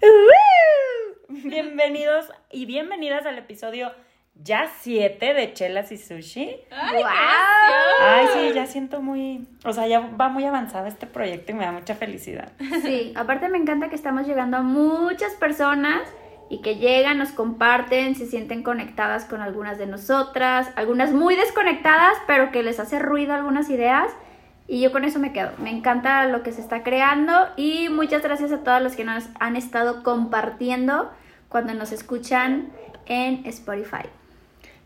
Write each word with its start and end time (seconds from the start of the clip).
Bienvenidos 1.28 2.30
y 2.50 2.66
bienvenidas 2.66 3.26
al 3.26 3.38
episodio 3.38 3.90
ya 4.34 4.68
7 4.80 5.34
de 5.34 5.52
Chelas 5.52 5.90
y 5.90 5.98
Sushi. 5.98 6.56
¡Ay, 6.70 7.02
Ay, 8.00 8.26
sí, 8.32 8.54
ya 8.54 8.66
siento 8.66 9.02
muy. 9.02 9.48
O 9.64 9.72
sea, 9.72 9.88
ya 9.88 10.00
va 10.00 10.28
muy 10.28 10.44
avanzado 10.44 10.86
este 10.86 11.06
proyecto 11.06 11.52
y 11.52 11.54
me 11.56 11.64
da 11.64 11.72
mucha 11.72 11.96
felicidad. 11.96 12.52
Sí, 12.82 13.12
aparte 13.16 13.48
me 13.48 13.58
encanta 13.58 13.88
que 13.88 13.96
estamos 13.96 14.26
llegando 14.26 14.58
a 14.58 14.62
muchas 14.62 15.34
personas 15.34 16.02
y 16.48 16.62
que 16.62 16.76
llegan, 16.76 17.18
nos 17.18 17.30
comparten, 17.30 18.14
se 18.14 18.26
sienten 18.26 18.62
conectadas 18.62 19.24
con 19.24 19.40
algunas 19.40 19.78
de 19.78 19.86
nosotras, 19.86 20.70
algunas 20.76 21.12
muy 21.12 21.34
desconectadas, 21.34 22.16
pero 22.26 22.52
que 22.52 22.62
les 22.62 22.78
hace 22.78 23.00
ruido 23.00 23.34
algunas 23.34 23.68
ideas. 23.68 24.12
Y 24.70 24.80
yo 24.80 24.92
con 24.92 25.04
eso 25.04 25.18
me 25.18 25.32
quedo. 25.32 25.50
Me 25.58 25.70
encanta 25.70 26.26
lo 26.26 26.42
que 26.42 26.52
se 26.52 26.60
está 26.60 26.82
creando 26.82 27.32
y 27.56 27.88
muchas 27.88 28.22
gracias 28.22 28.52
a 28.52 28.58
todos 28.62 28.82
los 28.82 28.94
que 28.96 29.04
nos 29.04 29.24
han 29.40 29.56
estado 29.56 30.02
compartiendo 30.02 31.10
cuando 31.48 31.72
nos 31.74 31.90
escuchan 31.90 32.68
en 33.06 33.46
Spotify. 33.46 34.06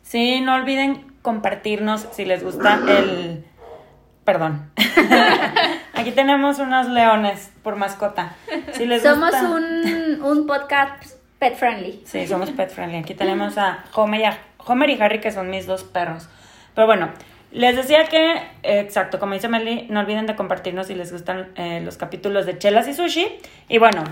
Sí, 0.02 0.40
no 0.40 0.54
olviden 0.54 1.04
compartirnos 1.22 2.06
si 2.12 2.24
les 2.24 2.44
gusta 2.44 2.78
el... 2.86 3.44
Perdón. 4.24 4.70
Aquí 5.94 6.12
tenemos 6.12 6.60
unos 6.60 6.88
leones 6.88 7.50
por 7.64 7.74
mascota. 7.74 8.36
Si 8.74 8.86
les 8.86 9.02
Somos 9.02 9.30
gusta- 9.32 9.50
un, 9.50 10.22
un 10.22 10.46
podcast 10.46 11.16
pet 11.40 11.56
friendly. 11.56 12.02
Sí, 12.06 12.26
somos 12.28 12.50
pet 12.52 12.70
friendly. 12.70 12.98
Aquí 12.98 13.14
tenemos 13.14 13.58
a 13.58 13.84
Homer 13.94 14.20
y, 14.20 14.24
a- 14.24 14.38
Homer 14.64 14.90
y 14.90 15.00
Harry, 15.02 15.20
que 15.20 15.32
son 15.32 15.50
mis 15.50 15.66
dos 15.66 15.82
perros. 15.82 16.28
Pero 16.76 16.86
bueno, 16.86 17.10
les 17.52 17.76
decía 17.76 18.04
que, 18.04 18.42
exacto, 18.62 19.18
como 19.18 19.34
dice 19.34 19.48
Meli, 19.48 19.86
no 19.90 20.00
olviden 20.00 20.26
de 20.26 20.34
compartirnos 20.34 20.86
si 20.86 20.94
les 20.94 21.12
gustan 21.12 21.52
eh, 21.56 21.80
los 21.84 21.96
capítulos 21.98 22.46
de 22.46 22.58
Chelas 22.58 22.88
y 22.88 22.94
Sushi. 22.94 23.28
Y 23.68 23.78
bueno, 23.78 24.04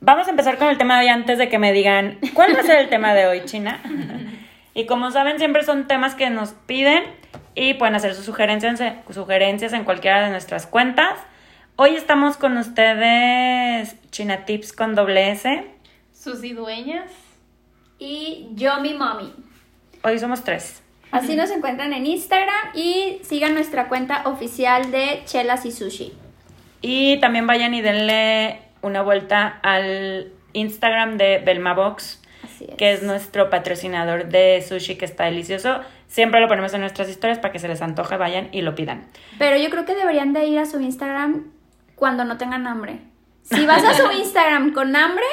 vamos 0.00 0.26
a 0.26 0.30
empezar 0.30 0.58
con 0.58 0.68
el 0.68 0.78
tema 0.78 0.98
de 0.98 1.06
hoy 1.06 1.10
antes 1.10 1.38
de 1.38 1.48
que 1.48 1.58
me 1.58 1.72
digan, 1.72 2.18
¿cuál 2.34 2.54
va 2.56 2.60
a 2.60 2.64
ser 2.64 2.78
el 2.78 2.88
tema 2.88 3.14
de 3.14 3.26
hoy, 3.26 3.44
China? 3.44 3.80
y 4.74 4.86
como 4.86 5.10
saben, 5.12 5.38
siempre 5.38 5.62
son 5.62 5.86
temas 5.86 6.14
que 6.16 6.28
nos 6.28 6.50
piden 6.50 7.04
y 7.54 7.74
pueden 7.74 7.94
hacer 7.94 8.14
sus 8.14 8.24
sugerencias, 8.24 8.80
sugerencias 9.10 9.72
en 9.72 9.84
cualquiera 9.84 10.24
de 10.24 10.30
nuestras 10.30 10.66
cuentas. 10.66 11.18
Hoy 11.76 11.94
estamos 11.94 12.36
con 12.36 12.56
ustedes, 12.56 13.96
China 14.10 14.44
Tips 14.44 14.72
con 14.72 14.94
doble 14.94 15.30
S. 15.30 15.64
Susi 16.12 16.52
Dueñas. 16.52 17.10
Y 17.98 18.48
yo, 18.54 18.80
mi 18.80 18.94
mommy. 18.94 19.32
Hoy 20.02 20.18
somos 20.18 20.42
tres. 20.42 20.82
Así 21.12 21.36
nos 21.36 21.50
encuentran 21.50 21.92
en 21.92 22.06
Instagram 22.06 22.70
y 22.74 23.20
sigan 23.22 23.54
nuestra 23.54 23.88
cuenta 23.88 24.22
oficial 24.26 24.90
de 24.90 25.22
Chelas 25.26 25.64
y 25.66 25.70
Sushi. 25.72 26.12
Y 26.80 27.20
también 27.20 27.46
vayan 27.46 27.74
y 27.74 27.82
denle 27.82 28.60
una 28.80 29.02
vuelta 29.02 29.60
al 29.62 30.32
Instagram 30.54 31.16
de 31.18 31.38
Belma 31.38 31.74
Box, 31.74 32.20
Así 32.42 32.64
es. 32.68 32.74
que 32.76 32.92
es 32.92 33.02
nuestro 33.02 33.50
patrocinador 33.50 34.26
de 34.28 34.64
sushi 34.66 34.96
que 34.96 35.04
está 35.04 35.24
delicioso. 35.24 35.80
Siempre 36.08 36.40
lo 36.40 36.48
ponemos 36.48 36.74
en 36.74 36.80
nuestras 36.80 37.08
historias 37.08 37.38
para 37.38 37.52
que 37.52 37.58
se 37.58 37.68
les 37.68 37.80
antoje, 37.82 38.16
vayan 38.16 38.48
y 38.52 38.62
lo 38.62 38.74
pidan. 38.74 39.06
Pero 39.38 39.56
yo 39.56 39.70
creo 39.70 39.84
que 39.84 39.94
deberían 39.94 40.32
de 40.32 40.46
ir 40.46 40.58
a 40.58 40.66
su 40.66 40.80
Instagram 40.80 41.44
cuando 41.94 42.24
no 42.24 42.36
tengan 42.38 42.66
hambre. 42.66 42.98
Si 43.42 43.64
vas 43.66 43.84
a 43.84 43.94
su 43.94 44.10
Instagram 44.18 44.72
con 44.72 44.96
hambre, 44.96 45.24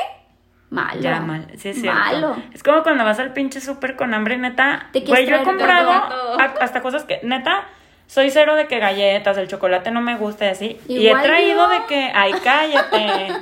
malo. 0.69 1.01
Ya, 1.01 1.19
mal. 1.21 1.47
Sí, 1.57 1.69
es 1.69 1.81
cierto. 1.81 1.99
Malo. 1.99 2.35
Es 2.53 2.63
como 2.63 2.83
cuando 2.83 3.03
vas 3.03 3.19
al 3.19 3.33
pinche 3.33 3.59
súper 3.61 3.95
con 3.95 4.13
hambre, 4.13 4.37
neta. 4.37 4.87
Te 4.91 5.01
Güey, 5.01 5.25
yo 5.27 5.35
he 5.37 5.43
comprado 5.43 5.91
a- 5.91 6.53
hasta 6.61 6.81
cosas 6.81 7.03
que, 7.05 7.19
neta, 7.23 7.63
soy 8.07 8.29
cero 8.31 8.55
de 8.55 8.67
que 8.67 8.79
galletas, 8.79 9.37
el 9.37 9.47
chocolate 9.47 9.91
no 9.91 10.01
me 10.01 10.15
gusta 10.17 10.45
y 10.45 10.49
así. 10.49 10.79
y 10.87 11.07
he 11.07 11.15
traído 11.15 11.67
yo. 11.67 11.69
de 11.69 11.85
que, 11.87 12.11
ay, 12.13 12.33
cállate. 12.43 13.33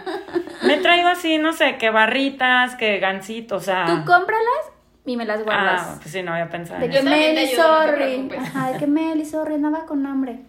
me 0.63 0.73
he 0.75 0.77
traído 0.81 1.07
así, 1.09 1.37
no 1.37 1.53
sé, 1.53 1.77
que 1.77 1.89
barritas, 1.89 2.75
que 2.75 2.99
gancitos, 2.99 3.61
o 3.61 3.65
sea. 3.65 3.85
Tú 3.85 3.93
cómpralas 4.05 4.71
y 5.05 5.15
me 5.15 5.25
las 5.25 5.39
Ah, 5.39 5.43
guardas. 5.43 5.97
pues 6.01 6.11
sí, 6.11 6.21
no 6.21 6.33
había 6.33 6.49
pensado 6.49 6.79
de 6.81 6.89
que 6.89 7.01
Meli, 7.01 7.49
no 7.55 7.63
sorry. 7.63 8.29
Ajá, 8.37 8.71
de 8.73 8.77
que 8.79 8.87
Meli, 8.87 9.25
sorry, 9.25 9.55
andaba 9.55 9.85
con 9.85 10.05
hambre. 10.05 10.39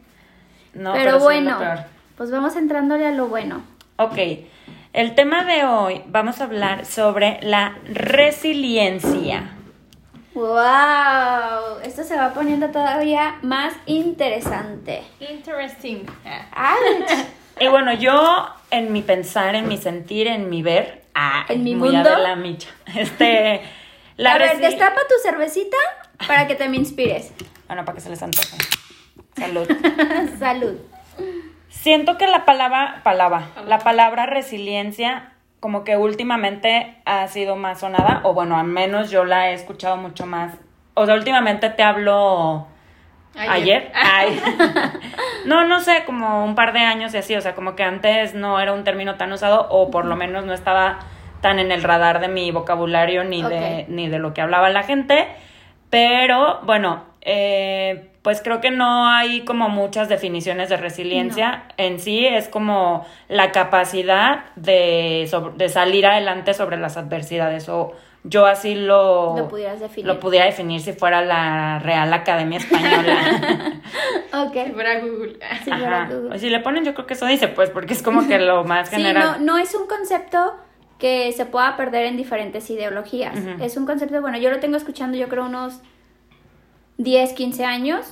No, 0.74 0.92
pero 0.94 1.12
lo 1.12 1.18
bueno, 1.20 1.58
peor. 1.58 1.78
pues 2.16 2.30
vamos 2.30 2.54
entrándole 2.56 3.06
a 3.06 3.12
lo 3.12 3.26
bueno. 3.28 3.62
Ok, 3.96 4.16
el 4.92 5.14
tema 5.14 5.44
de 5.44 5.64
hoy 5.64 6.02
vamos 6.06 6.40
a 6.40 6.44
hablar 6.44 6.86
sobre 6.86 7.38
la 7.42 7.76
resiliencia. 7.84 9.50
¡Wow! 10.34 11.80
Esto 11.82 12.04
se 12.04 12.16
va 12.16 12.32
poniendo 12.32 12.68
todavía 12.68 13.36
más 13.42 13.74
interesante. 13.86 15.02
Interesting. 15.20 16.04
Ah. 16.24 16.76
Y 17.60 17.66
bueno, 17.66 17.92
yo 17.92 18.46
en 18.70 18.92
mi 18.92 19.02
pensar, 19.02 19.56
en 19.56 19.66
mi 19.66 19.78
sentir, 19.78 20.28
en 20.28 20.48
mi 20.48 20.62
ver, 20.62 21.02
ah, 21.12 21.44
¿En 21.48 21.64
mi 21.64 21.74
muy 21.74 21.90
mundo? 21.90 22.08
de 22.08 22.18
la 22.18 22.36
micha. 22.36 22.68
Este, 22.94 23.62
la 24.16 24.34
a 24.34 24.38
ver, 24.38 24.60
destapa 24.60 25.00
tu 25.08 25.14
cervecita 25.28 25.76
para 26.28 26.46
que 26.46 26.54
te 26.54 26.68
me 26.68 26.76
inspires. 26.76 27.32
Bueno, 27.66 27.84
para 27.84 27.96
que 27.96 28.00
se 28.00 28.10
les 28.10 28.22
antoje. 28.22 28.56
Salud. 29.36 29.68
Salud. 30.38 30.74
Siento 31.80 32.18
que 32.18 32.26
la 32.26 32.44
palabra, 32.44 33.02
palabra, 33.04 33.50
la 33.68 33.78
palabra 33.78 34.26
resiliencia 34.26 35.30
como 35.60 35.84
que 35.84 35.96
últimamente 35.96 36.96
ha 37.04 37.28
sido 37.28 37.54
más 37.54 37.78
sonada, 37.78 38.20
o 38.24 38.34
bueno, 38.34 38.58
al 38.58 38.66
menos 38.66 39.12
yo 39.12 39.24
la 39.24 39.50
he 39.50 39.54
escuchado 39.54 39.96
mucho 39.96 40.26
más. 40.26 40.54
O 40.94 41.06
sea, 41.06 41.14
últimamente 41.14 41.70
te 41.70 41.84
hablo 41.84 42.66
ayer. 43.36 43.52
Ayer. 43.52 43.92
Ay. 43.94 44.42
no, 45.46 45.68
no 45.68 45.78
sé, 45.78 46.02
como 46.04 46.44
un 46.44 46.56
par 46.56 46.72
de 46.72 46.80
años 46.80 47.14
y 47.14 47.18
así, 47.18 47.36
o 47.36 47.40
sea, 47.40 47.54
como 47.54 47.76
que 47.76 47.84
antes 47.84 48.34
no 48.34 48.58
era 48.58 48.72
un 48.72 48.82
término 48.82 49.14
tan 49.14 49.30
usado, 49.30 49.68
o 49.70 49.88
por 49.92 50.04
lo 50.04 50.16
menos 50.16 50.44
no 50.44 50.54
estaba 50.54 50.98
tan 51.40 51.60
en 51.60 51.70
el 51.70 51.84
radar 51.84 52.18
de 52.18 52.26
mi 52.26 52.50
vocabulario 52.50 53.22
ni, 53.22 53.40
de, 53.40 53.86
ni 53.88 54.08
de 54.08 54.18
lo 54.18 54.34
que 54.34 54.40
hablaba 54.40 54.68
la 54.70 54.82
gente. 54.82 55.28
Pero 55.90 56.60
bueno, 56.64 57.04
eh, 57.20 58.07
pues 58.22 58.42
creo 58.42 58.60
que 58.60 58.70
no 58.70 59.06
hay 59.08 59.42
como 59.44 59.68
muchas 59.68 60.08
definiciones 60.08 60.68
de 60.68 60.76
resiliencia. 60.76 61.64
En 61.76 61.98
sí 62.00 62.26
es 62.26 62.48
como 62.48 63.06
la 63.28 63.52
capacidad 63.52 64.44
de, 64.56 65.26
sobre- 65.30 65.54
de 65.56 65.68
salir 65.68 66.04
adelante 66.06 66.52
sobre 66.54 66.76
las 66.76 66.96
adversidades. 66.96 67.68
O 67.68 67.92
yo 68.24 68.46
así 68.46 68.74
lo, 68.74 69.36
Lo 69.36 69.48
pudieras 69.48 69.80
definir. 69.80 70.06
lo 70.06 70.18
pudiera 70.20 70.44
definir 70.46 70.80
si 70.80 70.92
fuera 70.92 71.22
la 71.22 71.78
Real 71.78 72.12
Academia 72.12 72.58
Española. 72.58 73.16
Ok. 74.30 74.52
Si 74.66 74.72
fuera 74.72 75.00
Google. 75.00 75.38
Si 75.64 75.70
fuera 75.70 76.02
Ajá. 76.02 76.12
Google. 76.14 76.34
O 76.36 76.38
si 76.38 76.50
le 76.50 76.60
ponen, 76.60 76.84
yo 76.84 76.92
creo 76.94 77.06
que 77.06 77.14
eso 77.14 77.24
dice, 77.26 77.48
pues, 77.48 77.70
porque 77.70 77.94
es 77.94 78.02
como 78.02 78.28
que 78.28 78.38
lo 78.38 78.62
más 78.64 78.90
Sí, 78.90 78.96
general. 78.96 79.38
no, 79.40 79.54
no 79.54 79.58
es 79.58 79.74
un 79.74 79.86
concepto 79.86 80.54
que 80.98 81.32
se 81.32 81.46
pueda 81.46 81.76
perder 81.76 82.04
en 82.06 82.16
diferentes 82.16 82.68
ideologías. 82.70 83.34
Es 83.60 83.76
un 83.76 83.86
concepto, 83.86 84.20
bueno, 84.20 84.36
yo 84.38 84.50
lo 84.50 84.58
tengo 84.60 84.76
escuchando 84.76 85.16
yo 85.16 85.28
creo 85.28 85.46
unos 85.46 85.80
10, 86.98 87.32
15 87.32 87.64
años, 87.64 88.06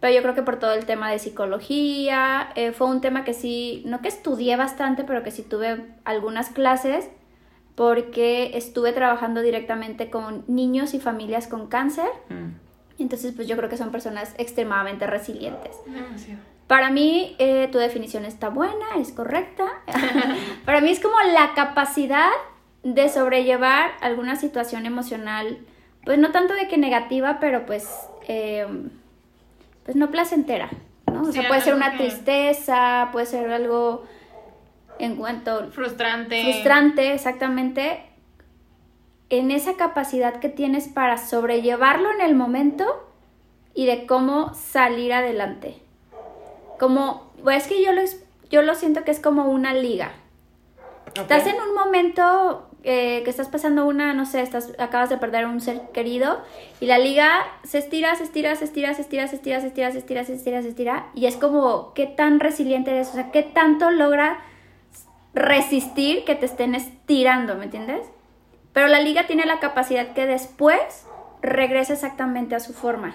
pero 0.00 0.14
yo 0.14 0.22
creo 0.22 0.34
que 0.34 0.42
por 0.42 0.58
todo 0.58 0.72
el 0.72 0.86
tema 0.86 1.10
de 1.10 1.18
psicología, 1.18 2.50
eh, 2.54 2.72
fue 2.72 2.86
un 2.86 3.00
tema 3.00 3.24
que 3.24 3.34
sí, 3.34 3.82
no 3.84 4.00
que 4.00 4.08
estudié 4.08 4.56
bastante, 4.56 5.04
pero 5.04 5.22
que 5.22 5.30
sí 5.30 5.42
tuve 5.42 5.84
algunas 6.04 6.48
clases, 6.50 7.08
porque 7.74 8.56
estuve 8.56 8.92
trabajando 8.92 9.40
directamente 9.40 10.10
con 10.10 10.44
niños 10.48 10.94
y 10.94 11.00
familias 11.00 11.46
con 11.46 11.68
cáncer, 11.68 12.08
Mm. 12.28 12.54
entonces 12.98 13.32
pues 13.34 13.46
yo 13.46 13.56
creo 13.56 13.68
que 13.68 13.76
son 13.76 13.90
personas 13.92 14.34
extremadamente 14.38 15.06
resilientes. 15.06 15.76
Demasiado. 15.86 16.40
Para 16.66 16.90
mí, 16.90 17.34
eh, 17.38 17.68
tu 17.72 17.78
definición 17.78 18.24
está 18.26 18.50
buena, 18.50 18.86
es 18.98 19.10
correcta. 19.12 19.64
Para 20.66 20.80
mí 20.82 20.90
es 20.90 21.00
como 21.00 21.16
la 21.32 21.54
capacidad 21.54 22.28
de 22.82 23.08
sobrellevar 23.08 23.92
alguna 24.02 24.36
situación 24.36 24.84
emocional, 24.84 25.58
pues 26.04 26.18
no 26.18 26.30
tanto 26.30 26.52
de 26.54 26.68
que 26.68 26.76
negativa, 26.76 27.38
pero 27.40 27.64
pues, 27.64 27.88
eh, 28.28 28.66
pues 29.84 29.96
no 29.96 30.10
placentera, 30.10 30.70
¿no? 31.10 31.22
O 31.22 31.32
sea, 31.32 31.48
puede 31.48 31.62
ser 31.62 31.74
una 31.74 31.96
tristeza, 31.96 33.08
puede 33.10 33.26
ser 33.26 33.50
algo 33.50 34.04
en 34.98 35.16
cuanto 35.16 35.70
Frustrante. 35.70 36.42
frustrante, 36.42 37.12
exactamente. 37.14 38.04
En 39.30 39.50
esa 39.50 39.76
capacidad 39.76 40.36
que 40.40 40.48
tienes 40.48 40.88
para 40.88 41.18
sobrellevarlo 41.18 42.10
en 42.12 42.20
el 42.20 42.34
momento 42.34 42.84
y 43.74 43.86
de 43.86 44.06
cómo 44.06 44.54
salir 44.54 45.12
adelante. 45.12 45.78
Como, 46.78 47.32
pues 47.42 47.64
es 47.64 47.68
que 47.68 47.82
yo 47.82 47.92
lo, 47.92 48.02
yo 48.50 48.62
lo 48.62 48.74
siento 48.74 49.04
que 49.04 49.10
es 49.10 49.20
como 49.20 49.46
una 49.50 49.74
liga. 49.74 50.12
Estás 51.14 51.46
en 51.46 51.56
un 51.60 51.74
momento 51.74 52.67
eh, 52.84 53.22
que 53.24 53.30
estás 53.30 53.48
pasando 53.48 53.86
una, 53.86 54.14
no 54.14 54.24
sé, 54.24 54.40
estás, 54.40 54.72
acabas 54.78 55.10
de 55.10 55.18
perder 55.18 55.46
un 55.46 55.60
ser 55.60 55.80
querido 55.92 56.40
y 56.80 56.86
la 56.86 56.98
liga 56.98 57.28
se 57.64 57.78
estira, 57.78 58.14
se 58.14 58.22
estira, 58.22 58.54
se 58.54 58.64
estira, 58.64 58.94
se 58.94 59.02
estira, 59.02 59.26
se 59.26 59.36
estira, 59.36 59.60
se 59.60 59.66
estira, 59.66 59.90
se 59.90 59.98
estira, 59.98 60.24
se 60.24 60.34
estira, 60.34 60.62
se 60.62 60.68
estira 60.68 61.06
y 61.14 61.26
es 61.26 61.36
como 61.36 61.92
qué 61.94 62.06
tan 62.06 62.38
resiliente 62.38 62.92
eres, 62.92 63.08
o 63.08 63.14
sea, 63.14 63.32
qué 63.32 63.42
tanto 63.42 63.90
logra 63.90 64.38
resistir 65.34 66.24
que 66.24 66.36
te 66.36 66.46
estén 66.46 66.74
estirando, 66.76 67.56
¿me 67.56 67.64
entiendes? 67.64 68.06
Pero 68.72 68.86
la 68.86 69.00
liga 69.00 69.26
tiene 69.26 69.44
la 69.44 69.58
capacidad 69.58 70.12
que 70.12 70.26
después 70.26 71.06
regrese 71.42 71.94
exactamente 71.94 72.54
a 72.54 72.60
su 72.60 72.74
forma. 72.74 73.14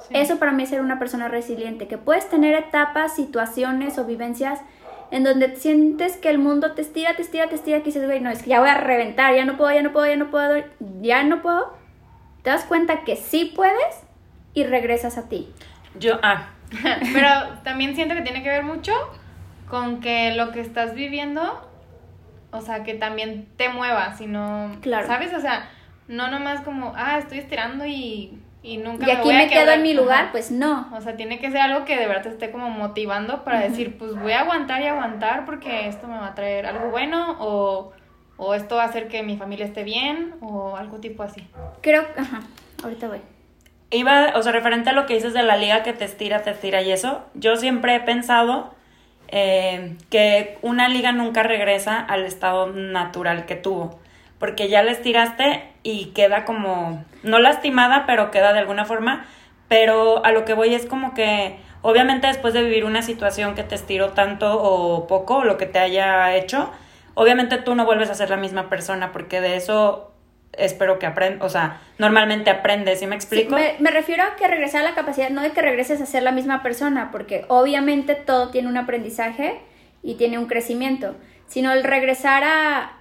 Sí. 0.00 0.14
Eso 0.18 0.38
para 0.38 0.52
mí 0.52 0.64
es 0.64 0.68
ser 0.68 0.82
una 0.82 0.98
persona 0.98 1.28
resiliente, 1.28 1.88
que 1.88 1.96
puedes 1.96 2.28
tener 2.28 2.54
etapas, 2.54 3.14
situaciones 3.14 3.98
o 3.98 4.04
vivencias 4.04 4.60
en 5.10 5.24
donde 5.24 5.56
sientes 5.56 6.16
que 6.16 6.30
el 6.30 6.38
mundo 6.38 6.72
te 6.72 6.82
estira, 6.82 7.14
te 7.14 7.22
estira, 7.22 7.48
te 7.48 7.54
estira, 7.54 7.78
que 7.78 7.86
dices, 7.86 8.04
güey, 8.04 8.20
no, 8.20 8.30
es 8.30 8.42
que 8.42 8.50
ya 8.50 8.60
voy 8.60 8.68
a 8.68 8.78
reventar, 8.78 9.34
ya 9.34 9.44
no 9.44 9.56
puedo, 9.56 9.72
ya 9.72 9.82
no 9.82 9.92
puedo, 9.92 10.06
ya 10.06 10.16
no 10.16 10.30
puedo, 10.30 10.64
ya 11.00 11.22
no 11.22 11.42
puedo, 11.42 11.76
te 12.42 12.50
das 12.50 12.64
cuenta 12.64 13.04
que 13.04 13.16
sí 13.16 13.52
puedes 13.54 14.04
y 14.54 14.64
regresas 14.64 15.18
a 15.18 15.28
ti. 15.28 15.52
Yo, 15.98 16.18
ah, 16.22 16.48
Pero 17.12 17.28
también 17.62 17.94
siento 17.94 18.14
que 18.14 18.22
tiene 18.22 18.42
que 18.42 18.48
ver 18.48 18.64
mucho 18.64 18.92
con 19.68 20.00
que 20.00 20.34
lo 20.34 20.52
que 20.52 20.60
estás 20.60 20.94
viviendo, 20.94 21.68
o 22.50 22.60
sea, 22.60 22.82
que 22.82 22.94
también 22.94 23.48
te 23.56 23.68
mueva, 23.68 24.14
sino, 24.14 24.72
Claro. 24.80 25.06
¿sabes? 25.06 25.32
O 25.34 25.40
sea, 25.40 25.68
no 26.08 26.28
nomás 26.28 26.60
como, 26.62 26.92
ah, 26.96 27.18
estoy 27.18 27.38
estirando 27.38 27.84
y, 27.86 28.40
y 28.66 28.78
nunca 28.78 29.06
Y 29.06 29.10
aquí 29.12 29.22
voy 29.28 29.34
a 29.34 29.38
me 29.38 29.48
quedo 29.48 29.60
quebrar". 29.60 29.76
en 29.76 29.82
mi 29.82 29.94
lugar, 29.94 30.22
Ajá. 30.24 30.32
pues 30.32 30.50
no. 30.50 30.88
O 30.92 31.00
sea, 31.00 31.16
tiene 31.16 31.38
que 31.38 31.50
ser 31.50 31.60
algo 31.60 31.84
que 31.84 31.96
de 31.96 32.06
verdad 32.06 32.22
te 32.24 32.28
esté 32.30 32.50
como 32.50 32.68
motivando 32.68 33.44
para 33.44 33.60
decir, 33.60 33.96
pues 33.98 34.14
voy 34.20 34.32
a 34.32 34.40
aguantar 34.40 34.82
y 34.82 34.86
aguantar 34.86 35.44
porque 35.44 35.88
esto 35.88 36.06
me 36.08 36.16
va 36.18 36.26
a 36.28 36.34
traer 36.34 36.66
algo 36.66 36.90
bueno 36.90 37.36
o, 37.38 37.92
o 38.36 38.54
esto 38.54 38.76
va 38.76 38.82
a 38.82 38.86
hacer 38.86 39.08
que 39.08 39.22
mi 39.22 39.36
familia 39.36 39.66
esté 39.66 39.84
bien 39.84 40.34
o 40.40 40.76
algo 40.76 40.98
tipo 40.98 41.22
así. 41.22 41.46
Creo, 41.80 42.04
ajá, 42.16 42.40
ahorita 42.82 43.08
voy. 43.08 43.20
Iba, 43.90 44.32
o 44.34 44.42
sea, 44.42 44.50
referente 44.50 44.90
a 44.90 44.92
lo 44.92 45.06
que 45.06 45.14
dices 45.14 45.32
de 45.32 45.44
la 45.44 45.56
liga 45.56 45.84
que 45.84 45.92
te 45.92 46.04
estira, 46.04 46.42
te 46.42 46.50
estira 46.50 46.82
y 46.82 46.90
eso, 46.90 47.22
yo 47.34 47.54
siempre 47.56 47.94
he 47.94 48.00
pensado 48.00 48.74
eh, 49.28 49.96
que 50.10 50.58
una 50.62 50.88
liga 50.88 51.12
nunca 51.12 51.42
regresa 51.44 52.00
al 52.00 52.24
estado 52.24 52.66
natural 52.72 53.46
que 53.46 53.54
tuvo, 53.54 54.00
porque 54.38 54.68
ya 54.68 54.82
la 54.82 54.92
estiraste 54.92 55.62
y 55.82 56.06
queda 56.14 56.44
como, 56.44 57.04
no 57.22 57.38
lastimada, 57.38 58.04
pero 58.06 58.30
queda 58.30 58.52
de 58.52 58.58
alguna 58.58 58.84
forma, 58.84 59.26
pero 59.68 60.24
a 60.24 60.32
lo 60.32 60.44
que 60.44 60.54
voy 60.54 60.74
es 60.74 60.86
como 60.86 61.14
que, 61.14 61.56
obviamente 61.82 62.26
después 62.26 62.54
de 62.54 62.62
vivir 62.62 62.84
una 62.84 63.02
situación 63.02 63.54
que 63.54 63.62
te 63.64 63.74
estiró 63.74 64.10
tanto 64.10 64.60
o 64.62 65.06
poco, 65.06 65.36
o 65.38 65.44
lo 65.44 65.56
que 65.56 65.66
te 65.66 65.78
haya 65.78 66.34
hecho, 66.36 66.70
obviamente 67.14 67.56
tú 67.58 67.74
no 67.74 67.84
vuelves 67.84 68.10
a 68.10 68.14
ser 68.14 68.30
la 68.30 68.36
misma 68.36 68.68
persona, 68.68 69.12
porque 69.12 69.40
de 69.40 69.56
eso 69.56 70.12
espero 70.52 70.98
que 70.98 71.06
aprendas, 71.06 71.44
o 71.44 71.48
sea, 71.50 71.80
normalmente 71.98 72.50
aprendes, 72.50 73.00
¿sí 73.00 73.06
me 73.06 73.12
Sí, 73.20 73.26
explico? 73.26 73.54
me, 73.56 73.74
me 73.78 73.90
refiero 73.90 74.22
a 74.22 74.36
que 74.36 74.46
regresar 74.48 74.82
a 74.82 74.90
la 74.90 74.94
capacidad, 74.94 75.28
no 75.30 75.42
de 75.42 75.50
que 75.50 75.60
regreses 75.62 76.00
a 76.00 76.06
ser 76.06 76.22
la 76.22 76.32
misma 76.32 76.62
persona, 76.62 77.10
porque 77.10 77.44
obviamente 77.48 78.14
todo 78.14 78.50
tiene 78.50 78.68
un 78.68 78.76
aprendizaje 78.76 79.60
y 80.02 80.14
tiene 80.14 80.38
un 80.38 80.46
crecimiento, 80.46 81.14
sino 81.46 81.72
el 81.72 81.84
regresar 81.84 82.42
a, 82.44 82.95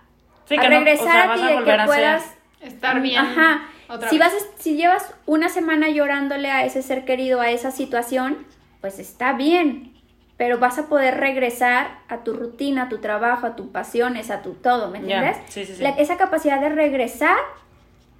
Sí, 0.45 0.57
a 0.57 0.61
que 0.61 0.69
no- 0.69 0.75
o 0.75 0.79
regresar 0.79 1.07
sea, 1.07 1.33
a 1.33 1.35
ti 1.35 1.41
de 1.41 1.63
que 1.63 1.83
puedas 1.85 2.35
Estar 2.61 3.01
bien. 3.01 3.19
Ajá. 3.19 3.67
otra 3.87 4.09
Si 4.09 4.17
vez. 4.17 4.27
vas 4.33 4.45
si 4.57 4.75
llevas 4.75 5.13
una 5.25 5.49
semana 5.49 5.89
llorándole 5.89 6.49
a 6.49 6.65
ese 6.65 6.81
ser 6.81 7.05
querido, 7.05 7.41
a 7.41 7.49
esa 7.51 7.71
situación, 7.71 8.45
pues 8.81 8.97
está 8.99 9.33
bien. 9.33 9.93
Pero 10.37 10.57
vas 10.59 10.77
a 10.79 10.87
poder 10.87 11.17
regresar 11.17 11.99
a 12.09 12.17
tu 12.23 12.33
rutina, 12.33 12.83
a 12.83 12.89
tu 12.89 12.97
trabajo, 12.97 13.45
a 13.47 13.55
tus 13.55 13.67
pasiones, 13.67 14.31
a 14.31 14.41
tu 14.41 14.53
todo, 14.53 14.89
¿me 14.89 14.97
entiendes? 14.97 15.37
sí, 15.47 15.65
sí, 15.65 15.75
sí. 15.75 15.81
La- 15.83 15.91
esa 15.91 16.17
capacidad 16.17 16.59
de 16.59 16.69
regresar 16.69 17.37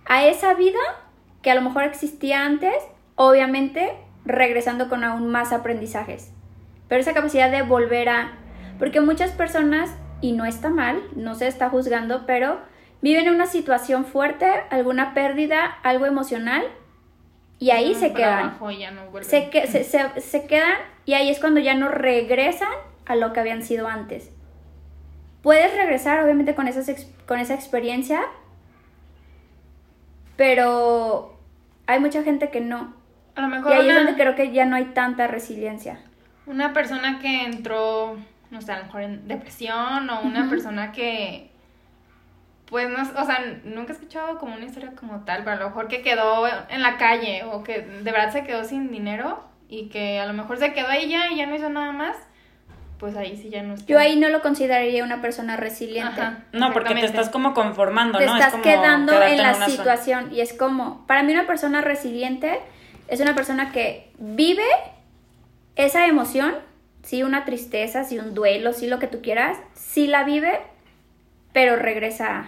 a 0.06 0.26
esa 0.26 0.54
vida 0.54 0.80
que 1.42 1.52
a 1.52 1.56
lo 1.56 1.62
mejor 1.62 1.84
existía 1.84 2.46
antes, 2.46 2.74
obviamente 3.16 3.94
regresando 4.26 4.88
con 4.90 5.04
aún 5.04 5.30
más 5.30 5.52
aprendizajes. 5.52 6.32
Pero 6.88 7.02
esa 7.02 7.14
capacidad 7.14 7.50
de 7.52 7.64
volver 7.64 8.10
a... 8.10 8.32
Porque 8.80 9.02
muchas 9.02 9.32
personas, 9.32 9.90
y 10.28 10.32
no 10.32 10.46
está 10.46 10.70
mal, 10.70 11.02
no 11.16 11.36
se 11.36 11.48
está 11.48 11.70
juzgando, 11.70 12.26
pero 12.26 12.58
viven 13.02 13.30
una 13.30 13.46
situación 13.46 14.06
fuerte, 14.06 14.48
alguna 14.72 15.14
pérdida, 15.14 15.66
algo 15.84 16.06
emocional, 16.06 16.64
y 17.60 17.70
ahí 17.72 17.94
se 17.96 18.12
quedan. 18.14 18.40
y 18.42 18.44
no. 18.92 19.10
Se, 19.22 19.50
que- 19.50 19.68
se, 19.68 19.84
se- 19.84 20.22
se 20.22 20.48
quedan 20.48 20.78
y 21.06 21.14
ahí 21.14 21.30
es 21.30 21.40
cuando 21.40 21.60
ya 21.60 21.74
no 21.76 21.90
regresan 21.90 22.70
a 23.06 23.16
lo 23.16 23.34
que 23.34 23.40
habían 23.40 23.62
sido 23.64 23.88
antes. 23.88 24.32
Puedes 25.44 25.76
regresar, 25.76 26.24
obviamente, 26.24 26.56
con, 26.56 26.68
esas 26.68 26.90
con 27.28 27.40
esa 27.40 27.54
experiencia, 27.54 28.22
pero 30.38 31.38
hay 31.88 32.00
mucha 32.00 32.24
gente 32.24 32.50
que 32.50 32.62
no. 32.62 32.94
A 33.36 33.42
lo 33.42 33.48
Y 33.48 33.52
mejor 33.52 33.74
ahí 33.74 33.90
es 33.90 33.96
donde 33.96 34.16
creo 34.16 34.36
que 34.36 34.52
ya 34.52 34.66
no 34.66 34.76
hay 34.76 34.86
tanta 34.86 35.28
resiliencia. 35.28 36.00
una 36.48 36.74
persona 36.74 37.20
que 37.20 37.44
entró, 37.44 38.18
no 38.52 38.62
sé, 38.62 38.72
a 38.72 38.80
lo 38.80 38.86
mejor 38.86 39.02
en 39.02 39.28
depresión 39.28 40.10
o 40.10 40.22
una 40.22 40.42
Ujú. 40.42 40.50
persona 40.50 40.92
que, 40.92 41.50
pues, 42.68 42.90
no, 42.90 42.98
o 43.02 43.26
sea, 43.26 43.40
nunca 43.64 43.92
he 43.94 43.96
escuchado 43.96 44.38
como 44.38 44.56
una 44.56 44.66
historia 44.66 44.92
como 45.00 45.20
tal, 45.24 45.44
pero 45.44 45.52
a 45.58 45.60
lo 45.60 45.68
mejor 45.68 45.88
que 45.88 46.02
quedó 46.02 46.46
en 46.70 46.82
la 46.82 46.98
calle 46.98 47.44
o 47.44 47.64
que 47.64 47.82
de 47.82 48.12
verdad 48.12 48.32
se 48.32 48.44
quedó 48.44 48.64
sin 48.64 48.92
dinero 48.92 49.44
y 49.70 49.90
que 49.90 50.20
a 50.20 50.26
lo 50.26 50.34
mejor 50.34 50.58
se 50.58 50.74
quedó 50.74 50.88
ahí 50.88 51.10
ya 51.10 51.32
y 51.32 51.38
ya 51.38 51.46
no 51.46 51.56
hizo 51.56 51.70
nada 51.70 51.92
más, 51.92 52.16
pues 53.00 53.16
ahí 53.18 53.36
sí 53.38 53.50
ya 53.50 53.62
no 53.62 53.74
está. 53.76 53.86
Yo 53.88 54.00
ahí 54.00 54.16
no 54.16 54.30
lo 54.30 54.42
consideraría 54.42 55.04
una 55.04 55.22
persona 55.22 55.58
resiliente. 55.58 56.22
Ajá, 56.22 56.40
No, 56.54 56.72
porque 56.74 56.96
te 56.96 57.06
estás 57.06 57.30
como 57.30 57.54
conformando, 57.54 58.18
te 58.18 58.26
¿no? 58.26 58.32
estás 58.32 58.48
es 58.48 58.52
como 58.54 58.64
quedando 58.64 59.22
en 59.22 59.38
la 59.38 59.54
zona. 59.54 59.66
situación 59.68 60.34
y 60.34 60.42
es 60.42 60.54
como, 60.54 61.06
para 61.06 61.22
mí 61.24 61.34
una 61.34 61.46
persona 61.46 61.82
resiliente 61.82 62.60
es 63.08 63.20
una 63.20 63.36
persona 63.36 63.72
que 63.72 64.12
vive 64.18 64.64
esa 65.76 66.08
emoción, 66.08 66.56
sí 67.06 67.22
una 67.24 67.46
tristeza, 67.46 68.04
sí 68.04 68.18
un 68.18 68.34
duelo, 68.34 68.74
sí 68.74 68.88
lo 68.88 69.00
que 69.00 69.08
tú 69.08 69.22
quieras, 69.22 69.58
sí 69.74 70.08
la 70.08 70.24
vive, 70.24 70.60
pero 71.54 71.76
regresa, 71.76 72.48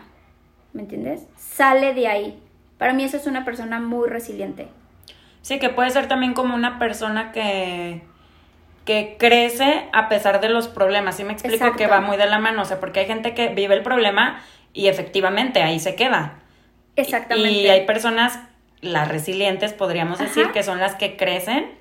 ¿me 0.74 0.81
entiendes? 0.81 1.27
Sale 1.38 1.94
de 1.94 2.07
ahí. 2.07 2.39
Para 2.80 2.94
mí 2.94 3.04
eso 3.04 3.18
es 3.18 3.27
una 3.27 3.45
persona 3.45 3.80
muy 3.80 4.09
resiliente. 4.09 4.68
Sí, 5.44 5.59
que 5.59 5.69
puede 5.69 5.92
ser 5.92 6.07
también 6.07 6.33
como 6.33 6.56
una 6.56 6.80
persona 6.80 7.31
que, 7.31 8.01
que 8.83 9.15
crece 9.19 9.86
a 9.94 10.09
pesar 10.09 10.42
de 10.42 10.50
los 10.50 10.68
problemas. 10.68 11.15
Sí 11.15 11.24
me 11.24 11.33
explico 11.33 11.56
Exacto. 11.56 11.77
que 11.77 11.88
va 11.88 12.01
muy 12.01 12.18
de 12.18 12.25
la 12.25 12.39
mano, 12.39 12.63
o 12.63 12.65
sea, 12.65 12.80
porque 12.80 13.01
hay 13.01 13.06
gente 13.06 13.33
que 13.33 13.50
vive 13.50 13.75
el 13.75 13.83
problema 13.83 14.42
y 14.74 14.88
efectivamente 14.88 15.62
ahí 15.62 15.80
se 15.80 15.95
queda. 15.95 16.39
Exactamente. 16.95 17.51
Y 17.51 17.69
hay 17.69 17.86
personas, 17.86 18.39
las 18.81 19.07
resilientes 19.07 19.74
podríamos 19.74 20.18
decir, 20.18 20.51
que 20.51 20.63
son 20.63 20.80
las 20.80 20.95
que 20.95 21.15
crecen 21.15 21.77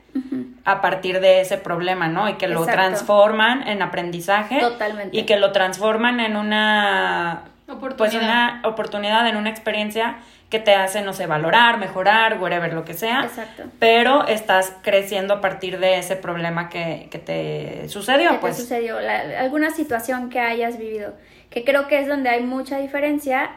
A 0.64 0.80
partir 0.80 1.20
de 1.20 1.40
ese 1.40 1.58
problema, 1.58 2.08
¿no? 2.08 2.28
Y 2.28 2.34
que 2.34 2.48
lo 2.48 2.60
Exacto. 2.60 2.72
transforman 2.80 3.68
en 3.68 3.82
aprendizaje. 3.82 4.58
Totalmente. 4.60 5.16
Y 5.16 5.24
que 5.24 5.36
lo 5.38 5.52
transforman 5.52 6.20
en 6.20 6.36
una 6.36 7.42
Oportunidad. 7.68 7.96
pues 7.96 8.14
una 8.14 8.60
oportunidad, 8.64 9.26
en 9.28 9.36
una 9.36 9.50
experiencia 9.50 10.16
que 10.48 10.58
te 10.60 10.74
hace, 10.74 11.02
no 11.02 11.12
sé, 11.12 11.26
valorar, 11.26 11.78
mejorar, 11.78 12.38
whatever, 12.40 12.72
lo 12.72 12.84
que 12.84 12.94
sea. 12.94 13.24
Exacto. 13.24 13.64
Pero 13.80 14.26
estás 14.28 14.72
creciendo 14.82 15.34
a 15.34 15.40
partir 15.40 15.78
de 15.80 15.98
ese 15.98 16.16
problema 16.16 16.68
que, 16.68 17.08
que 17.10 17.18
te 17.18 17.88
sucedió, 17.88 18.28
¿Qué 18.30 18.34
te 18.36 18.40
pues. 18.40 18.56
sucedió? 18.56 19.00
La- 19.00 19.40
alguna 19.40 19.70
situación 19.70 20.30
que 20.30 20.40
hayas 20.40 20.78
vivido. 20.78 21.14
Que 21.50 21.64
creo 21.64 21.88
que 21.88 21.98
es 22.00 22.08
donde 22.08 22.28
hay 22.30 22.42
mucha 22.42 22.78
diferencia 22.78 23.50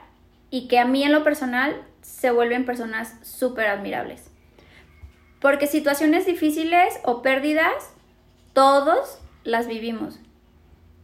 y 0.50 0.68
que 0.68 0.80
a 0.80 0.86
mí 0.86 1.04
en 1.04 1.12
lo 1.12 1.24
personal 1.24 1.76
se 2.02 2.32
vuelven 2.32 2.66
personas 2.66 3.16
súper 3.22 3.68
admirables. 3.68 4.29
Porque 5.40 5.68
situaciones 5.68 6.26
difíciles 6.26 7.00
o 7.04 7.22
pérdidas, 7.22 7.94
todos 8.54 9.20
las 9.44 9.68
vivimos. 9.68 10.20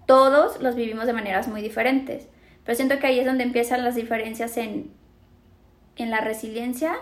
Todos 0.08 0.62
los 0.62 0.76
vivimos 0.76 1.06
de 1.06 1.14
maneras 1.14 1.48
muy 1.48 1.62
diferentes. 1.62 2.28
Pero 2.64 2.76
siento 2.76 3.00
que 3.00 3.08
ahí 3.08 3.20
es 3.20 3.26
donde 3.26 3.44
empiezan 3.44 3.84
las 3.84 3.96
diferencias 3.96 4.58
en, 4.58 4.92
en 5.96 6.10
la 6.12 6.22
resiliencia, 6.22 6.96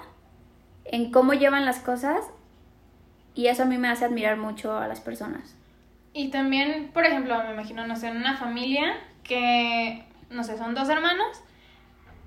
en 0.86 1.12
cómo 1.12 1.34
llevan 1.34 1.66
las 1.66 1.80
cosas. 1.80 2.26
Y 3.36 3.48
eso 3.48 3.64
a 3.64 3.66
mí 3.66 3.78
me 3.78 3.88
hace 3.88 4.06
admirar 4.06 4.38
mucho 4.38 4.78
a 4.78 4.88
las 4.88 5.02
personas. 5.02 5.56
Y 6.14 6.30
también, 6.30 6.92
por 6.94 7.06
ejemplo, 7.06 7.42
me 7.44 7.54
imagino, 7.54 7.88
no 7.88 7.96
sé, 7.96 8.10
en 8.10 8.18
una 8.18 8.38
familia 8.38 8.96
que, 9.24 10.06
no 10.30 10.44
sé, 10.44 10.58
son 10.58 10.76
dos 10.76 10.88
hermanos 10.90 11.42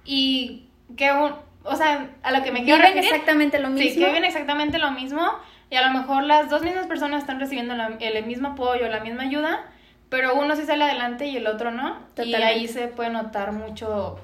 y 0.04 0.68
que, 0.96 1.12
un, 1.12 1.34
o 1.66 1.76
sea, 1.76 2.08
a 2.22 2.30
lo 2.32 2.42
que 2.42 2.52
me 2.52 2.62
quiero 2.64 2.82
Viven 2.84 2.98
exactamente 2.98 3.58
lo 3.58 3.68
mismo. 3.68 3.90
sí, 3.90 3.98
que 3.98 4.06
viven 4.06 4.24
exactamente 4.24 4.78
lo 4.78 4.90
mismo 4.92 5.22
y 5.70 5.76
a 5.76 5.86
lo 5.90 5.98
mejor 5.98 6.22
las 6.24 6.48
dos 6.48 6.62
mismas 6.62 6.86
personas 6.86 7.20
están 7.22 7.40
recibiendo 7.40 7.74
la- 7.74 7.96
el 7.98 8.24
mismo 8.26 8.48
apoyo, 8.48 8.88
la 8.88 9.00
misma 9.00 9.22
ayuda, 9.24 9.64
pero 10.08 10.34
uno 10.36 10.54
sí 10.56 10.62
sale 10.62 10.84
adelante 10.84 11.26
y 11.26 11.36
el 11.36 11.46
otro 11.46 11.70
no. 11.72 11.88
Y 11.88 12.14
Totalmente. 12.14 12.44
ahí 12.46 12.68
se 12.68 12.86
puede 12.88 13.10
notar 13.10 13.52
mucho 13.52 14.18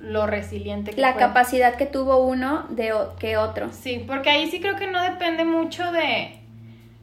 lo 0.00 0.26
resiliente 0.26 0.92
que 0.92 1.00
la 1.00 1.12
fue. 1.12 1.20
capacidad 1.20 1.74
que 1.76 1.86
tuvo 1.86 2.18
uno 2.24 2.66
de 2.70 2.92
que 3.18 3.36
otro. 3.36 3.70
Sí, 3.72 4.04
porque 4.06 4.30
ahí 4.30 4.50
sí 4.50 4.60
creo 4.60 4.76
que 4.76 4.86
no 4.86 5.02
depende 5.02 5.44
mucho 5.44 5.90
de, 5.92 6.38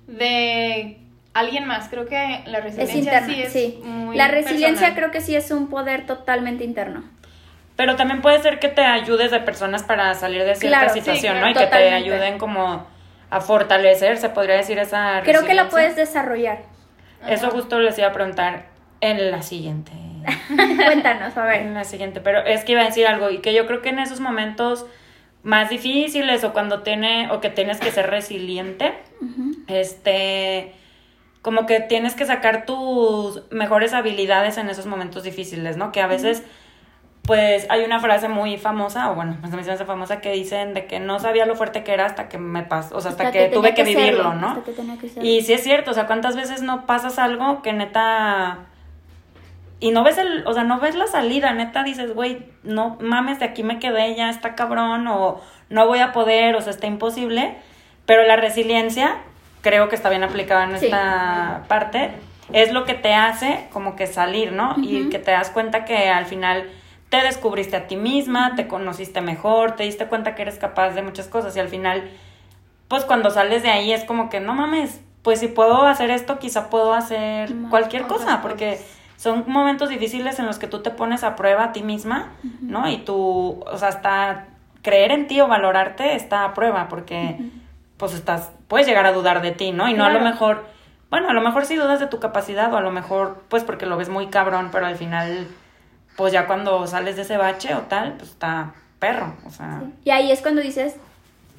de 0.08 0.98
alguien 1.34 1.66
más. 1.66 1.90
Creo 1.90 2.06
que 2.06 2.42
la 2.46 2.60
Es 2.60 2.64
resiliencia 2.64 2.98
interna, 3.00 3.28
sí 3.28 3.42
es 3.42 3.54
sí. 3.54 3.80
muy 3.84 4.16
La 4.16 4.28
resiliencia 4.28 4.88
personal. 4.88 4.96
creo 4.96 5.12
que 5.12 5.22
sí 5.22 5.36
es 5.36 5.52
un 5.52 5.68
poder 5.68 6.06
totalmente 6.06 6.64
interno. 6.64 7.04
Pero 7.76 7.96
también 7.96 8.22
puede 8.22 8.40
ser 8.42 8.60
que 8.60 8.68
te 8.70 8.82
ayudes 8.82 9.32
de 9.32 9.40
personas 9.40 9.84
para 9.84 10.14
salir 10.14 10.44
de 10.44 10.56
cierta 10.56 10.80
Claro, 10.80 10.94
situación, 10.94 11.42
¿no? 11.42 11.50
Y 11.50 11.54
que 11.54 11.66
te 11.66 11.92
ayuden 11.92 12.38
como 12.38 12.86
a 13.30 13.42
fortalecer, 13.42 14.18
se 14.18 14.30
podría 14.30 14.56
decir 14.56 14.78
esa 14.78 15.22
Creo 15.24 15.44
que 15.46 15.56
lo 15.56 15.70
puedes 15.70 15.96
desarrollar. 15.96 16.60
Eso 17.28 17.50
justo 17.50 17.80
les 17.80 17.98
iba 17.98 18.08
a 18.08 18.12
preguntar 18.14 18.66
en 19.02 19.32
la 19.32 19.42
siguiente. 19.42 19.92
Cuéntanos, 20.86 21.36
a 21.36 21.56
En 21.56 21.66
ver. 21.66 21.74
la 21.74 21.84
siguiente, 21.84 22.22
pero 22.22 22.46
es 22.46 22.64
que 22.64 22.74
iba 22.74 22.82
a 22.82 22.86
decir 22.86 23.08
algo 23.08 23.30
y 23.30 23.40
que 23.40 23.54
yo 23.54 23.66
creo 23.66 23.82
que 23.82 23.90
en 23.90 24.00
esos 24.00 24.20
momentos 24.20 24.86
más 25.42 25.70
difíciles 25.70 26.44
o 26.44 26.54
cuando 26.54 26.84
tiene 26.84 27.30
o 27.32 27.42
que 27.42 27.50
tienes 27.50 27.80
que 27.80 27.92
ser 27.92 28.10
resiliente, 28.10 28.94
este 29.68 30.74
como 31.42 31.66
que 31.66 31.82
tienes 31.82 32.16
que 32.16 32.26
sacar 32.26 32.66
tus 32.66 33.42
mejores 33.52 33.94
habilidades 33.94 34.58
en 34.58 34.70
esos 34.70 34.86
momentos 34.86 35.24
difíciles, 35.24 35.76
¿no? 35.76 35.92
Que 35.92 36.00
a 36.02 36.08
veces, 36.08 36.44
pues 37.26 37.66
hay 37.70 37.86
una 37.86 38.00
frase 38.00 38.28
muy 38.28 38.58
famosa, 38.58 39.10
o 39.12 39.16
bueno, 39.16 39.38
pues 39.40 39.54
me 39.54 39.62
hace 39.62 39.86
famosa, 39.86 40.20
que 40.20 40.32
dicen 40.32 40.74
de 40.74 40.88
que 40.88 41.00
no 41.00 41.20
sabía 41.20 41.46
lo 41.46 41.56
fuerte 41.56 41.84
que 41.84 41.94
era 41.94 42.06
hasta 42.06 42.28
que 42.28 42.38
me 42.38 42.64
pasó, 42.64 42.98
o 42.98 43.02
sea, 43.02 43.12
hasta, 43.12 43.32
que, 43.32 43.48
tuve 43.48 43.74
que, 43.74 43.84
vivirlo, 43.84 44.34
¿no? 44.34 44.62
que. 44.64 44.74
Y 45.26 45.42
sí 45.42 45.54
es 45.54 45.64
cierto, 45.64 45.92
o 45.92 45.94
sea, 45.94 46.06
¿cuántas 46.06 46.36
veces 46.36 46.62
no 46.62 46.86
pasas 46.86 47.20
algo 47.20 47.62
que 47.62 47.74
neta... 47.74 48.60
Y 49.80 49.92
no 49.92 50.04
ves 50.04 50.18
el, 50.18 50.46
o 50.48 50.54
sea, 50.54 50.64
no 50.64 50.80
ves 50.80 50.96
la 50.96 51.08
salida, 51.08 51.52
neta 51.54 51.84
dices, 51.84 52.14
güey, 52.14 52.46
no 52.64 52.98
mames, 53.02 53.40
de 53.40 53.46
aquí 53.46 53.64
me 53.64 53.80
quedé, 53.80 54.16
ya 54.16 54.30
está 54.30 54.56
cabrón, 54.56 55.08
o 55.08 55.42
no 55.70 55.88
voy 55.88 56.00
a 56.00 56.14
poder, 56.14 56.56
o 56.56 56.62
sea, 56.62 56.72
está 56.72 56.88
imposible. 56.88 57.56
Pero 58.06 58.24
la 58.24 58.38
resiliencia, 58.38 59.18
creo 59.62 59.90
que 59.90 59.96
está 59.96 60.10
bien 60.10 60.24
aplicada 60.24 60.66
en 60.66 60.80
Sí. 60.80 60.86
esta 60.86 61.64
parte, 61.68 62.12
es 62.54 62.72
lo 62.72 62.86
que 62.86 62.94
te 62.94 63.14
hace 63.14 63.68
como 63.74 63.96
que 63.98 64.08
salir, 64.08 64.54
¿no? 64.54 64.76
Y 64.78 65.10
que 65.10 65.20
te 65.20 65.32
das 65.32 65.50
cuenta 65.50 65.84
que 65.84 66.10
al 66.10 66.26
final 66.26 66.70
te 67.14 67.22
descubriste 67.22 67.76
a 67.76 67.86
ti 67.86 67.96
misma, 67.96 68.56
te 68.56 68.68
conociste 68.68 69.22
mejor, 69.22 69.74
te 69.74 69.84
diste 69.84 70.08
cuenta 70.08 70.34
que 70.34 70.42
eres 70.42 70.58
capaz 70.58 70.96
de 70.96 71.04
muchas 71.04 71.28
cosas 71.28 71.56
y 71.56 71.60
al 71.60 71.70
final 71.70 72.10
pues 72.88 73.06
cuando 73.06 73.30
sales 73.30 73.62
de 73.62 73.70
ahí 73.70 73.94
es 73.94 74.04
como 74.04 74.32
que 74.32 74.40
no 74.40 74.56
mames, 74.56 75.00
pues 75.22 75.40
si 75.40 75.48
puedo 75.48 75.84
hacer 75.84 76.10
esto, 76.10 76.40
quizá 76.40 76.72
puedo 76.72 76.92
hacer 76.92 77.54
Más 77.54 77.70
cualquier 77.70 78.08
cosa, 78.08 78.42
porque 78.42 78.82
son 79.16 79.44
momentos 79.46 79.90
difíciles 79.90 80.40
en 80.40 80.48
los 80.48 80.58
que 80.58 80.66
tú 80.66 80.82
te 80.82 80.90
pones 80.90 81.24
a 81.24 81.36
prueba 81.36 81.66
a 81.66 81.72
ti 81.72 81.84
misma, 81.84 82.32
¿no? 82.62 82.90
Y 82.90 82.98
tú, 82.98 83.64
o 83.64 83.78
sea, 83.78 83.90
hasta 83.90 84.48
creer 84.82 85.12
en 85.12 85.28
ti 85.28 85.40
o 85.40 85.48
valorarte 85.48 86.16
está 86.16 86.44
a 86.46 86.56
prueba, 86.56 86.88
porque 86.88 87.38
pues 87.98 88.16
estás, 88.16 88.50
puedes 88.68 88.88
llegar 88.88 89.06
a 89.06 89.12
dudar 89.12 89.44
de 89.44 89.52
ti, 89.52 89.72
¿no? 89.72 89.88
Y 89.88 89.94
no 89.94 90.04
a 90.04 90.10
lo 90.10 90.20
mejor, 90.20 90.66
bueno, 91.12 91.30
a 91.30 91.34
lo 91.34 91.42
mejor 91.42 91.68
sí 91.68 91.76
dudas 91.76 92.00
de 92.00 92.08
tu 92.08 92.20
capacidad 92.20 92.74
o 92.74 92.78
a 92.78 92.82
lo 92.82 92.90
mejor 92.90 93.44
pues 93.50 93.64
porque 93.64 93.86
lo 93.86 93.98
ves 93.98 94.10
muy 94.10 94.28
cabrón, 94.32 94.70
pero 94.72 94.88
al 94.88 94.96
final, 94.96 95.48
pues 96.16 96.34
ya 96.34 96.48
cuando 96.48 96.86
sales 96.88 97.16
de 97.16 97.24
ese 97.24 97.38
bache 97.38 97.74
o 97.76 97.82
tal, 97.82 98.14
pues 98.14 98.32
está 98.32 98.74
perro, 99.00 99.36
o 99.46 99.50
sea... 99.50 99.82
Sí. 99.82 99.94
Y 100.06 100.12
ahí 100.12 100.32
es 100.32 100.42
cuando 100.42 100.62
dices, 100.62 100.96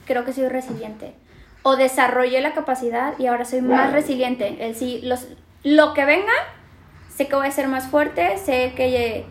creo 0.06 0.24
que 0.24 0.32
soy 0.32 0.48
resiliente. 0.48 1.14
O 1.62 1.76
desarrollé 1.76 2.40
la 2.40 2.52
capacidad 2.52 3.18
y 3.18 3.26
ahora 3.26 3.44
soy 3.44 3.62
más 3.62 3.92
resiliente. 3.92 4.66
El 4.66 4.74
sí, 4.74 5.00
los, 5.02 5.28
lo 5.62 5.94
que 5.94 6.04
venga, 6.04 6.32
sé 7.08 7.26
que 7.26 7.34
voy 7.34 7.46
a 7.46 7.50
ser 7.50 7.68
más 7.68 7.88
fuerte, 7.88 8.36
sé 8.38 8.72
que, 8.76 9.16
eh, 9.16 9.26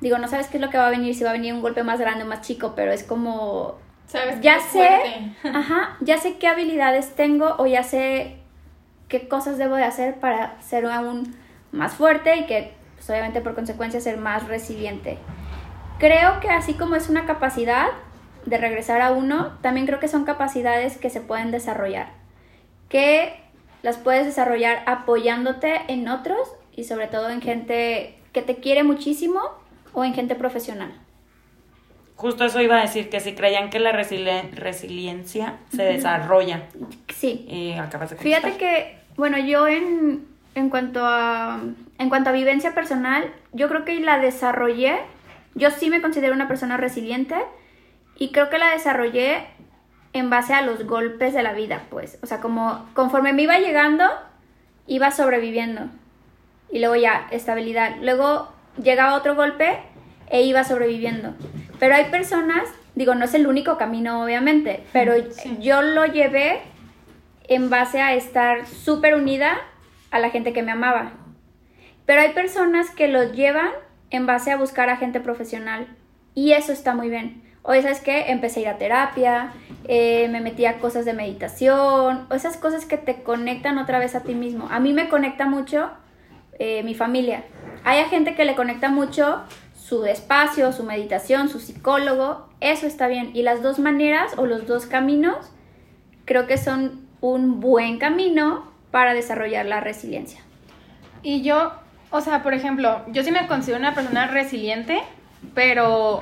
digo, 0.00 0.18
no 0.18 0.28
sabes 0.28 0.48
qué 0.48 0.56
es 0.56 0.62
lo 0.62 0.70
que 0.70 0.78
va 0.78 0.86
a 0.86 0.90
venir, 0.90 1.14
si 1.14 1.24
va 1.24 1.30
a 1.30 1.34
venir 1.34 1.52
un 1.52 1.60
golpe 1.60 1.82
más 1.82 2.00
grande 2.00 2.24
o 2.24 2.26
más 2.26 2.40
chico, 2.40 2.72
pero 2.74 2.92
es 2.92 3.04
como, 3.04 3.78
¿Sabes? 4.06 4.40
ya 4.40 4.58
sé, 4.60 4.78
fuerte. 4.78 5.32
ajá, 5.58 5.96
ya 6.00 6.16
sé 6.18 6.38
qué 6.38 6.48
habilidades 6.48 7.14
tengo 7.14 7.56
o 7.58 7.66
ya 7.66 7.82
sé 7.82 8.38
qué 9.08 9.28
cosas 9.28 9.58
debo 9.58 9.76
de 9.76 9.84
hacer 9.84 10.14
para 10.20 10.60
ser 10.62 10.86
aún 10.86 11.36
más 11.70 11.92
fuerte 11.92 12.34
y 12.36 12.46
que, 12.46 12.72
pues, 13.02 13.10
obviamente, 13.10 13.40
por 13.40 13.56
consecuencia, 13.56 14.00
ser 14.00 14.16
más 14.16 14.46
resiliente. 14.46 15.18
Creo 15.98 16.38
que 16.38 16.48
así 16.50 16.74
como 16.74 16.94
es 16.94 17.08
una 17.08 17.26
capacidad 17.26 17.88
de 18.46 18.58
regresar 18.58 19.00
a 19.00 19.10
uno, 19.10 19.58
también 19.60 19.86
creo 19.86 19.98
que 19.98 20.06
son 20.06 20.24
capacidades 20.24 20.98
que 20.98 21.10
se 21.10 21.20
pueden 21.20 21.50
desarrollar, 21.50 22.10
que 22.88 23.34
las 23.82 23.98
puedes 23.98 24.24
desarrollar 24.26 24.84
apoyándote 24.86 25.80
en 25.88 26.06
otros 26.08 26.38
y 26.76 26.84
sobre 26.84 27.08
todo 27.08 27.28
en 27.30 27.40
gente 27.40 28.18
que 28.32 28.42
te 28.42 28.56
quiere 28.56 28.84
muchísimo 28.84 29.40
o 29.92 30.04
en 30.04 30.14
gente 30.14 30.36
profesional. 30.36 30.92
Justo 32.14 32.44
eso 32.44 32.60
iba 32.60 32.78
a 32.78 32.82
decir, 32.82 33.10
que 33.10 33.18
si 33.18 33.34
creían 33.34 33.68
que 33.68 33.80
la 33.80 33.90
resili- 33.92 34.48
resiliencia 34.52 35.56
se 35.74 35.82
desarrolla 35.82 36.68
Sí, 37.12 37.46
y 37.48 37.72
acabas 37.72 38.10
de 38.10 38.16
contestar. 38.16 38.42
Fíjate 38.52 38.56
que, 38.58 38.98
bueno, 39.16 39.38
yo 39.38 39.66
en, 39.66 40.24
en 40.54 40.70
cuanto 40.70 41.00
a 41.04 41.60
en 42.02 42.08
cuanto 42.08 42.30
a 42.30 42.32
vivencia 42.32 42.74
personal, 42.74 43.32
yo 43.52 43.68
creo 43.68 43.84
que 43.84 43.98
la 44.00 44.18
desarrollé. 44.18 44.98
Yo 45.54 45.70
sí 45.70 45.88
me 45.88 46.02
considero 46.02 46.34
una 46.34 46.48
persona 46.48 46.76
resiliente 46.76 47.36
y 48.18 48.32
creo 48.32 48.50
que 48.50 48.58
la 48.58 48.70
desarrollé 48.70 49.44
en 50.12 50.28
base 50.28 50.52
a 50.52 50.62
los 50.62 50.84
golpes 50.86 51.32
de 51.32 51.42
la 51.42 51.52
vida, 51.52 51.82
pues. 51.90 52.18
O 52.22 52.26
sea, 52.26 52.40
como 52.40 52.86
conforme 52.94 53.32
me 53.32 53.42
iba 53.42 53.58
llegando, 53.58 54.04
iba 54.86 55.10
sobreviviendo. 55.10 55.82
Y 56.70 56.80
luego 56.80 56.96
ya, 56.96 57.28
estabilidad. 57.30 57.96
Luego 58.02 58.52
llegaba 58.82 59.14
otro 59.14 59.34
golpe 59.36 59.78
e 60.28 60.42
iba 60.42 60.64
sobreviviendo. 60.64 61.34
Pero 61.78 61.94
hay 61.94 62.06
personas, 62.06 62.64
digo, 62.94 63.14
no 63.14 63.24
es 63.26 63.34
el 63.34 63.46
único 63.46 63.78
camino, 63.78 64.24
obviamente, 64.24 64.82
pero 64.92 65.14
Sí. 65.30 65.56
yo 65.60 65.82
lo 65.82 66.04
llevé 66.06 66.60
en 67.48 67.70
base 67.70 68.00
a 68.00 68.14
estar 68.14 68.66
súper 68.66 69.14
unida 69.14 69.58
a 70.10 70.18
la 70.18 70.30
gente 70.30 70.52
que 70.52 70.62
me 70.62 70.72
amaba. 70.72 71.12
Pero 72.06 72.20
hay 72.20 72.32
personas 72.32 72.90
que 72.90 73.08
lo 73.08 73.32
llevan 73.32 73.70
en 74.10 74.26
base 74.26 74.50
a 74.52 74.56
buscar 74.56 74.90
a 74.90 74.96
gente 74.96 75.20
profesional. 75.20 75.86
Y 76.34 76.52
eso 76.52 76.72
está 76.72 76.94
muy 76.94 77.08
bien. 77.08 77.42
O 77.62 77.72
¿sabes 77.74 78.00
qué? 78.00 78.30
Empecé 78.30 78.60
a 78.60 78.62
ir 78.62 78.68
a 78.68 78.78
terapia, 78.78 79.52
eh, 79.86 80.28
me 80.30 80.40
metí 80.40 80.66
a 80.66 80.78
cosas 80.78 81.04
de 81.04 81.12
meditación, 81.12 82.26
o 82.28 82.34
esas 82.34 82.56
cosas 82.56 82.86
que 82.86 82.98
te 82.98 83.22
conectan 83.22 83.78
otra 83.78 84.00
vez 84.00 84.16
a 84.16 84.22
ti 84.22 84.34
mismo. 84.34 84.68
A 84.70 84.80
mí 84.80 84.92
me 84.92 85.08
conecta 85.08 85.46
mucho 85.46 85.90
eh, 86.58 86.82
mi 86.82 86.94
familia. 86.94 87.44
Hay 87.84 88.02
gente 88.06 88.34
que 88.34 88.44
le 88.44 88.56
conecta 88.56 88.88
mucho 88.88 89.42
su 89.76 90.06
espacio, 90.06 90.72
su 90.72 90.82
meditación, 90.82 91.48
su 91.48 91.60
psicólogo. 91.60 92.48
Eso 92.60 92.86
está 92.86 93.06
bien. 93.06 93.30
Y 93.34 93.42
las 93.42 93.62
dos 93.62 93.78
maneras 93.78 94.32
o 94.36 94.46
los 94.46 94.66
dos 94.66 94.86
caminos 94.86 95.52
creo 96.24 96.46
que 96.46 96.58
son 96.58 97.06
un 97.20 97.60
buen 97.60 97.98
camino 97.98 98.72
para 98.90 99.14
desarrollar 99.14 99.66
la 99.66 99.80
resiliencia. 99.80 100.40
Y 101.22 101.42
yo, 101.42 101.72
o 102.12 102.20
sea, 102.20 102.42
por 102.42 102.54
ejemplo, 102.54 103.02
yo 103.08 103.24
sí 103.24 103.32
me 103.32 103.46
considero 103.46 103.78
una 103.78 103.94
persona 103.94 104.26
resiliente, 104.26 105.02
pero 105.54 106.20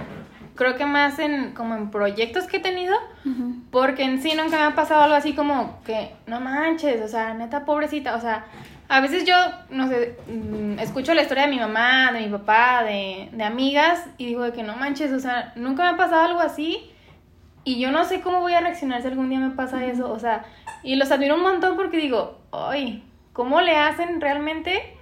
creo 0.54 0.76
que 0.76 0.86
más 0.86 1.18
en 1.18 1.52
como 1.52 1.74
en 1.74 1.90
proyectos 1.90 2.46
que 2.46 2.58
he 2.58 2.60
tenido, 2.60 2.94
porque 3.70 4.04
en 4.04 4.22
sí 4.22 4.32
nunca 4.36 4.56
me 4.56 4.64
ha 4.64 4.74
pasado 4.74 5.02
algo 5.02 5.16
así 5.16 5.32
como 5.34 5.80
que 5.84 6.14
no 6.26 6.40
manches, 6.40 7.02
o 7.02 7.08
sea, 7.08 7.34
neta 7.34 7.64
pobrecita, 7.64 8.14
o 8.14 8.20
sea, 8.20 8.44
a 8.88 9.00
veces 9.00 9.24
yo, 9.24 9.34
no 9.70 9.88
sé, 9.88 10.16
mm, 10.28 10.78
escucho 10.80 11.14
la 11.14 11.22
historia 11.22 11.44
de 11.44 11.50
mi 11.50 11.58
mamá, 11.58 12.12
de 12.12 12.20
mi 12.20 12.28
papá, 12.28 12.82
de, 12.84 13.28
de 13.32 13.44
amigas 13.44 14.04
y 14.18 14.26
digo 14.26 14.42
de 14.42 14.52
que 14.52 14.62
no 14.62 14.76
manches, 14.76 15.12
o 15.12 15.20
sea, 15.20 15.52
nunca 15.56 15.84
me 15.84 15.90
ha 15.90 15.96
pasado 15.96 16.22
algo 16.22 16.40
así 16.40 16.90
y 17.64 17.78
yo 17.78 17.90
no 17.90 18.04
sé 18.04 18.20
cómo 18.20 18.40
voy 18.40 18.52
a 18.52 18.60
reaccionar 18.60 19.02
si 19.02 19.08
algún 19.08 19.28
día 19.28 19.38
me 19.38 19.50
pasa 19.50 19.84
eso, 19.86 20.10
o 20.10 20.18
sea, 20.18 20.44
y 20.82 20.96
los 20.96 21.10
admiro 21.10 21.36
un 21.36 21.42
montón 21.42 21.76
porque 21.76 21.98
digo, 21.98 22.38
ay, 22.52 23.04
¿cómo 23.32 23.60
le 23.60 23.76
hacen 23.76 24.20
realmente? 24.20 24.96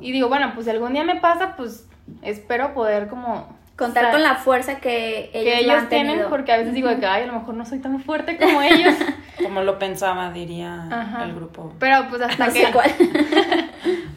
Y 0.00 0.12
digo, 0.12 0.28
bueno, 0.28 0.52
pues 0.54 0.64
si 0.66 0.70
algún 0.70 0.92
día 0.92 1.04
me 1.04 1.16
pasa, 1.16 1.56
pues 1.56 1.86
espero 2.22 2.74
poder 2.74 3.08
como... 3.08 3.56
Contar 3.76 4.06
sa- 4.06 4.10
con 4.10 4.22
la 4.24 4.34
fuerza 4.34 4.80
que 4.80 5.30
ellos, 5.32 5.44
que 5.44 5.50
lo 5.54 5.56
ellos 5.72 5.74
han 5.82 5.88
tienen, 5.88 6.10
tenido. 6.12 6.30
porque 6.30 6.52
a 6.52 6.56
veces 6.56 6.74
digo 6.74 6.88
que, 6.98 7.06
ay, 7.06 7.22
a 7.22 7.26
lo 7.26 7.34
mejor 7.34 7.54
no 7.54 7.64
soy 7.64 7.78
tan 7.78 8.00
fuerte 8.02 8.36
como 8.36 8.60
ellos. 8.62 8.94
Como 9.40 9.62
lo 9.62 9.78
pensaba, 9.78 10.32
diría 10.32 10.88
Ajá. 10.90 11.22
el 11.24 11.32
grupo. 11.32 11.72
Pero 11.78 12.08
pues 12.10 12.20
hasta 12.22 12.48
No 12.48 12.52
que... 12.52 12.66
sé 12.66 12.72
cuál. 12.72 12.90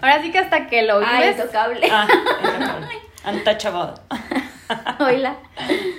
Ahora 0.01 0.19
sí 0.23 0.31
que 0.31 0.39
hasta 0.39 0.65
que 0.65 0.81
lo 0.81 0.97
Ay, 0.97 1.21
vives... 1.29 1.37
intocable. 1.39 1.87
Ah, 1.91 2.07
untouchable. 3.31 3.93
Oíla. 4.99 5.35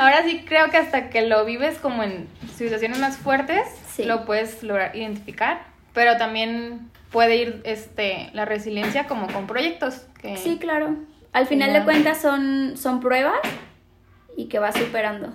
Ahora 0.00 0.24
sí 0.24 0.44
creo 0.46 0.70
que 0.70 0.78
hasta 0.78 1.08
que 1.08 1.22
lo 1.22 1.44
vives 1.44 1.78
como 1.78 2.02
en 2.02 2.28
situaciones 2.56 2.98
más 2.98 3.16
fuertes, 3.16 3.64
Sí. 3.86 4.04
lo 4.04 4.24
puedes 4.24 4.62
lograr 4.64 4.96
identificar. 4.96 5.60
Pero 5.92 6.16
también 6.16 6.90
puede 7.12 7.36
ir 7.36 7.60
este 7.64 8.30
la 8.32 8.44
resiliencia 8.44 9.06
como 9.06 9.28
con 9.28 9.46
proyectos. 9.46 10.06
Que... 10.20 10.36
Sí, 10.36 10.58
claro. 10.58 10.96
Al 11.32 11.46
final 11.46 11.72
de 11.72 11.84
cuentas 11.84 12.20
son, 12.20 12.76
son 12.76 13.00
pruebas 13.00 13.40
y 14.36 14.46
que 14.46 14.58
vas 14.58 14.74
superando. 14.74 15.32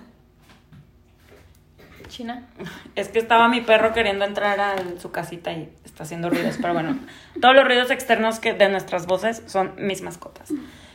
China. 2.08 2.46
Es 2.94 3.08
que 3.08 3.18
estaba 3.18 3.48
mi 3.48 3.60
perro 3.60 3.92
queriendo 3.92 4.24
entrar 4.24 4.58
a 4.60 4.76
su 4.98 5.10
casita 5.10 5.52
y 5.52 5.68
está 5.84 6.04
haciendo 6.04 6.30
ruidos, 6.30 6.56
pero 6.60 6.72
bueno, 6.72 6.98
todos 7.40 7.54
los 7.54 7.64
ruidos 7.64 7.90
externos 7.90 8.40
que 8.40 8.54
de 8.54 8.68
nuestras 8.68 9.06
voces 9.06 9.42
son 9.46 9.74
mis 9.76 10.02
mascotas. 10.02 10.50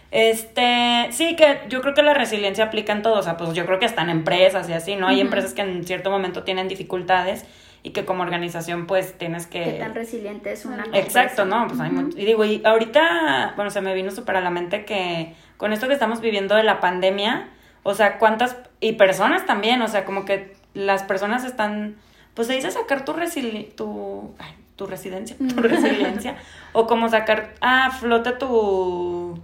Este, 0.10 1.08
sí, 1.12 1.36
que 1.36 1.62
yo 1.70 1.82
creo 1.82 1.94
que 1.94 2.04
la 2.04 2.14
resiliencia 2.14 2.66
aplica 2.66 2.94
en 2.94 3.02
todo, 3.02 3.20
o 3.20 3.24
sea, 3.24 3.38
pues 3.38 3.54
yo 3.54 3.66
creo 3.66 3.80
que 3.80 3.86
en 3.86 4.10
empresas 4.10 4.70
y 4.70 4.74
así, 4.74 4.96
¿no? 4.96 5.08
Hay 5.08 5.22
empresas 5.22 5.54
que 5.54 5.62
en 5.62 5.84
cierto 5.86 6.12
momento 6.12 6.44
tienen 6.44 6.68
dificultades 6.68 7.46
y 7.84 7.92
que 7.92 8.06
como 8.06 8.24
organización 8.24 8.88
pues 8.88 9.18
tienes 9.18 9.46
que... 9.46 9.62
Qué 9.64 9.78
tan 9.80 9.94
resiliente 9.94 10.54
es 10.54 10.66
una 10.66 10.86
Exacto. 10.94 11.44
¿no? 11.46 11.68
Pues 11.68 11.80
hay 11.82 11.92
Ujú. 11.92 12.02
mucho- 12.02 12.18
Y 12.18 12.26
digo, 12.26 12.46
y 12.46 12.62
ahorita, 12.66 13.54
bueno, 13.58 13.70
se 13.72 13.82
me 13.82 13.94
vino 13.94 14.10
súper 14.10 14.38
a 14.38 14.42
la 14.42 14.50
mente 14.50 14.86
que 14.86 15.36
con 15.58 15.74
esto 15.74 15.88
que 15.88 15.94
estamos 15.94 16.22
viviendo 16.22 16.56
de 16.56 16.64
la 16.64 16.80
pandemia, 16.80 17.50
o 17.84 17.94
sea, 17.94 18.18
cuántas, 18.20 18.56
y 18.80 18.94
personas 18.94 19.46
también, 19.46 19.82
o 19.82 19.88
sea, 19.90 20.06
como 20.06 20.24
que 20.24 20.56
las 20.74 21.04
personas 21.04 21.44
están, 21.44 21.98
pues 22.34 22.48
se 22.48 22.54
dice 22.56 22.72
sacar 22.72 23.04
tu 23.06 23.12
resili 23.14 23.66
tu, 23.76 24.34
ay, 24.40 24.54
tu 24.78 24.88
residencia, 24.88 25.36
tu 25.38 25.62
resiliencia, 25.62 26.38
o 26.72 26.88
como 26.88 27.10
sacar 27.10 27.54
a 27.62 27.92
flote 27.92 28.32
tu 28.32 29.38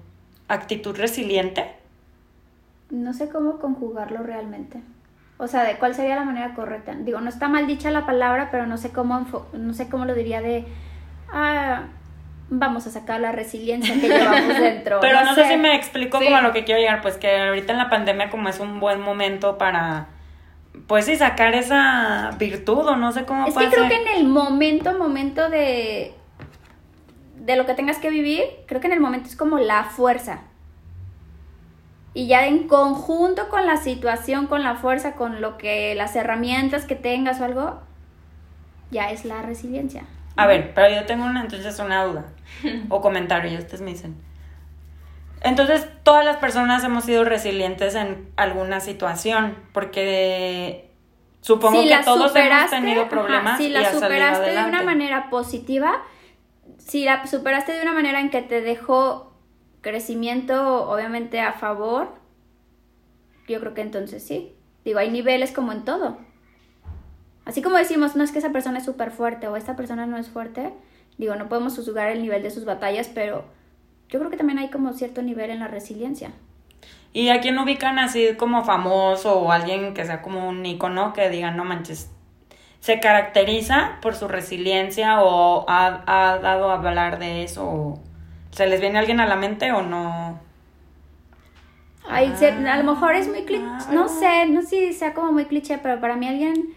actitud 0.48 0.96
resiliente. 0.96 1.74
No 2.90 3.14
sé 3.14 3.30
cómo 3.30 3.60
conjugarlo 3.60 4.24
realmente. 4.24 4.82
O 5.42 5.48
sea, 5.48 5.64
de 5.64 5.78
cuál 5.78 5.96
sería 5.96 6.18
la 6.18 6.26
manera 6.26 6.54
correcta. 6.54 6.94
Digo, 7.00 7.22
no 7.22 7.30
está 7.30 7.48
mal 7.48 7.66
dicha 7.66 7.90
la 7.92 8.06
palabra, 8.06 8.50
pero 8.52 8.68
no 8.68 8.78
sé 8.78 8.92
cómo 8.92 9.26
no 9.54 9.74
sé 9.74 9.90
cómo 9.90 10.04
lo 10.04 10.14
diría 10.14 10.42
de 10.42 10.66
ah, 11.32 11.84
vamos 12.50 12.86
a 12.88 12.92
sacar 12.92 13.22
la 13.22 13.32
resiliencia 13.32 13.94
que 13.96 14.10
llevamos 14.10 14.60
dentro. 14.60 15.00
Pero 15.00 15.24
no, 15.24 15.36
sé. 15.36 15.46
si 15.46 15.58
me 15.58 15.76
explico 15.76 16.20
como 16.20 16.36
a 16.36 16.42
lo 16.42 16.52
que 16.52 16.66
quiero 16.66 16.82
llegar, 16.82 17.02
pues 17.02 17.16
que 17.16 17.40
ahorita 17.40 17.72
en 17.72 17.78
la 17.78 17.90
pandemia 17.90 18.30
como 18.30 18.50
es 18.50 18.60
un 18.60 18.82
buen 18.82 19.00
momento 19.00 19.58
para, 19.58 20.08
pues 20.88 21.06
sí, 21.06 21.16
sacar 21.16 21.56
esa 21.56 22.32
virtud 22.38 22.86
o 22.86 22.96
no 22.96 23.12
sé 23.12 23.24
cómo 23.24 23.48
Es 23.48 23.56
que 23.56 23.70
creo 23.70 23.88
que 23.88 23.96
en 23.96 24.18
el 24.18 24.26
momento, 24.26 24.98
momento 24.98 25.50
de, 25.50 26.14
de 27.36 27.56
lo 27.56 27.66
que 27.66 27.76
tengas 27.76 27.98
que 27.98 28.10
vivir, 28.10 28.44
creo 28.66 28.82
que 28.82 28.88
en 28.88 28.94
el 28.94 29.00
momento 29.00 29.30
es 29.30 29.36
como 29.36 29.58
la 29.58 29.86
fuerza. 29.86 30.42
Y 32.14 32.28
ya 32.28 32.48
en 32.48 32.68
conjunto 32.68 33.50
con 33.50 33.66
la 33.66 33.78
situación, 33.78 34.48
con 34.48 34.64
la 34.64 34.76
fuerza, 34.76 35.14
con 35.14 35.42
lo 35.42 35.58
que 35.58 35.94
las 35.96 36.16
herramientas 36.16 36.86
que 36.86 36.96
tengas 36.96 37.40
o 37.40 37.46
algo, 37.46 37.82
ya 38.92 39.12
es 39.12 39.26
la 39.26 39.42
resiliencia. 39.42 40.04
A 40.36 40.48
ver, 40.48 40.74
pero 40.74 40.90
yo 40.94 41.06
tengo 41.06 41.26
una, 41.26 41.42
entonces 41.42 41.78
una 41.80 42.04
duda 42.04 42.26
o 42.90 43.02
comentario 43.02 43.52
y 43.52 43.58
ustedes 43.58 43.82
me 43.82 43.92
dicen. 43.92 44.16
Entonces, 45.42 45.88
todas 46.04 46.26
las 46.26 46.38
personas 46.38 46.84
hemos 46.84 47.06
sido 47.06 47.24
resilientes 47.24 47.96
en 47.96 48.30
alguna 48.36 48.80
situación, 48.80 49.56
porque 49.74 50.92
supongo 51.42 51.82
que 51.82 51.98
todos 52.04 52.36
hemos 52.36 52.70
tenido 52.70 53.08
problemas. 53.08 53.58
si 53.58 53.70
la 53.70 53.90
superaste 53.92 54.52
de 54.52 54.66
una 54.66 54.84
manera 54.84 55.30
positiva, 55.30 56.02
si 56.78 57.06
la 57.06 57.26
superaste 57.26 57.74
de 57.74 57.82
una 57.82 57.94
manera 57.94 58.20
en 58.20 58.30
que 58.30 58.42
te 58.42 58.62
dejó 58.62 59.29
crecimiento, 59.82 60.90
obviamente 60.90 61.40
a 61.40 61.54
favor, 61.54 62.10
yo 63.48 63.60
creo 63.60 63.74
que 63.74 63.82
entonces 63.82 64.24
sí. 64.24 64.54
Digo, 64.86 65.00
hay 65.00 65.10
niveles 65.10 65.52
como 65.52 65.72
en 65.72 65.84
todo. 65.86 66.18
Así 67.46 67.62
como 67.62 67.78
decimos, 67.78 68.16
no 68.16 68.24
es 68.24 68.32
que 68.32 68.40
esa 68.40 68.52
persona 68.52 68.78
es 68.78 68.86
súper 68.86 69.12
fuerte 69.12 69.48
o 69.48 69.56
esta 69.56 69.76
persona 69.76 70.06
no 70.06 70.18
es 70.18 70.30
fuerte, 70.30 70.72
digo, 71.18 71.36
no 71.36 71.50
podemos 71.50 71.76
juzgar 71.76 72.10
el 72.10 72.22
nivel 72.22 72.44
de 72.44 72.52
sus 72.52 72.64
batallas, 72.64 73.10
pero 73.14 73.44
yo 74.08 74.20
creo 74.20 74.30
que 74.30 74.38
también 74.38 74.60
hay 74.60 74.70
como 74.70 74.94
cierto 74.94 75.22
nivel 75.22 75.50
en 75.50 75.60
la 75.60 75.68
resiliencia. 75.68 76.32
¿Y 77.12 77.30
a 77.30 77.42
quién 77.42 77.58
ubican 77.58 77.98
así 77.98 78.36
como 78.38 78.64
famoso 78.64 79.40
o 79.40 79.52
alguien 79.52 79.96
que 79.96 80.06
sea 80.06 80.22
como 80.22 80.48
un 80.48 80.64
icono 80.66 81.12
que 81.14 81.30
digan, 81.30 81.58
no 81.58 81.66
manches, 81.66 82.12
se 82.82 83.00
caracteriza 83.00 83.98
por 84.02 84.16
su 84.16 84.28
resiliencia 84.28 85.22
o 85.22 85.66
ha, 85.68 86.04
ha 86.06 86.38
dado 86.38 86.70
a 86.70 86.76
hablar 86.76 87.18
de 87.18 87.44
eso? 87.44 88.00
¿Se 88.52 88.68
les 88.68 88.82
viene 88.82 89.00
alguien 89.00 89.20
a 89.20 89.28
la 89.28 89.36
mente 89.36 89.72
o 89.72 89.82
no? 89.82 90.40
Ay, 92.08 92.34
a 92.42 92.78
lo 92.78 92.84
mejor 92.92 93.14
es 93.14 93.28
muy 93.28 93.44
cliché, 93.46 93.66
no 93.92 94.08
sé, 94.08 94.48
no 94.48 94.62
sé 94.62 94.68
si 94.68 94.94
sea 94.94 95.14
como 95.14 95.32
muy 95.32 95.46
cliché, 95.46 95.78
pero 95.78 96.02
para 96.02 96.16
mí 96.16 96.28
alguien, 96.28 96.74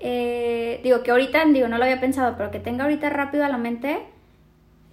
eh, 0.00 0.80
digo 0.84 1.02
que 1.02 1.10
ahorita, 1.10 1.44
digo, 1.46 1.66
no 1.66 1.78
lo 1.78 1.84
había 1.84 2.00
pensado, 2.00 2.36
pero 2.36 2.52
que 2.52 2.60
tenga 2.60 2.84
ahorita 2.84 3.10
rápido 3.10 3.44
a 3.44 3.48
la 3.48 3.58
mente, 3.58 3.98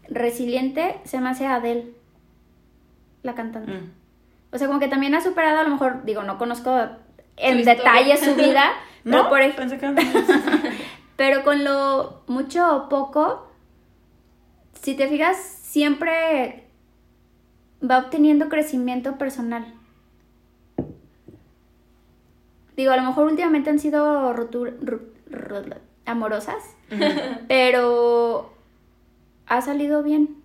resiliente, 0.09 0.99
se 1.03 1.19
me 1.19 1.29
hace 1.29 1.45
Adele, 1.45 1.91
la 3.21 3.35
cantante. 3.35 3.71
Mm. 3.71 3.91
O 4.51 4.57
sea, 4.57 4.67
como 4.67 4.79
que 4.79 4.87
también 4.87 5.13
ha 5.13 5.21
superado, 5.21 5.59
a 5.59 5.63
lo 5.63 5.69
mejor, 5.69 6.03
digo, 6.03 6.23
no 6.23 6.39
conozco 6.39 6.75
en 7.37 7.63
detalle 7.63 8.17
su 8.17 8.35
vida, 8.35 8.73
pero 9.03 9.29
por 9.29 9.41
ejemplo... 9.41 9.77
pero 11.15 11.43
con 11.43 11.63
lo 11.63 12.23
mucho 12.27 12.75
o 12.75 12.89
poco, 12.89 13.47
si 14.81 14.95
te 14.95 15.07
fijas, 15.07 15.37
siempre 15.75 16.63
va 17.83 17.97
obteniendo 17.97 18.47
crecimiento 18.47 19.17
personal. 19.17 19.73
Digo, 22.77 22.93
a 22.93 22.95
lo 22.95 23.03
mejor 23.03 23.25
últimamente 23.25 23.71
han 23.71 23.79
sido 23.79 24.33
amorosas, 26.05 26.63
pero 27.49 28.53
ha 29.47 29.61
salido 29.61 30.01
bien. 30.01 30.41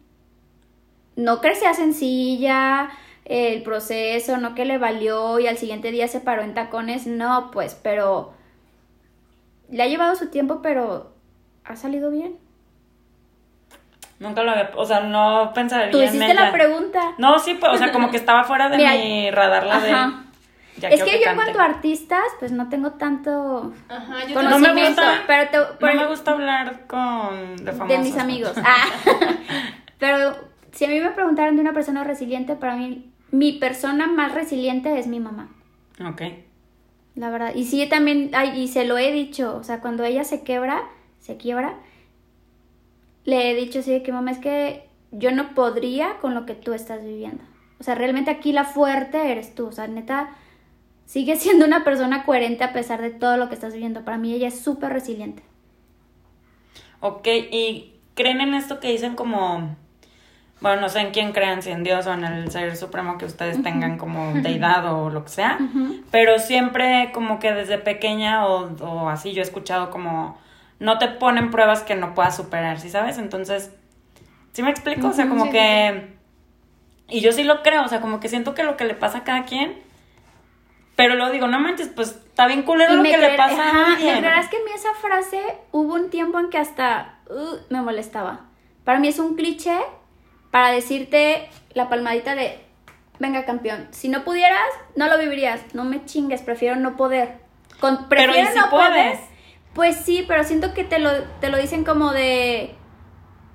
No 1.15 1.41
crecía 1.41 1.75
sencilla 1.75 2.91
el 3.25 3.63
proceso, 3.63 4.37
no 4.39 4.57
que 4.57 4.65
le 4.65 4.79
valió 4.79 5.39
y 5.39 5.47
al 5.47 5.59
siguiente 5.59 5.93
día 5.93 6.09
se 6.09 6.19
paró 6.19 6.43
en 6.43 6.55
tacones, 6.55 7.07
no, 7.07 7.53
pues, 7.53 7.79
pero 7.81 8.33
le 9.71 9.81
ha 9.81 9.87
llevado 9.87 10.17
su 10.17 10.27
tiempo, 10.27 10.59
pero 10.61 11.13
ha 11.63 11.77
salido 11.77 12.11
bien. 12.11 12.50
Nunca 14.21 14.43
lo 14.43 14.51
había, 14.51 14.71
o 14.77 14.85
sea, 14.85 15.01
no 15.01 15.51
pensaría 15.55 15.91
Tú 15.91 16.01
hiciste 16.01 16.35
la 16.35 16.53
pregunta. 16.53 17.15
No, 17.17 17.39
sí, 17.39 17.55
pues, 17.55 17.73
o 17.73 17.77
sea, 17.79 17.91
como 17.91 18.11
que 18.11 18.19
estaba 18.19 18.45
fuera 18.45 18.69
de 18.69 18.77
mi 18.77 19.31
radar 19.31 19.65
la 19.65 19.81
de... 19.81 20.91
es 20.95 21.03
que, 21.03 21.21
yo 21.25 21.31
en 21.31 21.37
cuanto 21.37 21.59
a 21.59 21.65
artistas, 21.65 22.25
pues 22.39 22.53
no 22.53 22.69
tengo 22.69 22.93
tanto 22.93 23.73
Ajá, 23.89 24.27
yo 24.27 24.43
no 24.43 24.59
me 24.59 24.89
gusta, 24.89 25.23
pero 25.27 25.69
no 25.81 25.95
me 25.95 26.07
gusta 26.07 26.33
hablar 26.33 26.87
con 26.87 27.57
de 27.65 27.73
famosos. 27.73 27.89
De 27.89 27.99
mis 27.99 28.19
amigos. 28.19 28.53
Ah. 28.63 28.85
pero 29.99 30.37
si 30.73 30.85
a 30.85 30.89
mí 30.89 31.01
me 31.01 31.11
preguntaran 31.11 31.57
de 31.57 31.63
una 31.63 31.73
persona 31.73 32.05
resiliente, 32.05 32.57
para 32.57 32.77
mí 32.77 33.11
mi 33.31 33.53
persona 33.53 34.07
más 34.07 34.35
resiliente 34.35 34.99
es 34.99 35.07
mi 35.07 35.19
mamá. 35.19 35.49
Ok. 36.07 36.23
La 37.15 37.31
verdad. 37.31 37.53
Y 37.55 37.65
sí, 37.65 37.87
también, 37.89 38.31
ay, 38.35 38.61
y 38.61 38.69
se 38.69 38.85
lo 38.85 38.99
he 38.99 39.13
dicho, 39.13 39.57
o 39.57 39.65
sea, 39.65 39.81
cuando 39.81 40.05
ella 40.05 40.25
se 40.25 40.43
quebra, 40.43 40.83
se 41.19 41.39
quiebra, 41.39 41.75
le 43.31 43.51
he 43.51 43.55
dicho 43.55 43.79
así 43.79 43.93
de 43.93 44.03
que 44.03 44.13
mamá 44.13 44.33
es 44.33 44.39
que 44.39 44.89
yo 45.13 45.31
no 45.31 45.55
podría 45.55 46.19
con 46.21 46.35
lo 46.35 46.47
que 46.47 46.55
tú 46.55 46.75
estás 46.75 47.03
viviendo. 47.03 47.43
O 47.79 47.85
sea, 47.85 47.95
realmente 47.95 48.31
aquí 48.31 48.53
la 48.53 48.65
fuerte 48.65 49.31
eres 49.31 49.55
tú. 49.55 49.67
O 49.67 49.73
sea, 49.73 49.87
neta, 49.87 50.31
sigue 51.07 51.37
siendo 51.37 51.65
una 51.65 51.85
persona 51.85 52.25
coherente 52.25 52.65
a 52.65 52.73
pesar 52.73 53.01
de 53.01 53.11
todo 53.11 53.37
lo 53.37 53.49
que 53.49 53.55
estás 53.55 53.73
viviendo. 53.73 54.05
Para 54.05 54.19
mí 54.19 54.35
ella 54.35 54.49
es 54.49 54.61
súper 54.61 54.93
resiliente. 54.93 55.43
Ok, 57.01 57.27
¿y 57.27 57.95
creen 58.15 58.41
en 58.41 58.53
esto 58.53 58.81
que 58.81 58.91
dicen 58.91 59.15
como, 59.15 59.75
bueno, 60.61 60.83
no 60.83 60.89
sé 60.91 61.01
en 61.01 61.13
quién 61.13 61.33
crean, 61.33 61.63
si 61.63 61.71
en 61.71 61.83
Dios 61.83 62.07
o 62.07 62.13
en 62.13 62.25
el 62.25 62.51
Ser 62.51 62.77
Supremo 62.77 63.17
que 63.17 63.25
ustedes 63.25 63.63
tengan 63.63 63.97
como 63.97 64.35
deidad 64.35 64.93
o 64.93 65.09
lo 65.09 65.25
que 65.25 65.31
sea, 65.31 65.59
pero 66.11 66.39
siempre 66.39 67.11
como 67.15 67.39
que 67.39 67.53
desde 67.53 67.79
pequeña 67.79 68.47
o, 68.47 68.77
o 68.85 69.09
así 69.09 69.33
yo 69.33 69.41
he 69.41 69.45
escuchado 69.45 69.91
como 69.91 70.37
no 70.81 70.99
te 70.99 71.09
ponen 71.09 71.51
pruebas 71.51 71.83
que 71.83 71.95
no 71.95 72.15
puedas 72.15 72.35
superar, 72.35 72.81
¿sí 72.81 72.91
sabes? 72.91 73.19
Entonces, 73.19 73.71
¿sí 74.53 74.63
me 74.63 74.71
explico? 74.71 75.09
o 75.09 75.13
sea, 75.13 75.29
como 75.29 75.51
que... 75.51 76.19
Y 77.09 77.21
yo 77.21 77.33
sí 77.33 77.45
lo 77.45 77.63
creo, 77.63 77.85
o 77.85 77.89
sea, 77.89 78.01
como 78.01 78.19
que 78.19 78.29
siento 78.29 78.55
que 78.55 78.65
lo 78.65 78.77
que 78.77 78.85
le 78.85 78.95
pasa 78.95 79.19
a 79.19 79.25
cada 79.25 79.45
quien... 79.45 79.79
Pero 80.97 81.15
lo 81.15 81.31
digo, 81.31 81.47
no 81.47 81.59
manches, 81.59 81.89
pues 81.89 82.11
está 82.11 82.47
bien 82.47 82.63
culero 82.63 82.95
lo 82.95 83.03
que 83.03 83.17
le 83.17 83.35
pasa 83.35 83.71
a 83.71 83.97
verdad 83.97 84.41
es 84.41 84.49
que 84.49 84.57
a 84.59 84.61
mí 84.61 84.71
esa 84.75 84.93
frase 85.01 85.41
hubo 85.73 85.95
un 85.95 86.11
tiempo 86.11 86.39
en 86.39 86.51
que 86.51 86.59
hasta 86.59 87.21
uh, 87.31 87.57
me 87.71 87.81
molestaba. 87.81 88.41
Para 88.85 88.99
mí 88.99 89.09
es 89.09 89.19
un 89.19 89.35
cliché 89.35 89.79
para 90.51 90.73
decirte 90.73 91.49
la 91.73 91.89
palmadita 91.89 92.35
de, 92.35 92.61
venga 93.19 93.47
campeón, 93.47 93.89
si 93.93 94.11
no 94.11 94.25
pudieras, 94.25 94.69
no 94.95 95.09
lo 95.09 95.19
vivirías. 95.19 95.63
No 95.73 95.85
me 95.85 96.05
chingues, 96.05 96.43
prefiero 96.43 96.77
no 96.77 96.97
poder. 96.97 97.39
Con, 97.81 98.09
prefiero 98.11 98.51
Pero 98.53 98.61
no 98.61 98.71
puedes? 98.71 99.30
Pues 99.75 99.97
sí, 99.97 100.25
pero 100.27 100.45
siento 100.45 100.75
que 100.75 100.85
te 100.85 100.99
lo, 100.99 101.11
te 101.41 101.49
lo 101.49 101.59
dicen 101.59 101.85
como 101.85 102.13
de... 102.13 102.75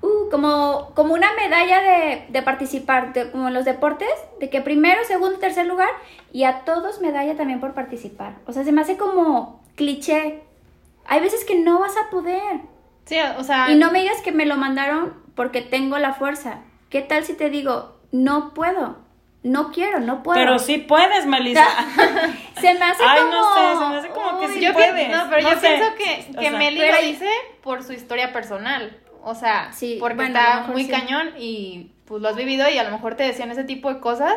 Uh, 0.02 0.30
como, 0.30 0.92
como 0.94 1.14
una 1.14 1.32
medalla 1.34 1.80
de, 1.80 2.26
de 2.28 2.42
participar, 2.42 3.12
como 3.32 3.48
en 3.48 3.54
los 3.54 3.64
deportes, 3.64 4.08
de 4.38 4.50
que 4.50 4.60
primero, 4.60 5.02
segundo, 5.04 5.38
tercer 5.38 5.66
lugar, 5.66 5.88
y 6.32 6.44
a 6.44 6.64
todos 6.64 7.00
medalla 7.00 7.36
también 7.36 7.60
por 7.60 7.74
participar. 7.74 8.36
O 8.46 8.52
sea, 8.52 8.62
se 8.62 8.72
me 8.72 8.82
hace 8.82 8.96
como 8.96 9.62
cliché. 9.74 10.42
Hay 11.06 11.20
veces 11.20 11.44
que 11.44 11.58
no 11.58 11.80
vas 11.80 11.96
a 11.96 12.10
poder. 12.10 12.60
Sí, 13.04 13.16
o 13.38 13.42
sea... 13.42 13.70
Y 13.70 13.76
no 13.76 13.90
me 13.90 14.00
digas 14.00 14.20
que 14.22 14.32
me 14.32 14.46
lo 14.46 14.56
mandaron 14.56 15.14
porque 15.34 15.62
tengo 15.62 15.98
la 15.98 16.12
fuerza. 16.14 16.60
¿Qué 16.90 17.02
tal 17.02 17.24
si 17.24 17.34
te 17.34 17.50
digo, 17.50 17.96
no 18.12 18.54
puedo? 18.54 18.98
No 19.46 19.70
quiero, 19.70 20.00
no 20.00 20.22
puedo. 20.22 20.38
Pero 20.38 20.58
sí 20.58 20.78
puedes, 20.78 21.24
Melissa. 21.24 21.66
se 22.60 22.74
me 22.74 22.84
hace 22.84 23.02
Ay, 23.06 23.20
como... 23.20 23.32
no 23.32 23.54
sé, 23.54 23.78
se 23.78 23.88
me 23.88 23.96
hace 23.96 24.08
como 24.08 24.40
que 24.40 24.48
sí 24.48 24.60
yo 24.60 24.72
puedes. 24.72 25.08
no, 25.08 25.30
pero 25.30 25.50
yo 25.50 25.60
pienso 25.60 25.94
que, 25.94 26.38
que 26.38 26.50
Meli 26.50 26.80
lo 26.80 27.00
dice 27.00 27.28
por 27.62 27.82
su 27.84 27.92
historia 27.92 28.32
personal. 28.32 28.96
O 29.22 29.34
sea, 29.34 29.72
sí, 29.72 29.98
porque 30.00 30.24
está 30.24 30.66
muy 30.68 30.88
cañón 30.88 31.30
y 31.38 31.92
pues 32.06 32.22
lo 32.22 32.28
has 32.28 32.36
vivido 32.36 32.68
y 32.68 32.78
a 32.78 32.84
lo 32.84 32.90
mejor 32.90 33.14
te 33.14 33.24
decían 33.24 33.50
ese 33.50 33.64
tipo 33.64 33.92
de 33.92 34.00
cosas 34.00 34.34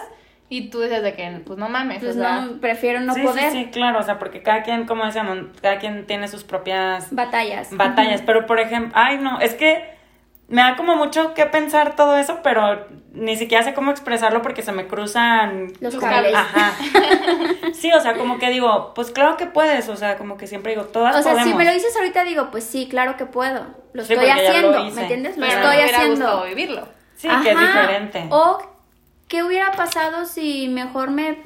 y 0.47 0.69
tú 0.69 0.81
dices 0.81 1.03
de 1.03 1.13
que, 1.13 1.41
pues 1.45 1.57
no 1.59 1.69
mames. 1.69 1.99
Pues 2.03 2.15
no, 2.15 2.59
prefiero 2.59 2.99
no 2.99 3.13
poder. 3.13 3.51
Sí, 3.51 3.65
sí, 3.65 3.69
claro, 3.71 3.99
o 3.99 4.03
sea, 4.03 4.17
porque 4.17 4.41
cada 4.41 4.63
quien, 4.63 4.85
como 4.85 5.05
decíamos, 5.05 5.37
cada 5.61 5.77
quien 5.77 6.07
tiene 6.07 6.27
sus 6.27 6.43
propias... 6.43 7.13
Batallas. 7.13 7.75
Batallas, 7.75 8.21
pero 8.23 8.45
por 8.45 8.59
ejemplo, 8.59 8.91
ay 8.95 9.17
no, 9.17 9.39
es 9.39 9.53
que 9.53 9.98
me 10.49 10.61
da 10.61 10.75
como 10.75 10.95
mucho 10.95 11.33
que 11.33 11.45
pensar 11.45 11.95
todo 11.95 12.17
eso, 12.17 12.39
pero 12.43 12.87
ni 13.13 13.35
siquiera 13.35 13.63
sé 13.63 13.73
cómo 13.73 13.91
expresarlo 13.91 14.41
porque 14.41 14.63
se 14.63 14.71
me 14.71 14.87
cruzan 14.87 15.73
los 15.79 15.95
cables. 15.95 16.33
Ajá. 16.35 16.73
sí, 17.73 17.91
o 17.93 17.99
sea, 17.99 18.15
como 18.15 18.39
que 18.39 18.49
digo, 18.49 18.93
pues 18.95 19.11
claro 19.11 19.37
que 19.37 19.45
puedes, 19.45 19.89
o 19.89 19.95
sea, 19.95 20.17
como 20.17 20.37
que 20.37 20.47
siempre 20.47 20.71
digo, 20.71 20.85
todas 20.85 21.15
O 21.15 21.21
sea, 21.21 21.43
si 21.43 21.53
me 21.53 21.65
lo 21.65 21.71
dices 21.71 21.95
ahorita 21.95 22.23
digo, 22.23 22.49
pues 22.51 22.63
sí, 22.63 22.87
claro 22.89 23.15
que 23.15 23.25
puedo. 23.25 23.67
Lo 23.93 24.01
estoy 24.01 24.27
haciendo, 24.27 24.83
¿me 24.91 25.01
entiendes? 25.01 25.37
Lo 25.37 25.45
estoy 25.45 25.77
haciendo. 25.77 26.43
vivirlo. 26.45 26.87
Sí, 27.15 27.27
que 27.43 27.51
es 27.51 27.59
diferente. 27.59 28.27
O 28.29 28.59
qué 29.27 29.43
hubiera 29.43 29.71
pasado 29.71 30.25
si 30.25 30.67
mejor 30.67 31.11
me 31.11 31.37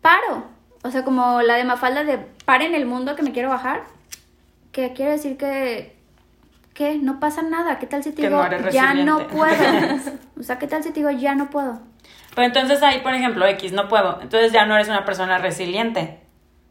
paro? 0.00 0.44
O 0.82 0.90
sea, 0.90 1.04
como 1.04 1.42
la 1.42 1.56
de 1.56 1.64
Mafalda 1.64 2.04
de 2.04 2.18
en 2.46 2.74
el 2.74 2.86
mundo 2.86 3.16
que 3.16 3.22
me 3.22 3.32
quiero 3.32 3.48
bajar, 3.48 3.84
que 4.70 4.92
quiere 4.92 5.12
decir 5.12 5.36
que 5.36 5.93
¿qué? 6.74 6.98
No 6.98 7.20
pasa 7.20 7.42
nada. 7.42 7.78
¿Qué 7.78 7.86
tal 7.86 8.02
si 8.02 8.10
te 8.10 8.22
Que 8.22 8.28
digo, 8.28 8.44
ya 8.70 8.92
no 8.92 9.26
puedo? 9.28 9.54
o 10.38 10.42
sea, 10.42 10.58
¿qué 10.58 10.66
tal 10.66 10.82
si 10.82 10.90
te 10.90 11.00
digo, 11.00 11.10
ya 11.10 11.34
no 11.34 11.48
puedo? 11.48 11.80
Pero 12.34 12.46
entonces 12.46 12.82
ahí, 12.82 13.00
por 13.00 13.14
ejemplo, 13.14 13.46
X, 13.46 13.72
no 13.72 13.88
puedo. 13.88 14.20
Entonces 14.20 14.52
ya 14.52 14.66
no 14.66 14.74
eres 14.74 14.88
una 14.88 15.04
persona 15.04 15.38
resiliente. 15.38 16.20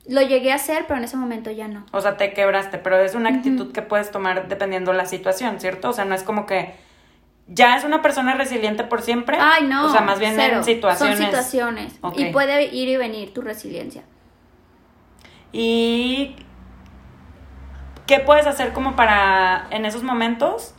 Lo 0.08 0.22
llegué 0.22 0.52
a 0.52 0.56
hacer, 0.56 0.84
pero 0.86 0.98
en 0.98 1.06
ese 1.06 1.16
momento 1.16 1.50
ya 1.50 1.70
no. 1.70 1.86
O 1.94 2.02
sea, 2.02 2.18
te 2.18 2.34
quebraste, 2.34 2.78
pero 2.78 2.98
es 2.98 3.16
una 3.16 3.30
actitud 3.30 3.72
que 3.72 3.82
puedes 3.82 4.12
tomar 4.12 4.50
dependiendo 4.50 4.92
la 4.92 5.06
situación, 5.06 5.62
¿cierto? 5.62 5.90
O 5.90 5.94
sea, 5.94 6.04
no 6.04 6.14
es 6.14 6.24
como 6.24 6.46
que 6.46 6.76
ya 7.48 7.78
es 7.78 7.86
una 7.86 8.02
persona 8.02 8.34
resiliente 8.36 8.84
por 8.84 9.02
siempre. 9.02 9.38
Ay, 9.40 9.64
no. 9.64 9.86
O 9.86 9.90
sea, 9.90 10.02
más 10.02 10.20
bien 10.20 10.34
cero. 10.36 10.58
en 10.58 10.64
situaciones. 10.66 11.18
Son 11.18 11.26
situaciones. 11.26 12.00
Y 12.18 12.26
puede 12.34 12.66
ir 12.66 12.90
y 12.90 12.98
venir 12.98 13.34
tu 13.34 13.42
resiliencia. 13.42 14.04
¿Y 15.54 16.36
qué 18.14 18.20
puedes 18.20 18.46
hacer 18.46 18.74
como 18.74 18.96
para, 18.96 19.66
en 19.72 19.86
esos 19.86 20.04
momentos, 20.04 20.76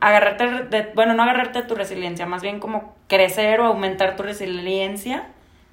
agarrarte, 0.00 0.64
de, 0.64 0.90
bueno, 0.94 1.12
no 1.12 1.22
agarrarte 1.24 1.60
de 1.60 1.68
tu 1.68 1.74
resiliencia, 1.74 2.24
más 2.24 2.40
bien 2.40 2.58
como 2.58 2.94
crecer 3.06 3.60
o 3.60 3.66
aumentar 3.66 4.16
tu 4.16 4.22
resiliencia? 4.22 5.26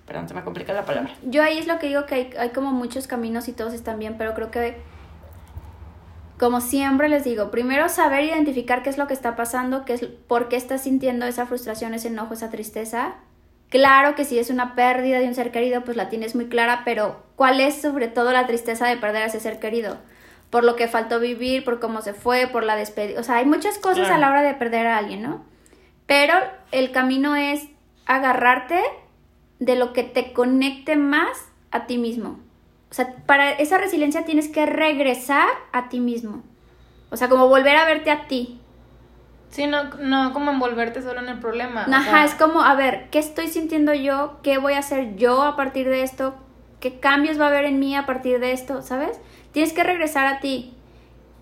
Perdón, 0.05 0.27
se 0.27 0.33
me 0.33 0.43
complica 0.43 0.73
la 0.73 0.83
palabra. 0.83 1.11
Yo 1.23 1.43
ahí 1.43 1.57
es 1.59 1.67
lo 1.67 1.79
que 1.79 1.87
digo 1.87 2.05
que 2.05 2.15
hay, 2.15 2.29
hay 2.37 2.49
como 2.49 2.71
muchos 2.71 3.07
caminos 3.07 3.47
y 3.47 3.53
todos 3.53 3.73
están 3.73 3.99
bien, 3.99 4.15
pero 4.17 4.33
creo 4.33 4.51
que, 4.51 4.77
como 6.37 6.59
siempre 6.59 7.07
les 7.07 7.23
digo, 7.23 7.51
primero 7.51 7.87
saber 7.87 8.25
identificar 8.25 8.83
qué 8.83 8.89
es 8.89 8.97
lo 8.97 9.07
que 9.07 9.13
está 9.13 9.37
pasando, 9.37 9.85
qué 9.85 9.93
es, 9.93 10.03
por 10.27 10.49
qué 10.49 10.57
estás 10.57 10.81
sintiendo 10.81 11.25
esa 11.25 11.45
frustración, 11.45 11.93
ese 11.93 12.09
enojo, 12.09 12.33
esa 12.33 12.49
tristeza. 12.49 13.15
Claro 13.69 14.15
que 14.15 14.25
si 14.25 14.39
es 14.39 14.49
una 14.49 14.75
pérdida 14.75 15.19
de 15.19 15.27
un 15.27 15.35
ser 15.35 15.51
querido, 15.51 15.85
pues 15.85 15.95
la 15.95 16.09
tienes 16.09 16.35
muy 16.35 16.47
clara, 16.47 16.81
pero 16.83 17.23
¿cuál 17.37 17.61
es 17.61 17.81
sobre 17.81 18.09
todo 18.09 18.33
la 18.33 18.45
tristeza 18.45 18.87
de 18.87 18.97
perder 18.97 19.23
a 19.23 19.25
ese 19.27 19.39
ser 19.39 19.59
querido? 19.59 19.97
Por 20.49 20.63
lo 20.63 20.75
que 20.75 20.87
faltó 20.87 21.19
vivir, 21.19 21.63
por 21.65 21.79
cómo 21.79 22.01
se 22.01 22.13
fue, 22.13 22.47
por 22.47 22.63
la 22.63 22.75
despedida. 22.75 23.19
O 23.19 23.23
sea, 23.23 23.35
hay 23.35 23.45
muchas 23.45 23.77
cosas 23.77 24.09
a 24.09 24.17
la 24.17 24.29
hora 24.29 24.43
de 24.43 24.53
perder 24.53 24.87
a 24.87 24.97
alguien, 24.97 25.21
¿no? 25.21 25.43
Pero 26.05 26.33
el 26.71 26.91
camino 26.91 27.35
es 27.35 27.67
agarrarte 28.05 28.81
de 29.59 29.75
lo 29.75 29.91
que 29.93 30.03
te 30.03 30.31
conecte 30.33 30.95
más 30.95 31.37
a 31.71 31.85
ti 31.85 31.97
mismo. 31.97 32.39
O 32.89 32.93
sea, 32.93 33.13
para 33.25 33.51
esa 33.51 33.77
resiliencia 33.77 34.23
tienes 34.23 34.47
que 34.47 34.65
regresar 34.65 35.47
a 35.73 35.89
ti 35.89 35.99
mismo. 35.99 36.43
O 37.09 37.17
sea, 37.17 37.27
como 37.29 37.47
volver 37.47 37.75
a 37.75 37.85
verte 37.85 38.11
a 38.11 38.27
ti. 38.27 38.59
Sí, 39.49 39.65
no, 39.67 39.83
no 39.95 40.33
como 40.33 40.51
envolverte 40.51 41.01
solo 41.01 41.19
en 41.19 41.29
el 41.29 41.39
problema. 41.39 41.85
o 41.87 41.93
Ajá, 41.93 42.03
sea, 42.03 42.25
es 42.25 42.35
como, 42.35 42.61
a 42.61 42.75
ver, 42.75 43.09
¿qué 43.11 43.19
estoy 43.19 43.47
sintiendo 43.47 43.93
yo? 43.93 44.39
¿Qué 44.43 44.57
voy 44.57 44.73
a 44.73 44.79
hacer 44.79 45.15
yo 45.15 45.43
a 45.43 45.55
partir 45.55 45.87
de 45.89 46.03
esto? 46.03 46.35
¿Qué 46.79 46.99
cambios 46.99 47.39
va 47.39 47.45
a 47.45 47.47
haber 47.49 47.65
en 47.65 47.79
mí 47.79 47.95
a 47.95 48.05
partir 48.05 48.39
de 48.39 48.51
esto? 48.51 48.81
¿Sabes? 48.81 49.19
Tienes 49.51 49.73
que 49.73 49.83
regresar 49.83 50.27
a 50.27 50.39
ti. 50.39 50.73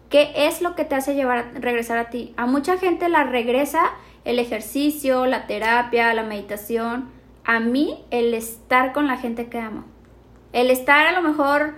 ¿Qué 0.10 0.32
es 0.36 0.62
lo 0.62 0.76
que 0.76 0.86
te 0.86 0.96
hace 0.96 1.16
llevar 1.16 1.38
a 1.38 1.60
regresar 1.60 1.98
a 1.98 2.10
ti? 2.10 2.34
A 2.38 2.46
mucha 2.46 2.78
gente 2.78 3.10
la 3.10 3.24
regresa 3.24 3.92
el 4.24 4.40
ejercicio, 4.40 5.26
la 5.26 5.48
terapia, 5.48 6.14
la 6.14 6.24
meditación. 6.24 7.10
A 7.44 7.60
mí, 7.60 8.04
el 8.12 8.34
estar 8.34 8.94
con 8.94 9.08
la 9.08 9.18
gente 9.18 9.48
que 9.48 9.60
amo. 9.60 9.84
El 10.54 10.72
estar 10.72 11.08
a 11.08 11.20
lo 11.20 11.28
mejor 11.28 11.76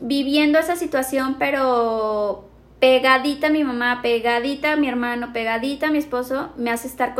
viviendo 0.00 0.58
esa 0.58 0.76
situación, 0.76 1.36
pero 1.38 2.48
pegadita 2.80 3.48
a 3.48 3.50
mi 3.50 3.64
mamá, 3.64 4.00
pegadita 4.02 4.72
a 4.72 4.76
mi 4.76 4.88
hermano, 4.88 5.32
pegadita 5.32 5.88
a 5.88 5.90
mi 5.90 5.98
esposo, 5.98 6.50
me 6.56 6.70
hace 6.70 6.88
estar, 6.88 7.14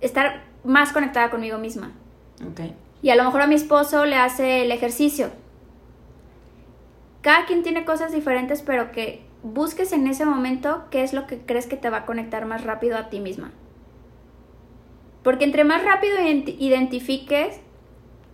estar 0.00 0.44
más 0.64 0.92
conectada 0.92 1.30
conmigo 1.30 1.58
misma. 1.58 1.92
Ok. 2.50 2.60
Y 3.02 3.10
a 3.10 3.16
lo 3.16 3.24
mejor 3.24 3.42
a 3.42 3.46
mi 3.46 3.54
esposo 3.54 4.04
le 4.04 4.16
hace 4.16 4.62
el 4.62 4.72
ejercicio. 4.72 5.30
Cada 7.22 7.46
quien 7.46 7.62
tiene 7.62 7.84
cosas 7.84 8.12
diferentes, 8.12 8.62
pero 8.62 8.92
que 8.92 9.22
busques 9.42 9.92
en 9.92 10.06
ese 10.06 10.24
momento 10.24 10.84
qué 10.90 11.02
es 11.02 11.12
lo 11.12 11.26
que 11.26 11.38
crees 11.38 11.66
que 11.66 11.76
te 11.76 11.90
va 11.90 11.98
a 11.98 12.06
conectar 12.06 12.46
más 12.46 12.64
rápido 12.64 12.96
a 12.96 13.10
ti 13.10 13.20
misma. 13.20 13.52
Porque 15.22 15.44
entre 15.44 15.64
más 15.64 15.84
rápido 15.84 16.16
ident- 16.16 16.56
identifiques 16.58 17.60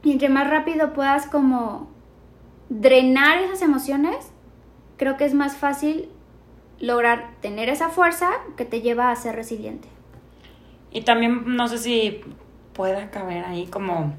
y 0.05 0.13
entre 0.13 0.29
más 0.29 0.49
rápido 0.49 0.93
puedas 0.93 1.27
como 1.27 1.91
drenar 2.69 3.39
esas 3.39 3.63
emociones, 3.63 4.31
creo 4.97 5.17
que 5.17 5.25
es 5.25 5.35
más 5.35 5.57
fácil 5.57 6.09
lograr 6.79 7.31
tener 7.41 7.69
esa 7.69 7.89
fuerza 7.89 8.31
que 8.57 8.65
te 8.65 8.83
lleva 8.83 9.11
a 9.11 9.17
ser 9.17 9.35
resiliente. 9.35 9.89
Y 10.93 11.03
también 11.03 11.57
no 11.57 11.67
sé 11.69 11.79
si 11.79 12.21
pueda 12.73 13.11
caber 13.11 13.45
ahí 13.45 13.67
como 13.67 14.15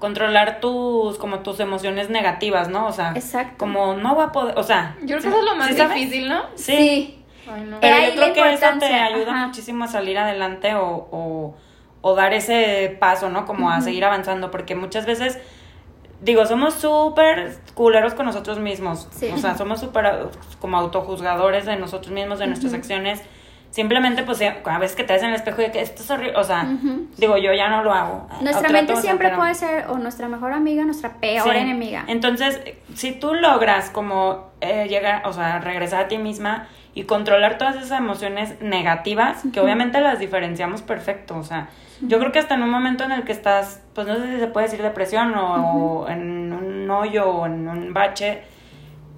controlar 0.00 0.60
tus 0.60 1.18
como 1.18 1.40
tus 1.40 1.60
emociones 1.60 2.10
negativas, 2.10 2.68
¿no? 2.68 2.88
O 2.88 2.92
sea, 2.92 3.12
Exacto. 3.14 3.54
como 3.58 3.94
no 3.94 4.16
va 4.16 4.24
a 4.24 4.32
poder, 4.32 4.58
o 4.58 4.62
sea, 4.64 4.96
Yo 5.02 5.18
creo 5.18 5.20
que 5.20 5.28
eso 5.28 5.38
es 5.38 5.44
lo 5.44 5.54
más 5.54 5.68
¿sí 5.68 5.74
difícil, 5.74 6.28
¿no? 6.28 6.42
Sí. 6.56 7.22
Ay, 7.52 7.62
no. 7.68 7.78
Pero 7.80 7.94
Ahí 7.96 8.06
yo 8.06 8.12
creo 8.14 8.32
que 8.32 8.52
eso 8.54 8.66
te 8.80 8.86
ayuda 8.86 9.32
ajá. 9.32 9.46
muchísimo 9.46 9.84
a 9.84 9.88
salir 9.88 10.18
adelante 10.18 10.74
o, 10.74 11.06
o, 11.10 11.54
o 12.00 12.14
dar 12.14 12.32
ese 12.32 12.96
paso, 12.98 13.28
¿no? 13.28 13.44
Como 13.44 13.70
a 13.70 13.80
seguir 13.82 14.04
avanzando, 14.04 14.50
porque 14.50 14.74
muchas 14.74 15.04
veces, 15.04 15.38
digo, 16.22 16.46
somos 16.46 16.74
súper 16.74 17.58
culeros 17.74 18.14
con 18.14 18.24
nosotros 18.24 18.58
mismos. 18.58 19.06
Sí. 19.10 19.28
O 19.34 19.36
sea, 19.38 19.56
somos 19.56 19.80
súper 19.80 20.28
como 20.60 20.78
autojuzgadores 20.78 21.66
de 21.66 21.76
nosotros 21.76 22.10
mismos, 22.12 22.38
de 22.38 22.46
nuestras 22.46 22.72
acciones. 22.72 23.22
Simplemente, 23.70 24.24
pues, 24.24 24.40
a 24.42 24.78
veces 24.78 24.96
que 24.96 25.04
te 25.04 25.12
ves 25.12 25.22
en 25.22 25.28
el 25.28 25.36
espejo 25.36 25.62
y 25.62 25.70
que 25.70 25.80
esto 25.80 26.02
es 26.02 26.10
horrible, 26.10 26.36
o 26.36 26.42
sea, 26.42 26.66
digo, 27.16 27.36
yo 27.38 27.52
ya 27.54 27.68
no 27.68 27.84
lo 27.84 27.92
hago. 27.92 28.26
Nuestra 28.40 28.68
mente 28.68 28.96
siempre 28.96 29.28
pero- 29.28 29.38
puede 29.38 29.54
ser 29.54 29.86
o 29.88 29.96
nuestra 29.98 30.26
mejor 30.28 30.52
amiga 30.52 30.82
o 30.82 30.86
nuestra 30.86 31.10
peor 31.20 31.44
Sí. 31.52 31.56
enemiga. 31.56 32.04
Entonces, 32.08 32.60
si 32.94 33.12
tú 33.12 33.32
logras 33.34 33.90
como 33.90 34.50
eh, 34.60 34.88
llegar, 34.88 35.22
o 35.26 35.32
sea, 35.32 35.58
regresar 35.60 36.04
a 36.04 36.08
ti 36.08 36.18
misma 36.18 36.66
y 36.94 37.04
controlar 37.04 37.58
todas 37.58 37.76
esas 37.76 37.98
emociones 38.00 38.60
negativas, 38.60 39.42
que 39.52 39.60
obviamente 39.60 40.00
las 40.00 40.18
diferenciamos 40.18 40.82
perfecto, 40.82 41.38
o 41.38 41.44
sea, 41.44 41.68
yo 42.02 42.18
creo 42.18 42.32
que 42.32 42.40
hasta 42.40 42.56
en 42.56 42.62
un 42.64 42.70
momento 42.70 43.04
en 43.04 43.12
el 43.12 43.22
que 43.24 43.32
estás, 43.32 43.80
pues 43.94 44.06
no 44.06 44.16
sé 44.16 44.34
si 44.34 44.40
se 44.40 44.48
puede 44.48 44.66
decir 44.66 44.82
depresión 44.82 45.34
o, 45.36 46.00
o 46.02 46.08
en 46.08 46.52
un 46.52 46.90
hoyo 46.90 47.26
o 47.30 47.46
en 47.46 47.68
un 47.68 47.94
bache, 47.94 48.42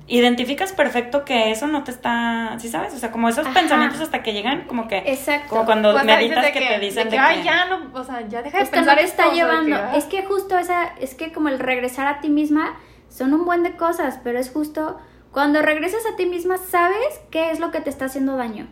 identificas 0.09 0.73
perfecto 0.73 1.25
que 1.25 1.51
eso 1.51 1.67
no 1.67 1.85
te 1.85 1.91
está, 1.91 2.57
¿sí 2.59 2.69
sabes? 2.69 2.93
O 2.95 2.99
sea, 2.99 3.11
como 3.13 3.29
esos 3.29 3.47
Ajá. 3.47 3.55
pensamientos 3.61 4.01
hasta 4.01 4.23
que 4.23 4.33
llegan, 4.33 4.63
como 4.67 4.89
que, 4.89 4.99
Exacto. 4.99 5.49
como 5.51 5.65
cuando 5.65 5.91
O 5.91 5.93
sea, 5.95 6.05
meditas 6.05 6.47
que, 6.53 6.61
de 6.61 6.67
te 6.67 6.79
dicen 6.81 7.05
de 7.05 7.11
que, 7.11 7.17
de 7.17 7.19
ay, 7.23 7.39
que- 7.39 7.45
ya 7.45 7.65
no, 7.67 7.91
o 7.95 8.05
sea, 8.05 8.21
ya 8.29 8.43
deja 8.43 8.59
de 8.59 8.65
Esto 8.65 8.77
no 8.77 8.83
pensar 8.83 8.99
te 8.99 9.05
está 9.05 9.23
esto, 9.25 9.35
llevando. 9.37 9.77
que, 9.77 9.83
ah. 9.83 9.93
Es 9.97 10.05
que 10.05 10.25
justo 10.25 10.59
esa, 10.59 10.85
es 11.01 11.15
que 11.15 11.33
como 11.33 11.49
el 11.49 11.59
regresar 11.59 12.07
a 12.09 12.21
ti 12.21 12.29
misma 12.29 12.77
son 13.09 13.33
un 13.33 13.45
buen 13.45 13.63
de 13.63 13.77
cosas, 13.77 14.19
pero 14.25 14.39
es 14.39 14.51
justo 14.51 14.99
cuando 15.31 15.63
regresas 15.63 16.03
a 16.13 16.17
ti 16.17 16.27
misma 16.27 16.57
sabes 16.59 17.21
qué 17.31 17.51
es 17.51 17.61
lo 17.61 17.71
que 17.71 17.81
te 17.81 17.89
está 17.91 18.07
haciendo 18.07 18.37
daño. 18.37 18.67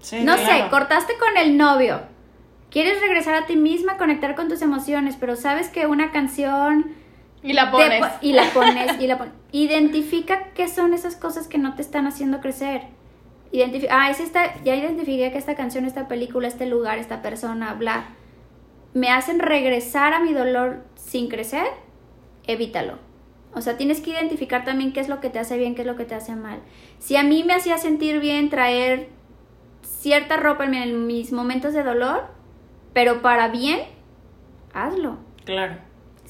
Sí, 0.00 0.22
no 0.24 0.36
sé, 0.36 0.64
cortaste 0.70 1.14
con 1.18 1.36
el 1.36 1.56
novio. 1.56 2.02
Quieres 2.70 3.00
regresar 3.00 3.34
a 3.34 3.46
ti 3.46 3.54
misma, 3.56 3.98
conectar 3.98 4.34
con 4.34 4.48
tus 4.48 4.62
emociones, 4.62 5.16
pero 5.20 5.36
sabes 5.36 5.68
que 5.68 5.86
una 5.86 6.10
canción 6.10 6.92
Y 7.42 7.52
la 7.54 7.70
pones. 7.70 8.00
po- 8.00 8.18
y 8.20 8.32
la 8.32 8.44
pones 8.54 9.00
y 9.00 9.06
la 9.06 9.18
pones. 9.18 9.34
Identifica 9.50 10.50
qué 10.54 10.68
son 10.68 10.94
esas 10.94 11.16
cosas 11.16 11.48
que 11.48 11.58
no 11.58 11.74
te 11.74 11.82
están 11.82 12.06
haciendo 12.06 12.40
crecer. 12.40 12.82
Identifi- 13.52 13.88
ah, 13.90 14.10
es 14.10 14.20
esta, 14.20 14.62
ya 14.64 14.74
identifiqué 14.76 15.30
que 15.32 15.38
esta 15.38 15.54
canción, 15.56 15.84
esta 15.84 16.08
película, 16.08 16.48
este 16.48 16.66
lugar, 16.66 16.98
esta 16.98 17.20
persona, 17.20 17.74
bla, 17.74 18.04
me 18.94 19.08
hacen 19.10 19.38
regresar 19.40 20.14
a 20.14 20.20
mi 20.20 20.32
dolor 20.32 20.84
sin 20.94 21.28
crecer, 21.28 21.66
evítalo. 22.46 22.98
O 23.54 23.60
sea, 23.60 23.76
tienes 23.76 24.00
que 24.00 24.10
identificar 24.10 24.64
también 24.64 24.92
qué 24.94 25.00
es 25.00 25.08
lo 25.08 25.20
que 25.20 25.28
te 25.28 25.38
hace 25.38 25.58
bien, 25.58 25.74
qué 25.74 25.82
es 25.82 25.86
lo 25.86 25.96
que 25.96 26.04
te 26.06 26.14
hace 26.14 26.34
mal. 26.34 26.60
Si 26.98 27.16
a 27.16 27.22
mí 27.22 27.44
me 27.44 27.52
hacía 27.52 27.76
sentir 27.76 28.18
bien 28.20 28.48
traer 28.48 29.08
cierta 29.82 30.36
ropa 30.38 30.64
en 30.64 31.06
mis 31.06 31.32
momentos 31.32 31.74
de 31.74 31.82
dolor, 31.82 32.24
pero 32.94 33.20
para 33.20 33.48
bien, 33.48 33.80
hazlo. 34.72 35.18
Claro. 35.44 35.76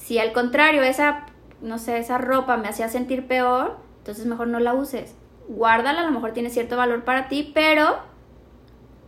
Si 0.03 0.19
al 0.19 0.33
contrario, 0.33 0.83
esa, 0.83 1.27
no 1.61 1.77
sé, 1.77 1.97
esa 1.97 2.17
ropa 2.17 2.57
me 2.57 2.67
hacía 2.67 2.89
sentir 2.89 3.25
peor, 3.25 3.77
entonces 3.99 4.25
mejor 4.25 4.47
no 4.47 4.59
la 4.59 4.73
uses. 4.73 5.15
Guárdala, 5.47 6.01
a 6.01 6.03
lo 6.03 6.11
mejor 6.11 6.33
tiene 6.33 6.49
cierto 6.49 6.75
valor 6.75 7.05
para 7.05 7.29
ti, 7.29 7.51
pero 7.55 7.99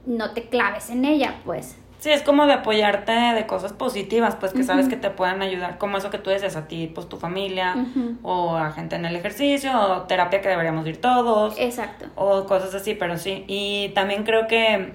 no 0.06 0.32
te 0.32 0.48
claves 0.48 0.90
en 0.90 1.04
ella, 1.04 1.42
pues. 1.44 1.78
Sí, 2.00 2.12
es 2.12 2.22
como 2.22 2.46
de 2.46 2.54
apoyarte 2.54 3.12
de 3.12 3.46
cosas 3.46 3.74
positivas, 3.74 4.38
pues 4.38 4.54
que 4.54 4.64
sabes 4.64 4.88
que 4.88 4.96
te 4.96 5.10
puedan 5.10 5.42
ayudar, 5.42 5.78
como 5.78 5.98
eso 5.98 6.12
que 6.12 6.18
tú 6.18 6.30
dices 6.30 6.56
a 6.56 6.68
ti, 6.68 6.90
pues 6.94 7.10
tu 7.10 7.18
familia, 7.18 7.76
o 8.22 8.56
a 8.56 8.72
gente 8.72 8.96
en 8.96 9.06
el 9.06 9.16
ejercicio, 9.18 9.72
o 9.78 10.02
terapia 10.04 10.40
que 10.40 10.48
deberíamos 10.48 10.88
ir 10.88 11.02
todos, 11.02 11.56
Exacto. 11.58 12.06
o 12.16 12.46
cosas 12.46 12.74
así, 12.74 12.94
pero 12.96 13.18
sí. 13.18 13.44
Y 13.48 13.90
también 13.96 14.24
creo 14.24 14.48
que 14.48 14.94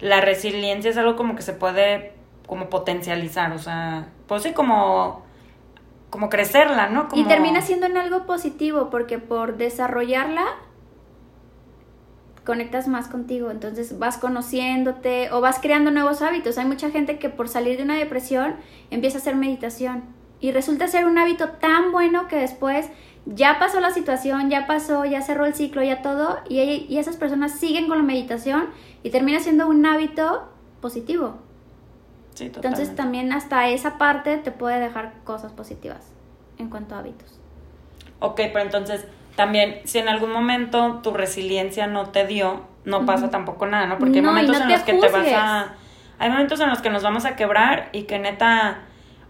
la 0.00 0.20
resiliencia 0.20 0.90
es 0.90 0.96
algo 0.96 1.14
como 1.14 1.36
que 1.36 1.42
se 1.42 1.52
puede 1.52 2.14
como 2.46 2.70
potencializar, 2.70 3.52
o 3.52 3.58
sea, 3.58 4.08
pues 4.26 4.42
sí, 4.42 4.52
como, 4.52 5.25
como 6.10 6.28
crecerla, 6.28 6.88
¿no? 6.88 7.08
Como... 7.08 7.20
Y 7.20 7.24
termina 7.24 7.60
siendo 7.62 7.86
en 7.86 7.96
algo 7.96 8.26
positivo, 8.26 8.90
porque 8.90 9.18
por 9.18 9.56
desarrollarla 9.56 10.44
conectas 12.44 12.86
más 12.86 13.08
contigo, 13.08 13.50
entonces 13.50 13.98
vas 13.98 14.18
conociéndote 14.18 15.30
o 15.32 15.40
vas 15.40 15.58
creando 15.60 15.90
nuevos 15.90 16.22
hábitos. 16.22 16.58
Hay 16.58 16.64
mucha 16.64 16.90
gente 16.90 17.18
que 17.18 17.28
por 17.28 17.48
salir 17.48 17.76
de 17.76 17.82
una 17.82 17.96
depresión 17.96 18.54
empieza 18.90 19.18
a 19.18 19.20
hacer 19.20 19.34
meditación 19.34 20.04
y 20.40 20.52
resulta 20.52 20.86
ser 20.86 21.06
un 21.06 21.18
hábito 21.18 21.48
tan 21.50 21.92
bueno 21.92 22.28
que 22.28 22.36
después 22.36 22.88
ya 23.26 23.58
pasó 23.58 23.80
la 23.80 23.90
situación, 23.90 24.48
ya 24.48 24.66
pasó, 24.66 25.04
ya 25.04 25.20
cerró 25.20 25.44
el 25.44 25.54
ciclo, 25.54 25.82
ya 25.82 26.00
todo, 26.02 26.38
y, 26.48 26.60
y 26.88 26.98
esas 26.98 27.16
personas 27.16 27.58
siguen 27.58 27.88
con 27.88 27.98
la 27.98 28.04
meditación 28.04 28.68
y 29.02 29.10
termina 29.10 29.40
siendo 29.40 29.68
un 29.68 29.84
hábito 29.84 30.48
positivo. 30.80 31.45
Sí, 32.36 32.44
Entonces 32.54 32.94
también 32.94 33.32
hasta 33.32 33.68
esa 33.68 33.98
parte 33.98 34.36
te 34.36 34.50
puede 34.52 34.78
dejar 34.78 35.14
cosas 35.24 35.52
positivas 35.52 36.12
en 36.58 36.68
cuanto 36.70 36.94
a 36.94 36.98
hábitos. 37.00 37.40
Ok, 38.20 38.36
pero 38.52 38.60
entonces 38.60 39.06
también 39.36 39.80
si 39.84 39.98
en 39.98 40.08
algún 40.08 40.30
momento 40.32 41.00
tu 41.02 41.12
resiliencia 41.12 41.86
no 41.86 42.10
te 42.10 42.26
dio, 42.26 42.62
no 42.84 43.04
pasa 43.06 43.30
tampoco 43.30 43.66
nada, 43.66 43.86
¿no? 43.86 43.98
Porque 43.98 44.16
hay 44.18 44.22
No, 44.22 44.30
momentos 44.30 44.58
no 44.58 44.64
en 44.66 44.72
los 44.72 44.82
que 44.82 44.92
te 44.94 45.08
vas 45.08 45.26
a... 45.34 45.74
Hay 46.18 46.30
momentos 46.30 46.60
en 46.60 46.68
los 46.70 46.80
que 46.80 46.88
nos 46.90 47.02
vamos 47.02 47.24
a 47.24 47.36
quebrar 47.36 47.88
y 47.92 48.02
que 48.04 48.18
neta... 48.18 48.80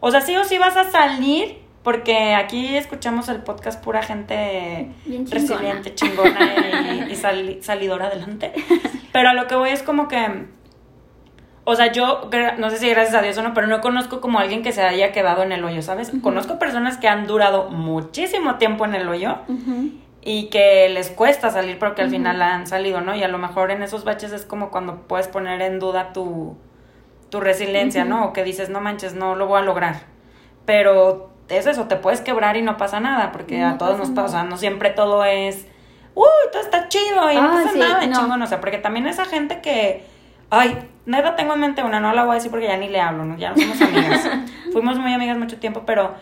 O 0.01 0.11
sea, 0.11 0.21
sí 0.21 0.37
o 0.37 0.45
sí 0.45 0.59
vas 0.59 0.77
a 0.77 0.85
salir, 0.91 1.59
porque 1.83 2.35
aquí 2.35 2.77
escuchamos 2.77 3.29
el 3.29 3.39
podcast 3.43 3.83
pura 3.83 4.03
gente 4.03 4.91
chingona. 5.05 5.31
resiliente, 5.33 5.95
chingona 5.95 6.55
y, 7.09 7.13
y 7.13 7.15
sali- 7.17 7.63
salidora 7.63 8.07
adelante. 8.07 8.53
Pero 9.13 9.31
a 9.31 9.35
lo 9.35 9.47
que 9.47 9.55
voy 9.55 9.71
es 9.71 9.83
como 9.83 10.07
que... 10.09 10.47
O 11.69 11.75
sea, 11.75 11.91
yo, 11.91 12.31
no 12.59 12.71
sé 12.71 12.79
si 12.79 12.89
gracias 12.89 13.17
a 13.17 13.23
Dios 13.23 13.37
o 13.39 13.43
no, 13.43 13.53
pero 13.53 13.67
no 13.67 13.81
conozco 13.81 14.21
como 14.21 14.39
alguien 14.39 14.63
que 14.63 14.71
se 14.71 14.83
haya 14.83 15.11
quedado 15.11 15.43
en 15.43 15.51
el 15.51 15.65
hoyo, 15.65 15.83
¿sabes? 15.83 16.13
Conozco 16.23 16.61
personas 16.61 16.97
que 16.97 17.09
han 17.09 17.27
durado 17.27 17.71
muchísimo 17.71 18.55
tiempo 18.55 18.85
en 18.85 18.95
el 18.95 19.09
hoyo 19.09 19.39
y 20.23 20.45
que 20.47 20.89
les 20.89 21.11
cuesta 21.11 21.51
salir 21.51 21.79
porque 21.81 22.03
al 22.03 22.11
final 22.11 22.41
han 22.41 22.69
salido, 22.69 23.01
¿no? 23.01 23.17
Y 23.17 23.25
a 23.25 23.29
lo 23.29 23.39
mejor 23.39 23.73
en 23.73 23.83
esos 23.83 24.05
baches 24.05 24.31
es 24.33 24.45
como 24.47 24.71
cuando 24.71 25.03
puedes 25.09 25.27
poner 25.27 25.61
en 25.61 25.81
duda 25.81 26.13
tu, 26.13 26.57
tu 27.31 27.41
resiliencia, 27.41 28.05
¿no? 28.05 28.27
O 28.27 28.33
que 28.33 28.45
dices, 28.45 28.71
no 28.71 28.81
manches, 28.81 29.15
no 29.15 29.35
lo 29.35 29.47
voy 29.49 29.59
a 29.59 29.63
lograr. 29.65 30.03
Pero 30.65 31.31
es 31.49 31.67
eso, 31.67 31.87
te 31.87 31.97
puedes 31.97 32.21
quebrar 32.21 32.57
y 32.57 32.63
no 32.63 32.77
pasa 32.77 33.01
nada, 33.01 33.33
porque 33.33 33.59
No 33.59 33.71
a 33.71 33.79
todos 33.79 33.99
pasa 33.99 34.05
nos 34.13 34.15
pasa, 34.25 34.45
no 34.45 34.57
siempre 34.57 34.91
todo 34.91 35.25
es, 35.25 35.67
uy, 36.15 36.27
todo 36.53 36.63
está 36.63 36.89
chido 36.89 37.31
y 37.31 37.35
no 37.37 37.43
Ah, 37.43 37.51
pasa 37.55 37.73
sí, 37.73 37.79
nada 37.81 38.07
no. 38.07 38.17
chingón, 38.21 38.43
o 38.43 38.47
sea, 38.47 38.61
porque 38.61 38.79
también 38.79 39.07
esa 39.07 39.25
gente 39.25 39.61
que, 39.61 40.05
ay, 40.51 40.89
neta 41.07 41.37
tengo 41.37 41.55
en 41.55 41.61
mente 41.61 41.83
una, 41.83 42.01
no 42.01 42.13
la 42.13 42.25
voy 42.25 42.33
a 42.33 42.35
decir 42.35 42.51
porque 42.51 42.67
ya 42.67 42.77
ni 42.77 42.89
le 42.89 43.01
hablo, 43.01 43.25
¿no? 43.25 43.37
Ya 43.37 43.51
no 43.51 43.57
somos 43.57 43.81
amigas. 43.81 44.29
Fuimos 44.73 44.99
muy 44.99 45.13
amigas 45.13 45.39
mucho 45.39 45.59
tiempo, 45.59 45.85
pero 45.87 46.15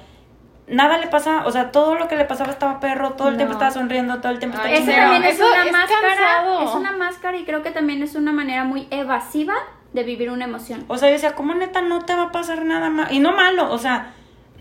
nada 0.67 0.99
le 0.99 1.09
pasa, 1.09 1.43
o 1.47 1.51
sea, 1.51 1.71
todo 1.73 1.95
lo 1.95 2.09
que 2.09 2.17
le 2.17 2.25
pasaba 2.25 2.51
estaba 2.51 2.81
perro, 2.81 3.13
todo 3.13 3.29
el 3.29 3.37
tiempo 3.37 3.53
estaba 3.53 3.71
sonriendo, 3.71 4.21
todo 4.21 4.33
el 4.33 4.39
tiempo 4.39 4.57
estaba 4.57 4.75
Eso 4.75 4.91
también 4.91 5.25
es 5.25 5.39
una 5.41 5.65
es 5.67 5.73
máscara, 5.73 6.01
cansado. 6.01 6.65
es 6.65 6.75
una 6.75 6.93
máscara 6.93 7.37
y 7.37 7.45
creo 7.45 7.63
que 7.63 7.71
también 7.71 8.03
es 8.03 8.15
una 8.15 8.33
manera 8.33 8.65
muy 8.65 8.89
evasiva 8.91 9.55
de 9.93 10.03
vivir 10.03 10.31
una 10.31 10.45
emoción. 10.45 10.85
O 10.89 10.97
sea, 10.97 11.09
yo 11.09 11.15
decía, 11.15 11.35
¿cómo 11.35 11.55
neta 11.55 11.83
no 11.83 12.01
te 12.03 12.15
va 12.15 12.25
a 12.25 12.33
pasar 12.33 12.65
nada 12.65 12.91
malo? 12.91 13.13
Y 13.13 13.21
no 13.21 13.33
malo, 13.33 13.71
o 13.73 13.79
sea, 13.79 14.13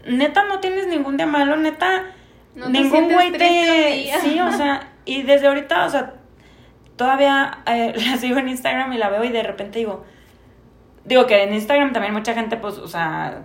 neta 0.06 0.44
no 0.46 0.60
tienes 0.60 0.88
ningún 0.88 1.18
día 1.18 1.26
malo, 1.26 1.56
neta, 1.56 2.04
No 2.56 2.70
ningún 2.70 3.12
güey 3.12 3.32
te... 3.32 4.12
Sí, 4.22 4.40
o 4.40 4.52
sea, 4.52 4.90
y 5.06 5.24
desde 5.24 5.48
ahorita, 5.48 5.86
o 5.86 5.90
sea, 5.90 6.14
todavía 7.04 7.60
eh, 7.66 7.94
la 8.10 8.18
sigo 8.18 8.38
en 8.38 8.48
Instagram 8.48 8.94
y 8.94 8.98
la 8.98 9.10
veo 9.10 9.24
y 9.26 9.30
de 9.30 9.44
repente 9.44 9.80
digo, 9.80 10.06
digo 11.04 11.28
que 11.28 11.44
en 11.44 11.54
Instagram 11.54 11.92
también 11.92 12.14
mucha 12.14 12.34
gente, 12.34 12.56
pues, 12.56 12.78
o 12.78 12.88
sea, 12.88 13.42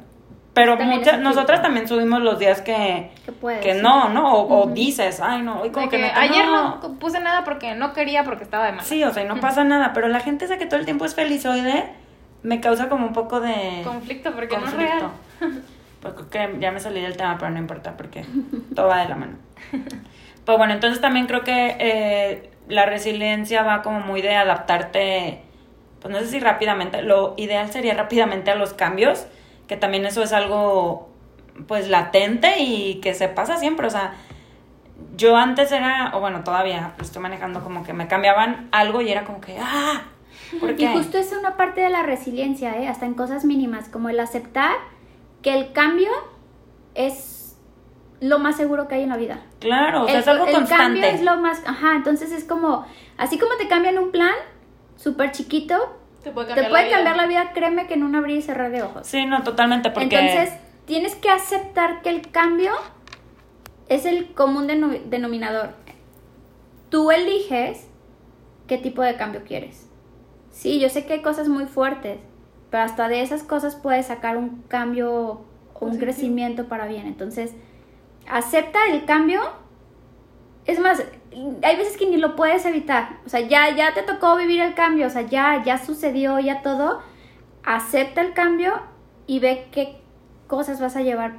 pero 0.55 0.77
muchas, 0.77 1.21
nosotras 1.21 1.61
también 1.61 1.87
subimos 1.89 2.21
los 2.23 2.39
días 2.39 2.63
que, 2.63 3.11
Que 3.25 3.33
puedes. 3.33 3.61
que 3.61 3.75
no, 3.75 4.09
¿no? 4.11 4.33
O, 4.35 4.63
o 4.63 4.67
dices, 4.69 5.21
ay, 5.21 5.43
no, 5.43 5.61
hoy 5.61 5.71
como 5.71 5.87
De 5.87 5.91
que, 5.91 5.97
que 5.97 6.03
neta, 6.05 6.21
ayer 6.21 6.47
no. 6.47 6.79
no 6.81 6.99
puse 6.99 7.21
nada 7.21 7.45
porque 7.45 7.75
no 7.75 7.93
quería 7.93 8.25
porque 8.25 8.45
estaba 8.45 8.67
de 8.67 8.73
mal. 8.73 8.85
Sí, 8.85 9.03
o 9.05 9.13
sea, 9.13 9.25
y 9.25 9.27
no 9.27 9.41
pasa 9.41 9.65
nada, 9.65 9.93
pero 9.93 10.09
la 10.09 10.21
gente 10.21 10.45
esa 10.45 10.57
que 10.57 10.67
todo 10.67 10.79
el 10.79 10.85
tiempo 10.85 11.05
es 11.05 11.15
felizoide 11.15 11.85
me 12.43 12.61
causa 12.61 12.89
como 12.89 13.07
un 13.07 13.13
poco 13.13 13.41
de 13.41 13.83
Conflicto 13.85 14.33
porque 14.33 14.57
no 14.57 14.67
es 14.67 14.73
conflicto. 14.73 15.11
real. 15.41 15.63
Pues 16.01 16.15
creo 16.15 16.31
que 16.31 16.61
ya 16.61 16.71
me 16.71 16.79
salí 16.79 17.01
del 17.01 17.17
tema, 17.17 17.37
pero 17.41 17.51
no 17.51 17.59
importa 17.59 17.97
porque 17.97 18.25
todo 18.77 18.87
va 18.87 18.99
de 19.01 19.09
la 19.09 19.17
mano. 19.17 19.33
Pues 20.45 20.57
bueno, 20.57 20.73
entonces 20.73 21.01
también 21.01 21.27
creo 21.27 21.43
que 21.43 21.77
eh, 21.77 22.51
la 22.69 22.87
resiliencia 22.87 23.63
va 23.63 23.83
como 23.83 24.01
muy 24.01 24.23
de 24.23 24.35
adaptarte, 24.35 25.43
pues 26.01 26.13
no 26.13 26.21
sé 26.21 26.27
si 26.29 26.41
rápidamente, 26.41 27.03
lo 27.03 27.35
ideal 27.37 27.71
sería 27.73 27.95
rápidamente 27.95 28.51
a 28.51 28.55
los 28.55 28.75
cambios, 28.75 29.27
que 29.67 29.77
también 29.77 30.07
eso 30.07 30.23
es 30.23 30.33
algo 30.33 31.09
pues 31.67 31.89
latente 31.89 32.61
y 32.61 33.01
que 33.01 33.15
se 33.15 33.29
pasa 33.29 33.57
siempre, 33.57 33.87
o 33.87 33.91
sea, 33.91 34.15
yo 35.17 35.37
antes 35.37 35.73
era, 35.73 36.13
o 36.15 36.21
bueno, 36.21 36.45
todavía 36.45 36.93
lo 36.97 37.05
estoy 37.05 37.21
manejando 37.21 37.63
como 37.65 37.83
que 37.83 37.93
me 37.93 38.07
cambiaban 38.07 38.69
algo 38.71 39.01
y 39.01 39.11
era 39.11 39.25
como 39.25 39.41
que, 39.41 39.59
ah, 39.61 40.03
¿por 40.61 40.81
Y 40.81 40.87
justo 40.87 41.19
es 41.19 41.33
una 41.33 41.57
parte 41.57 41.81
de 41.81 41.91
la 41.91 42.03
resiliencia, 42.03 42.77
¿eh? 42.79 42.87
hasta 42.89 43.07
en 43.07 43.15
cosas 43.15 43.45
mínimas, 43.45 43.89
como 43.89 44.09
el 44.09 44.21
aceptar 44.21 44.77
que 45.43 45.55
el 45.55 45.73
cambio 45.73 46.11
es 46.95 47.38
lo 48.21 48.39
más 48.39 48.57
seguro 48.57 48.89
que 48.89 48.97
hay 48.97 49.03
en 49.05 49.11
la 49.11 49.17
vida. 49.17 49.41
Claro, 49.61 50.03
o 50.03 50.07
sea, 50.07 50.15
el, 50.17 50.21
es 50.23 50.29
algo 50.29 50.47
el 50.47 50.53
constante. 50.55 50.83
cambio 51.01 51.05
es 51.05 51.23
lo 51.23 51.37
más, 51.37 51.63
ajá, 51.67 51.95
entonces 51.97 52.33
es 52.33 52.45
como, 52.45 52.85
así 53.17 53.39
como 53.39 53.55
te 53.57 53.69
cambian 53.69 53.99
un 53.99 54.11
plan 54.11 54.35
súper 54.97 55.31
chiquito, 55.33 55.77
Te 56.25 56.31
puede 56.33 56.49
te 56.49 56.55
cambiar, 56.55 56.71
puede 56.71 56.83
la, 56.83 56.89
vida. 56.89 56.97
cambiar 56.97 57.17
la 57.17 57.27
vida, 57.27 57.53
créeme 57.53 57.87
que 57.87 57.95
en 57.95 58.03
un 58.03 58.17
abrir 58.17 58.39
y 58.39 58.43
cerrar 58.43 58.71
de 58.73 58.83
ojos. 58.83 59.07
Sí, 59.07 59.25
no, 59.27 59.43
totalmente, 59.45 59.91
porque... 59.91 60.19
Entonces, 60.19 60.59
tienes 60.87 61.15
que 61.15 61.31
aceptar 61.31 62.03
que 62.03 62.11
el 62.11 62.29
cambio 62.31 62.73
es 63.89 64.05
el 64.05 64.33
común 64.35 64.67
deno- 64.67 65.01
denominador. 65.07 65.71
Tú 66.91 67.11
eliges 67.11 67.87
qué 68.67 68.79
tipo 68.79 69.03
de 69.03 69.17
cambio 69.17 69.43
quieres. 69.47 69.87
Sí, 70.51 70.81
yo 70.81 70.89
sé 70.89 71.07
que 71.07 71.13
hay 71.15 71.23
cosas 71.23 71.49
muy 71.49 71.67
fuertes, 71.67 72.19
pero 72.71 72.83
hasta 72.83 73.09
de 73.09 73.23
esas 73.23 73.43
cosas 73.43 73.77
puedes 73.77 74.07
sacar 74.07 74.37
un 74.37 74.63
cambio 74.69 75.13
o 75.13 75.31
un 75.81 75.91
Positivo. 75.91 76.01
crecimiento 76.01 76.65
para 76.67 76.87
bien. 76.87 77.07
Entonces, 77.07 77.55
acepta 78.31 78.79
el 78.91 79.05
cambio. 79.05 79.41
Es 80.67 80.79
más, 80.79 81.03
hay 81.63 81.77
veces 81.77 81.97
que 81.97 82.07
ni 82.07 82.17
lo 82.17 82.37
puedes 82.37 82.65
evitar. 82.67 83.19
O 83.27 83.29
sea, 83.29 83.41
ya, 83.41 83.75
ya 83.75 83.95
te 83.95 84.03
tocó 84.03 84.37
vivir 84.37 84.61
el 84.61 84.75
cambio, 84.75 85.07
o 85.07 85.11
sea, 85.11 85.23
ya, 85.23 85.63
ya 85.65 85.79
sucedió, 85.79 86.39
ya 86.39 86.63
todo. 86.63 87.01
Acepta 87.65 88.21
el 88.21 88.33
cambio 88.35 88.81
y 89.27 89.41
ve 89.41 89.69
qué 89.73 90.01
cosas 90.47 90.81
vas 90.81 90.97
a 90.97 91.03
llevar 91.03 91.33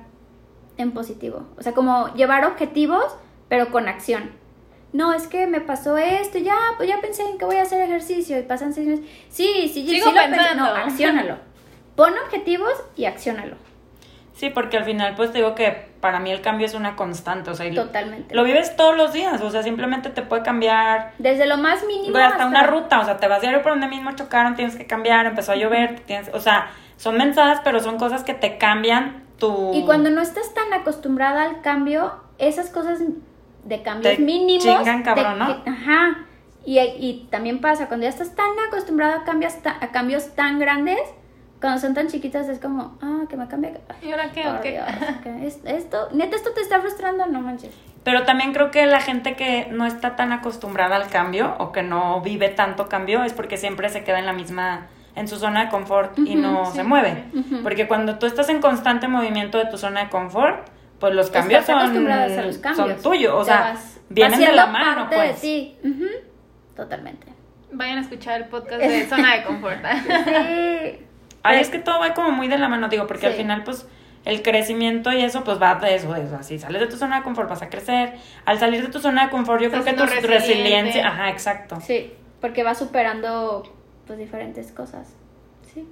en 0.77 0.91
positivo. 0.91 1.47
O 1.57 1.61
sea, 1.63 1.73
como 1.73 2.13
llevar 2.13 2.45
objetivos, 2.45 3.03
pero 3.49 3.71
con 3.71 3.87
acción. 3.87 4.31
No, 4.91 5.13
es 5.13 5.27
que 5.27 5.45
me 5.45 5.61
pasó 5.61 5.97
esto, 5.97 6.39
ya, 6.39 6.55
pues 6.77 6.89
ya 6.89 6.99
pensé 6.99 7.23
en 7.23 7.37
que 7.37 7.45
voy 7.45 7.57
a 7.57 7.61
hacer 7.61 7.81
ejercicio 7.81 8.39
y 8.39 8.43
pasan 8.43 8.73
seis 8.73 8.87
meses. 8.87 9.05
Sí, 9.29 9.69
sí, 9.71 9.87
Sigo 9.87 10.07
sí 10.09 10.15
lo 10.15 10.21
pensé. 10.21 10.37
pensando. 10.37 10.63
No, 10.63 10.69
acciónalo. 10.75 11.37
Pon 11.95 12.13
objetivos 12.25 12.73
y 12.95 13.05
acciónalo. 13.05 13.55
Sí, 14.39 14.49
porque 14.49 14.77
al 14.77 14.85
final, 14.85 15.15
pues 15.15 15.33
te 15.33 15.39
digo 15.39 15.53
que 15.53 15.89
para 15.99 16.21
mí 16.21 16.31
el 16.31 16.39
cambio 16.39 16.65
es 16.65 16.73
una 16.73 16.95
constante, 16.95 17.51
o 17.51 17.55
sea, 17.55 17.69
Totalmente. 17.73 18.33
lo 18.33 18.45
vives 18.45 18.73
todos 18.77 18.95
los 18.95 19.11
días, 19.11 19.41
o 19.41 19.51
sea, 19.51 19.63
simplemente 19.63 20.09
te 20.11 20.21
puede 20.21 20.43
cambiar 20.43 21.11
Desde 21.17 21.45
lo 21.45 21.57
más 21.57 21.85
mínimo 21.85 22.17
hasta 22.17 22.45
una 22.45 22.63
ruta, 22.63 23.01
o 23.01 23.03
sea, 23.03 23.17
te 23.17 23.27
vas 23.27 23.41
diario 23.41 23.61
por 23.61 23.73
donde 23.73 23.87
mismo 23.87 24.13
chocaron, 24.13 24.55
tienes 24.55 24.77
que 24.77 24.87
cambiar, 24.87 25.25
empezó 25.25 25.51
a 25.51 25.55
llover, 25.57 25.99
tienes, 26.05 26.29
o 26.33 26.39
sea, 26.39 26.71
son 26.95 27.17
mensajes, 27.17 27.59
pero 27.65 27.81
son 27.81 27.97
cosas 27.97 28.23
que 28.23 28.33
te 28.33 28.57
cambian 28.57 29.25
tu... 29.37 29.73
Y 29.73 29.83
cuando 29.83 30.09
no 30.09 30.21
estás 30.21 30.53
tan 30.53 30.71
acostumbrada 30.71 31.43
al 31.43 31.59
cambio, 31.59 32.13
esas 32.37 32.69
cosas 32.69 32.99
de 33.65 33.81
cambios 33.81 34.15
Te 34.15 34.21
mínimos. 34.21 34.63
chingan 34.63 35.03
cabrón, 35.03 35.37
¿no? 35.37 35.45
ajá. 35.65 36.19
Y, 36.65 36.79
y 36.79 37.27
también 37.29 37.59
pasa, 37.59 37.89
cuando 37.89 38.05
ya 38.05 38.09
estás 38.09 38.35
tan 38.35 38.51
acostumbrada 38.69 39.17
a 39.17 39.23
cambios, 39.25 39.55
a 39.65 39.87
cambios 39.91 40.33
tan 40.35 40.59
grandes, 40.59 40.99
cuando 41.61 41.79
son 41.79 41.93
tan 41.93 42.07
chiquitas 42.07 42.47
es 42.49 42.59
como, 42.59 42.97
ah, 43.01 43.23
que 43.29 43.35
me 43.37 43.47
cambie. 43.47 43.73
¿Y 44.01 44.11
ahora 44.11 44.31
qué? 44.31 44.43
Por 44.43 44.55
¿O 44.55 44.61
qué? 44.61 44.71
Dios, 44.71 44.85
que 45.23 45.47
es- 45.47 45.59
esto, 45.65 46.07
neta, 46.13 46.35
esto 46.35 46.51
te 46.51 46.61
está 46.61 46.79
frustrando, 46.81 47.25
no 47.27 47.41
manches. 47.41 47.73
Pero 48.03 48.23
también 48.23 48.53
creo 48.53 48.71
que 48.71 48.85
la 48.85 49.01
gente 49.01 49.35
que 49.35 49.67
no 49.71 49.85
está 49.85 50.15
tan 50.15 50.31
acostumbrada 50.31 50.95
al 50.95 51.07
cambio 51.09 51.55
o 51.59 51.71
que 51.73 51.83
no 51.83 52.21
vive 52.21 52.47
tanto 52.49 52.87
cambio 52.87 53.23
es 53.23 53.33
porque 53.33 53.57
siempre 53.57 53.89
se 53.89 54.03
queda 54.05 54.19
en 54.19 54.25
la 54.25 54.31
misma, 54.33 54.87
en 55.15 55.27
su 55.27 55.35
zona 55.37 55.65
de 55.65 55.69
confort 55.69 56.17
y 56.17 56.35
no 56.35 56.65
sí, 56.67 56.77
se 56.77 56.83
mueve. 56.85 57.25
Porque 57.61 57.87
cuando 57.89 58.17
tú 58.17 58.25
estás 58.25 58.47
en 58.49 58.61
constante 58.61 59.07
movimiento 59.09 59.57
de 59.57 59.65
tu 59.65 59.77
zona 59.77 60.05
de 60.05 60.09
confort, 60.09 60.65
pues 60.99 61.13
los 61.13 61.29
cambios 61.29 61.59
Estás 61.61 61.75
son, 61.75 61.81
acostumbrada 61.83 62.23
a 62.23 62.25
hacer 62.27 62.45
los 62.45 62.57
cambios. 62.59 62.87
son 62.87 63.01
tuyos, 63.11 63.33
o 63.33 63.39
Te 63.39 63.45
sea, 63.45 63.59
vas- 63.73 63.99
vienen 64.09 64.39
vas 64.39 64.49
de 64.49 64.55
la 64.55 64.65
mano, 64.67 65.01
parte 65.01 65.15
pues. 65.17 65.41
de 65.41 65.41
ti. 65.41 65.77
Ujú. 65.83 66.05
Totalmente. 66.75 67.27
Vayan 67.73 67.97
a 67.97 68.01
escuchar 68.01 68.41
el 68.41 68.47
podcast 68.47 68.81
de 68.81 69.05
Zona 69.09 69.35
de 69.35 69.43
Confort. 69.43 69.79
Sí. 70.25 71.05
Ay, 71.43 71.59
es 71.59 71.69
que 71.69 71.79
todo 71.79 71.99
va 71.99 72.13
como 72.13 72.31
muy 72.31 72.47
de 72.47 72.57
la 72.57 72.67
mano, 72.67 72.89
digo, 72.89 73.07
porque 73.07 73.27
al 73.27 73.33
final, 73.33 73.63
pues, 73.63 73.87
el 74.25 74.41
crecimiento 74.41 75.11
y 75.13 75.21
eso, 75.21 75.43
pues, 75.43 75.61
va 75.61 75.75
de 75.75 75.95
eso, 75.95 76.13
de 76.13 76.23
eso. 76.23 76.35
Así 76.35 76.59
sales 76.59 76.81
de 76.81 76.87
tu 76.87 76.97
zona 76.97 77.17
de 77.17 77.23
confort, 77.23 77.49
vas 77.49 77.61
a 77.61 77.69
crecer. 77.69 78.13
Al 78.45 78.59
salir 78.59 78.81
de 78.81 78.91
tu 78.91 78.99
zona 78.99 79.25
de 79.25 79.31
confort, 79.31 79.61
yo 79.61 79.69
creo 79.71 79.83
que 79.83 79.93
tu 79.93 80.03
resiliente. 80.03 80.27
resiliencia... 80.27 81.07
Ajá, 81.07 81.29
exacto. 81.29 81.79
Sí, 81.81 82.13
porque 82.41 82.63
vas 82.63 82.77
superando 82.77 83.63
pues 84.05 84.19
diferentes 84.19 84.71
cosas. 84.71 85.15
Sí. 85.73 85.87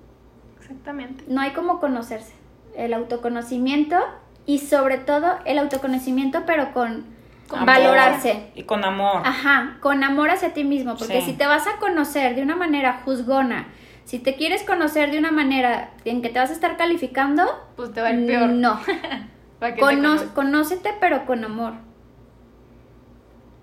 Exactamente. 0.59 1.23
No 1.27 1.39
hay 1.41 1.51
como 1.51 1.79
conocerse. 1.79 2.33
El 2.75 2.93
autoconocimiento 2.93 3.97
y 4.45 4.59
sobre 4.59 4.97
todo 4.97 5.39
el 5.45 5.59
autoconocimiento 5.59 6.43
pero 6.45 6.73
con, 6.73 7.05
valorarse. 7.65 8.51
Y 8.55 8.63
con 8.63 8.83
amor. 8.83 9.21
Ajá, 9.23 9.77
con 9.79 10.03
amor 10.03 10.29
hacia 10.29 10.53
ti 10.53 10.63
mismo, 10.63 10.95
porque 10.97 11.21
Sí. 11.21 11.27
si 11.27 11.33
te 11.33 11.47
vas 11.47 11.67
a 11.67 11.77
conocer 11.79 12.35
de 12.35 12.41
una 12.41 12.55
manera 12.55 13.01
juzgona, 13.05 13.67
si 14.07 14.19
te 14.19 14.35
quieres 14.35 14.63
conocer 14.63 15.11
de 15.11 15.17
una 15.19 15.31
manera 15.31 15.91
en 16.05 16.21
que 16.21 16.29
te 16.29 16.39
vas 16.39 16.49
a 16.49 16.53
estar 16.53 16.77
calificando, 16.77 17.43
Pues 17.75 17.91
te 17.93 18.01
va 18.01 18.07
a 18.07 18.13
ir 18.13 18.25
peor. 18.25 18.49
no. 18.49 18.79
Cono- 19.79 20.33
conócete, 20.33 20.91
pero 21.01 21.25
con 21.25 21.43
amor. 21.43 21.73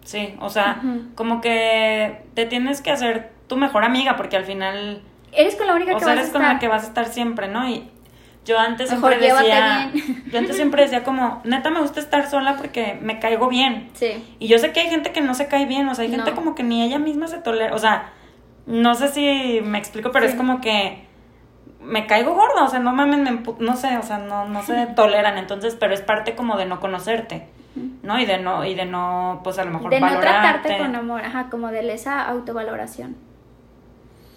Sí, 0.04 0.34
o 0.40 0.50
sea, 0.50 0.82
como 1.14 1.40
que 1.40 2.24
te 2.34 2.44
tienes 2.46 2.82
que 2.82 2.90
hacer 2.90 3.30
tu 3.46 3.56
mejor 3.56 3.84
amiga 3.84 4.16
porque 4.16 4.36
al 4.36 4.44
final, 4.44 5.00
Eres 5.32 5.56
con 5.56 5.66
la 5.66 5.74
única 5.74 5.92
o 5.92 5.98
que 5.98 6.04
sea, 6.04 6.08
vas 6.14 6.18
a 6.18 6.20
eres 6.20 6.32
con 6.32 6.42
estar. 6.42 6.54
la 6.54 6.60
que 6.60 6.68
vas 6.68 6.84
a 6.84 6.86
estar 6.88 7.06
siempre, 7.06 7.48
¿no? 7.48 7.66
Y 7.68 7.88
yo 8.44 8.58
antes 8.58 8.90
Mejor 8.90 9.14
siempre 9.14 9.32
decía, 9.34 9.90
bien. 9.94 10.24
yo 10.32 10.38
antes 10.38 10.56
siempre 10.56 10.82
decía 10.82 11.04
como, 11.04 11.40
neta 11.44 11.70
me 11.70 11.80
gusta 11.80 12.00
estar 12.00 12.28
sola 12.28 12.56
porque 12.58 12.98
me 13.00 13.18
caigo 13.18 13.48
bien. 13.48 13.88
Sí. 13.94 14.22
Y 14.38 14.48
yo 14.48 14.58
sé 14.58 14.72
que 14.72 14.80
hay 14.80 14.90
gente 14.90 15.12
que 15.12 15.22
no 15.22 15.34
se 15.34 15.48
cae 15.48 15.64
bien, 15.64 15.88
o 15.88 15.94
sea, 15.94 16.04
hay 16.04 16.10
gente 16.10 16.30
No. 16.30 16.36
como 16.36 16.54
que 16.54 16.62
ni 16.64 16.82
ella 16.82 16.98
misma 16.98 17.26
se 17.28 17.38
tolera, 17.38 17.74
o 17.74 17.78
sea, 17.78 18.10
no 18.66 18.94
sé 18.94 19.08
si 19.08 19.60
me 19.62 19.78
explico, 19.78 20.10
pero 20.12 20.26
Sí. 20.26 20.32
es 20.32 20.36
como 20.38 20.60
que 20.60 21.04
me 21.80 22.06
caigo 22.06 22.34
gorda, 22.34 22.64
o 22.64 22.68
sea, 22.68 22.78
no 22.80 22.92
mames, 22.92 23.18
me 23.18 23.42
no 23.58 23.76
sé, 23.76 23.96
o 23.98 24.02
sea, 24.02 24.18
no, 24.18 24.46
no 24.48 24.62
se 24.62 24.86
toleran, 24.96 25.36
entonces, 25.38 25.76
pero 25.78 25.92
es 25.94 26.00
parte 26.00 26.34
como 26.34 26.56
de 26.56 26.64
no 26.66 26.80
conocerte, 26.80 27.46
¿no? 28.02 28.18
Y 28.18 28.24
de 28.26 28.38
no, 28.38 28.64
y 28.64 28.74
de 28.74 28.86
no, 28.86 29.40
pues 29.44 29.58
a 29.58 29.64
lo 29.64 29.70
mejor 29.72 29.90
De 29.90 30.00
no 30.00 30.18
tratarte 30.20 30.78
con 30.78 30.94
amor, 30.96 31.22
ajá, 31.24 31.48
como 31.50 31.68
de 31.68 31.92
esa 31.92 32.22
autovaloración. 32.26 33.16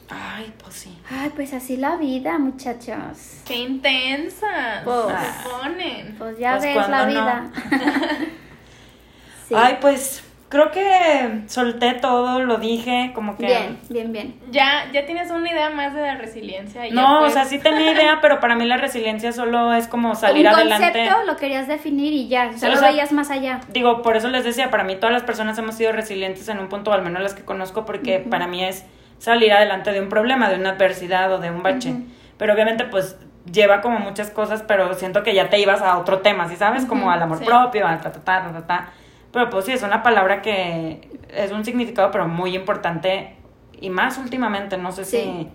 Ay, 0.10 0.54
pues 0.64 0.74
sí. 0.76 0.98
Ay, 1.10 1.32
pues 1.36 1.54
así 1.54 1.76
la 1.76 1.98
vida, 1.98 2.38
muchachos. 2.40 3.42
¡Qué 3.46 3.56
intensa! 3.56 4.82
Pues- 4.86 5.06
se 5.08 5.50
ponen. 5.50 6.16
Pues 6.18 6.38
ya 6.40 6.52
Pues, 6.58 6.64
ves 6.76 6.90
la 6.90 7.06
vida. 7.06 7.52
Sí. 9.48 9.56
Ay, 9.56 9.78
pues 9.80 10.24
creo 10.50 10.72
que 10.72 11.42
solté 11.48 11.94
todo, 11.94 12.40
lo 12.40 12.58
dije, 12.58 13.12
como 13.14 13.36
que... 13.38 13.46
Bien, 13.46 13.78
bien, 13.90 14.12
bien. 14.14 14.40
Ya, 14.50 14.90
ya 14.94 15.06
tienes 15.06 15.30
una 15.32 15.50
idea 15.50 15.70
más 15.70 15.94
de 15.94 16.02
la 16.02 16.16
resiliencia. 16.16 16.88
y 16.88 16.90
ya 16.90 16.96
No, 16.96 17.22
o 17.24 17.30
sea, 17.30 17.46
sí 17.46 17.60
tenía 17.60 17.92
idea, 17.94 18.20
pero 18.22 18.40
para 18.40 18.56
mí 18.56 18.66
la 18.66 18.78
resiliencia 18.78 19.32
solo 19.32 19.74
es 19.74 19.88
como 19.88 20.16
salir 20.16 20.48
Un 20.48 20.54
adelante. 20.54 20.92
concepto 20.94 21.24
lo 21.26 21.36
querías 21.38 21.68
definir 21.68 22.14
y 22.14 22.28
ya, 22.28 22.58
solo 22.58 22.74
o 22.74 22.78
sea, 22.78 22.90
veías 22.90 23.12
más 23.12 23.30
allá. 23.30 23.60
Digo, 23.70 24.02
por 24.02 24.16
eso 24.16 24.30
les 24.30 24.44
decía, 24.44 24.72
para 24.72 24.84
mí 24.84 24.96
todas 24.96 25.14
las 25.14 25.24
personas 25.24 25.58
hemos 25.58 25.76
sido 25.76 25.92
resilientes 25.92 26.48
en 26.50 26.60
un 26.60 26.70
punto, 26.70 26.92
o 26.92 26.94
al 26.94 27.02
menos 27.02 27.22
las 27.22 27.34
que 27.34 27.44
conozco, 27.44 27.86
porque 27.86 28.20
para 28.20 28.48
mí 28.48 28.64
es 28.64 28.86
salir 29.20 29.52
adelante 29.52 29.92
de 29.92 30.00
un 30.00 30.10
problema, 30.10 30.50
de 30.50 30.56
una 30.56 30.72
adversidad 30.72 31.32
o 31.34 31.40
de 31.40 31.50
un 31.52 31.64
bache. 31.64 31.94
Pero 32.38 32.54
obviamente, 32.54 32.86
pues 32.86 33.18
lleva 33.52 33.82
como 33.82 34.00
muchas 34.00 34.30
cosas, 34.30 34.64
pero 34.68 34.94
siento 34.94 35.24
que 35.24 35.34
ya 35.34 35.50
te 35.50 35.60
ibas 35.60 35.82
a 35.82 35.98
otro 35.98 36.20
tema, 36.20 36.48
¿sí 36.48 36.56
sabes? 36.56 36.86
Como 36.86 37.12
al 37.12 37.22
amor 37.22 37.40
sí. 37.40 37.46
propio, 37.46 37.88
al 37.88 38.00
ta, 38.02 38.12
ta, 38.12 38.20
ta, 38.20 38.44
ta, 38.44 38.52
ta, 38.52 38.68
ta. 38.68 38.90
Pero 39.32 39.50
pues 39.50 39.66
sí, 39.66 39.72
es 39.74 39.84
una 39.84 40.04
palabra 40.04 40.42
que 40.42 41.10
es 41.30 41.52
un 41.52 41.64
significado, 41.66 42.12
pero 42.12 42.28
muy 42.28 42.56
importante 42.56 43.36
y 43.80 43.90
más 43.90 44.18
últimamente, 44.18 44.78
no 44.78 44.92
sé 44.92 45.06
Sí. 45.06 45.18
si... 45.18 45.48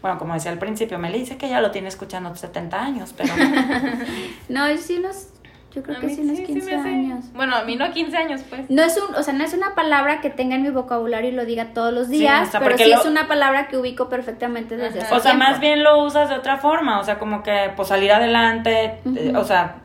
Bueno, 0.00 0.18
como 0.18 0.34
decía 0.34 0.50
al 0.50 0.58
principio, 0.58 0.98
me 0.98 1.12
dice 1.12 1.36
que 1.36 1.48
ya 1.48 1.60
lo 1.60 1.70
tiene 1.70 1.86
escuchando 1.88 2.34
70 2.34 2.82
años, 2.82 3.14
pero... 3.16 3.32
No, 4.48 4.68
yo 4.68 4.76
sí 4.78 4.96
unos, 4.98 5.28
yo 5.72 5.82
creo 5.84 5.98
A 5.98 6.00
que 6.00 6.06
mí 6.08 6.14
sí 6.16 6.22
unos 6.22 6.36
sí, 6.38 6.46
sí 6.46 6.52
15 6.54 6.66
me 6.74 6.80
hace- 6.80 6.88
años. 6.88 7.32
Bueno, 7.34 7.54
a 7.54 7.62
mí 7.64 7.76
no 7.76 7.88
15 7.92 8.16
años, 8.16 8.40
pues. 8.50 8.68
No 8.68 8.82
es 8.82 8.96
un, 9.00 9.14
o 9.14 9.22
sea, 9.22 9.32
no 9.32 9.44
es 9.44 9.54
una 9.54 9.76
palabra 9.76 10.20
que 10.20 10.28
tenga 10.30 10.56
en 10.56 10.62
mi 10.62 10.70
vocabulario 10.70 11.30
y 11.30 11.34
lo 11.34 11.44
diga 11.44 11.66
todos 11.72 11.92
los 11.92 12.08
Sí, 12.08 12.18
días, 12.18 12.48
o 12.48 12.50
sea, 12.50 12.60
pero 12.60 12.76
sí 12.76 12.90
lo- 12.90 12.98
es 12.98 13.06
una 13.06 13.28
palabra 13.28 13.68
que 13.68 13.76
ubico 13.76 14.08
perfectamente 14.08 14.76
desde 14.76 14.98
Ajá. 14.98 15.06
hace 15.06 15.14
O 15.16 15.20
sea, 15.20 15.32
tiempo. 15.32 15.50
más 15.50 15.60
bien 15.60 15.84
lo 15.84 16.02
usas 16.04 16.28
de 16.30 16.34
otra 16.34 16.56
forma, 16.56 16.98
o 16.98 17.04
sea, 17.04 17.20
como 17.20 17.44
que 17.44 17.70
pues 17.76 17.86
salir 17.86 18.10
adelante, 18.10 18.98
eh, 19.14 19.32
o 19.36 19.44
sea. 19.44 19.76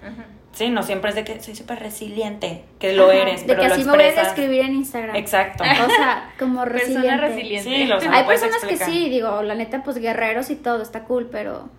Sí, 0.58 0.70
no 0.70 0.82
siempre 0.84 1.10
es 1.12 1.16
de 1.16 1.24
que 1.24 1.40
soy 1.42 1.56
súper 1.56 1.80
resiliente, 1.80 2.64
que 2.80 2.94
lo 2.94 3.06
Ajá, 3.10 3.14
eres, 3.22 3.42
de 3.42 3.48
pero 3.48 3.62
que 3.62 3.68
lo 3.70 3.74
así 3.76 3.84
me 3.84 3.92
voy 3.92 4.02
a 4.02 4.06
expresas. 4.08 4.36
describir 4.36 4.62
en 4.66 4.76
Instagram. 4.76 5.16
Exacto. 5.16 5.64
O 5.64 5.90
sea, 5.90 6.34
como 6.40 6.66
resiliente. 6.66 7.08
Persona 7.10 7.28
resiliente. 7.28 7.70
Sí, 7.70 7.86
lo 7.86 8.02
sé. 8.02 8.08
Hay 8.10 8.26
personas 8.26 8.64
que 8.66 8.78
sí, 8.78 9.10
digo, 9.10 9.42
la 9.44 9.56
neta, 9.56 9.84
pues 9.84 9.98
guerreros 10.00 10.50
y 10.50 10.56
todo, 10.56 10.82
está 10.82 11.04
cool, 11.04 11.28
pero 11.32 11.70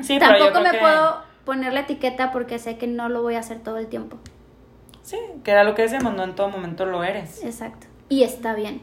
Sí, 0.00 0.16
pero 0.18 0.32
yo 0.38 0.38
tampoco 0.38 0.50
creo 0.52 0.62
me 0.62 0.70
que- 0.70 0.78
puedo 0.78 1.22
poner 1.44 1.72
la 1.72 1.80
etiqueta 1.80 2.30
porque 2.32 2.58
sé 2.58 2.76
que 2.78 2.86
no 2.86 3.08
lo 3.08 3.22
voy 3.22 3.34
a 3.34 3.40
hacer 3.40 3.58
todo 3.60 3.78
el 3.78 3.88
tiempo. 3.88 4.16
Sí, 5.02 5.18
que 5.42 5.50
era 5.50 5.64
lo 5.64 5.74
que 5.74 5.82
decíamos, 5.82 6.14
no 6.14 6.22
en 6.24 6.34
todo 6.36 6.48
momento 6.50 6.86
lo 6.86 7.02
eres. 7.02 7.42
Exacto. 7.42 7.86
Y 8.08 8.22
está 8.22 8.54
bien. 8.54 8.80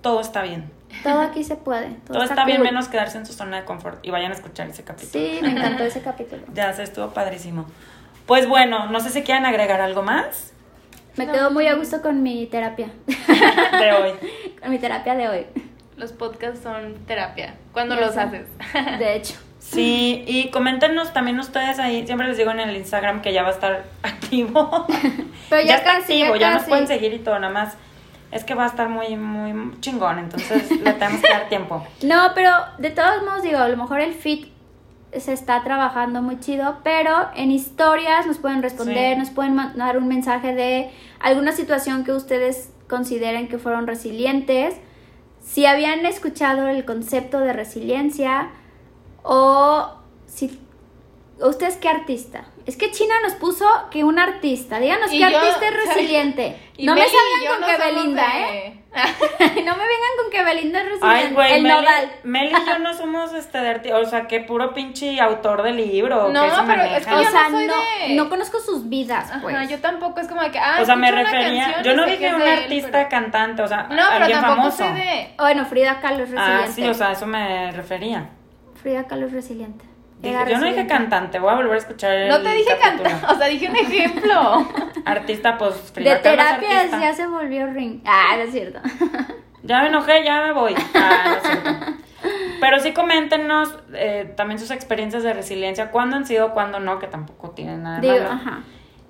Todo 0.00 0.20
está 0.20 0.42
bien. 0.42 0.70
Todo 1.02 1.20
aquí 1.20 1.44
se 1.44 1.56
puede. 1.56 1.88
Todo, 2.06 2.14
Todo 2.18 2.22
está 2.24 2.44
bien 2.44 2.58
cool. 2.58 2.66
menos 2.66 2.88
quedarse 2.88 3.18
en 3.18 3.26
su 3.26 3.32
zona 3.32 3.58
de 3.60 3.64
confort 3.64 4.04
y 4.04 4.10
vayan 4.10 4.32
a 4.32 4.34
escuchar 4.34 4.68
ese 4.68 4.84
capítulo. 4.84 5.24
Sí, 5.24 5.38
me 5.42 5.50
encantó 5.50 5.84
ese 5.84 6.00
capítulo. 6.02 6.42
Ya 6.54 6.72
se 6.72 6.82
estuvo 6.82 7.08
padrísimo. 7.10 7.66
Pues 8.26 8.48
bueno, 8.48 8.86
no 8.86 9.00
sé 9.00 9.10
si 9.10 9.22
quieren 9.22 9.46
agregar 9.46 9.80
algo 9.80 10.02
más 10.02 10.52
Me 11.16 11.26
quedo 11.28 11.50
muy 11.52 11.68
a 11.68 11.74
gusto 11.74 12.02
con 12.02 12.22
mi 12.22 12.46
terapia. 12.46 12.88
de 13.06 13.92
hoy. 13.92 14.12
con 14.60 14.70
mi 14.70 14.78
terapia 14.78 15.14
de 15.14 15.28
hoy. 15.28 15.46
Los 15.96 16.12
podcasts 16.12 16.60
son 16.62 16.94
terapia. 17.06 17.54
Cuando 17.72 17.94
Ya 17.94 18.00
los 18.02 18.14
sé. 18.14 18.20
haces. 18.20 18.46
De 18.98 19.14
hecho. 19.16 19.34
Sí, 19.58 20.22
y 20.28 20.50
coméntenos 20.50 21.12
también 21.12 21.40
ustedes 21.40 21.80
ahí, 21.80 22.06
siempre 22.06 22.28
les 22.28 22.36
digo 22.36 22.50
en 22.52 22.60
el 22.60 22.76
Instagram 22.76 23.20
que 23.20 23.32
ya 23.32 23.42
va 23.42 23.48
a 23.48 23.52
estar 23.52 23.84
activo. 24.02 24.86
Pero 25.50 25.62
ya, 25.62 25.76
está 25.78 25.94
casi, 26.00 26.20
activo, 26.22 26.36
ya, 26.36 26.50
nos 26.50 26.58
casi. 26.58 26.68
pueden 26.70 26.86
seguir 26.86 27.12
y 27.14 27.18
todo, 27.18 27.36
nada 27.40 27.52
más. 27.52 27.74
Es 28.36 28.44
que 28.44 28.54
va 28.54 28.64
a 28.64 28.68
estar 28.68 28.88
muy, 28.88 29.16
muy 29.16 29.80
chingón, 29.80 30.18
entonces 30.18 30.70
le 30.82 30.92
tenemos 30.92 31.20
que 31.22 31.28
dar 31.32 31.48
tiempo. 31.48 31.82
No, 32.02 32.32
pero 32.34 32.50
de 32.78 32.90
todos 32.90 33.22
modos 33.24 33.42
digo, 33.42 33.58
a 33.58 33.68
lo 33.68 33.76
mejor 33.76 34.00
el 34.00 34.14
fit 34.14 34.48
se 35.16 35.32
está 35.32 35.62
trabajando 35.64 36.20
muy 36.20 36.38
chido, 36.40 36.78
pero 36.84 37.28
en 37.34 37.50
historias 37.50 38.26
nos 38.26 38.38
pueden 38.38 38.62
responder, 38.62 39.14
Sí. 39.14 39.20
nos 39.20 39.30
pueden 39.30 39.54
mandar 39.54 39.96
un 39.96 40.08
mensaje 40.08 40.54
de 40.54 40.90
alguna 41.20 41.52
situación 41.52 42.04
que 42.04 42.12
ustedes 42.12 42.70
consideren 42.88 43.48
que 43.48 43.58
fueron 43.58 43.86
resilientes, 43.86 44.74
si 45.40 45.64
habían 45.64 46.04
escuchado 46.04 46.68
el 46.68 46.84
concepto 46.84 47.38
de 47.40 47.52
resiliencia 47.52 48.50
o 49.22 49.88
si 50.26 50.60
ustedes 51.40 51.76
qué 51.76 51.88
artista. 51.88 52.44
Es 52.66 52.76
que 52.76 52.90
China 52.90 53.14
nos 53.22 53.34
puso 53.34 53.64
que 53.92 54.02
un 54.02 54.18
artista, 54.18 54.80
díganos 54.80 55.12
Y 55.12 55.18
qué 55.24 55.30
yo- 55.30 55.38
artista 55.38 55.68
es 55.68 55.74
resiliente. 55.86 56.56
No 56.80 56.94
me 56.94 57.00
Meli 57.02 57.12
salgan 57.12 57.52
con 57.52 57.60
no 57.60 57.66
que 57.66 57.82
Belinda, 57.94 58.26
de- 58.28 58.66
¿eh? 58.66 58.80
no 59.64 59.76
me 59.76 59.84
vengan 59.86 60.14
con 60.20 60.30
que 60.32 60.42
Belinda 60.42 60.80
es 60.80 60.84
resiliente. 60.90 61.26
Ay, 61.28 61.32
güey, 61.32 61.52
el 61.54 61.62
Meli, 61.62 61.74
nodal. 61.74 62.12
Meli 62.24 62.48
y 62.50 62.66
yo 62.66 62.78
no 62.80 62.92
somos 62.94 63.32
este 63.34 63.58
de 63.58 63.70
arti- 63.82 63.92
o 63.92 64.04
sea, 64.04 64.26
que 64.26 64.40
puro 64.40 64.74
pinche 64.74 65.20
autor 65.20 65.62
de 65.62 65.72
libro. 65.72 66.28
No, 66.30 66.42
que 66.44 66.50
se 66.50 66.56
pero 66.56 66.66
maneja. 66.66 66.96
es 66.96 67.06
que 67.06 67.14
O 67.14 67.22
yo 67.22 67.30
sea, 67.30 67.48
no 67.48 67.56
soy 67.58 67.66
no, 67.68 67.74
de- 67.76 68.14
no 68.14 68.28
conozco 68.28 68.58
sus 68.58 68.88
vidas, 68.88 69.30
Ajá, 69.30 69.40
pues. 69.42 69.68
yo 69.70 69.78
tampoco 69.78 70.18
es 70.20 70.26
como 70.26 70.42
de 70.42 70.50
que. 70.50 70.58
Ah, 70.58 70.78
O 70.80 70.84
sea, 70.84 70.96
me 70.96 71.12
refería, 71.12 71.72
canción 71.72 71.84
yo 71.84 71.94
no 71.94 72.04
sé 72.04 72.18
que 72.18 72.24
dije 72.24 72.34
un 72.34 72.42
artista 72.42 72.90
pero- 72.92 73.08
cantante, 73.08 73.62
o 73.62 73.68
sea, 73.68 73.82
No, 73.84 73.88
pero 73.94 74.02
alguien 74.24 74.40
tampoco 74.40 74.56
famoso. 74.72 74.76
soy 74.78 74.92
de. 74.94 75.34
Bueno, 75.38 75.64
Frida 75.66 76.00
Kahlo 76.00 76.24
es 76.24 76.30
Ah, 76.36 76.62
resiliente. 76.62 76.72
sí, 76.72 76.88
o 76.88 76.94
sea, 76.94 77.08
a 77.10 77.12
eso 77.12 77.26
me 77.26 77.70
refería. 77.72 78.28
Frida 78.82 79.04
Kahlo 79.06 79.26
es 79.26 79.32
resiliente. 79.32 79.84
Dije, 80.26 80.44
yo 80.50 80.58
no 80.58 80.66
dije 80.66 80.86
cantante, 80.86 81.38
voy 81.38 81.50
a 81.52 81.54
volver 81.56 81.74
a 81.74 81.78
escuchar 81.78 82.12
el 82.12 82.28
No 82.28 82.40
te 82.42 82.50
dije 82.50 82.76
cantar, 82.80 83.12
o 83.30 83.34
sea, 83.36 83.46
dije 83.46 83.68
un 83.68 83.76
ejemplo. 83.76 84.68
Artista, 85.04 85.56
pues 85.58 85.74
Frida 85.92 86.14
De 86.14 86.20
terapias 86.20 86.90
ya 86.90 87.12
se 87.14 87.26
volvió 87.26 87.66
ring. 87.68 88.00
Ah, 88.04 88.34
no 88.36 88.42
es 88.42 88.52
cierto. 88.52 88.80
Ya 89.62 89.80
me 89.82 89.88
enojé, 89.88 90.22
ya 90.24 90.42
me 90.42 90.52
voy. 90.52 90.76
Ah, 90.94 91.24
no 91.26 91.34
es 91.36 91.42
cierto. 91.42 91.70
Pero 92.60 92.78
sí 92.78 92.92
coméntenos 92.92 93.76
eh, 93.94 94.32
también 94.36 94.60
sus 94.60 94.70
experiencias 94.70 95.24
de 95.24 95.32
resiliencia, 95.32 95.90
cuándo 95.90 96.14
han 96.14 96.24
sido, 96.24 96.52
cuándo 96.52 96.78
no, 96.78 97.00
que 97.00 97.08
tampoco 97.08 97.50
tienen 97.50 97.82
nada 97.82 97.98
de 98.00 98.12
Digo, 98.12 98.24
malo. 98.28 98.30
ajá. 98.34 98.60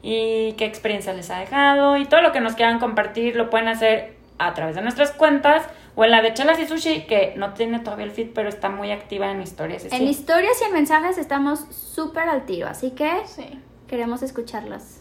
Y 0.02 0.54
qué 0.54 0.64
experiencia 0.64 1.12
les 1.12 1.30
ha 1.30 1.40
dejado 1.40 1.98
y 1.98 2.06
todo 2.06 2.22
lo 2.22 2.32
que 2.32 2.40
nos 2.40 2.54
quieran 2.54 2.78
compartir 2.78 3.36
lo 3.36 3.50
pueden 3.50 3.68
hacer 3.68 4.16
a 4.38 4.54
través 4.54 4.76
de 4.76 4.80
nuestras 4.82 5.12
cuentas 5.12 5.62
o 5.96 6.04
en 6.04 6.10
la 6.12 6.22
de 6.22 6.32
Chelas 6.34 6.58
y 6.60 6.66
Sushi, 6.66 7.06
que 7.06 7.34
no 7.36 7.54
tiene 7.54 7.80
todavía 7.80 8.04
el 8.04 8.12
feed, 8.12 8.28
pero 8.34 8.48
está 8.48 8.68
muy 8.68 8.92
activa 8.92 9.30
en 9.32 9.42
historias. 9.42 9.82
y 9.84 9.86
En 9.88 10.02
sí. 10.02 10.04
historias 10.04 10.52
y 10.62 10.64
en 10.66 10.72
mensajes 10.74 11.18
estamos 11.18 11.60
súper 11.70 12.28
al 12.28 12.44
tiro, 12.46 12.68
así 12.68 12.90
que 12.92 13.10
Sí. 13.26 13.58
queremos 13.88 14.22
escucharlas. 14.22 15.00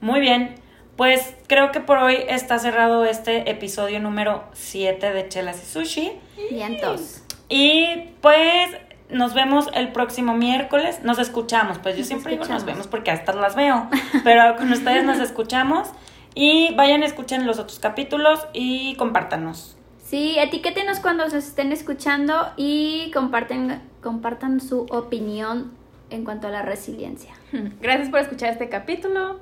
Muy 0.00 0.20
bien, 0.20 0.54
pues 0.96 1.34
creo 1.46 1.72
que 1.72 1.80
por 1.80 1.98
hoy 1.98 2.16
está 2.28 2.58
cerrado 2.58 3.04
este 3.04 3.50
episodio 3.50 3.98
número 4.00 4.44
7 4.52 5.12
de 5.12 5.28
Chelas 5.28 5.62
y 5.62 5.66
Sushi. 5.66 6.12
Vientos. 6.50 7.22
Y 7.48 8.10
pues 8.20 8.70
nos 9.08 9.32
vemos 9.32 9.68
el 9.72 9.90
próximo 9.92 10.34
miércoles. 10.34 11.00
Nos 11.02 11.18
escuchamos, 11.18 11.78
pues 11.78 11.94
yo 11.94 12.00
Nos 12.00 12.08
siempre 12.08 12.32
digo 12.32 12.44
nos 12.44 12.64
vemos 12.66 12.86
porque 12.86 13.10
hasta 13.10 13.32
las 13.32 13.56
veo. 13.56 13.88
Pero 14.24 14.56
con 14.56 14.70
ustedes 14.70 15.02
nos 15.04 15.18
escuchamos. 15.18 15.88
Y 16.34 16.74
vayan, 16.74 17.02
escuchen 17.02 17.46
los 17.46 17.58
otros 17.58 17.78
capítulos 17.78 18.46
y 18.52 18.94
compártanos. 18.96 19.77
Sí, 20.08 20.38
etiquétenos 20.38 21.00
cuando 21.00 21.24
nos 21.24 21.34
estén 21.34 21.70
escuchando 21.70 22.50
y 22.56 23.10
comparten, 23.12 23.82
compartan 24.02 24.58
su 24.58 24.86
opinión 24.88 25.72
en 26.08 26.24
cuanto 26.24 26.46
a 26.46 26.50
la 26.50 26.62
resiliencia. 26.62 27.34
Gracias 27.82 28.08
por 28.08 28.20
escuchar 28.20 28.48
este 28.52 28.70
capítulo. 28.70 29.38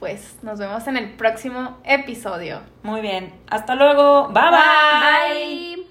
Pues 0.00 0.38
nos 0.42 0.58
vemos 0.58 0.88
en 0.88 0.96
el 0.96 1.12
próximo 1.12 1.78
episodio. 1.84 2.62
Muy 2.82 3.00
bien. 3.00 3.32
Hasta 3.48 3.76
luego. 3.76 4.26
bye. 4.30 4.42
bye. 4.42 5.76
Bye. 5.76 5.81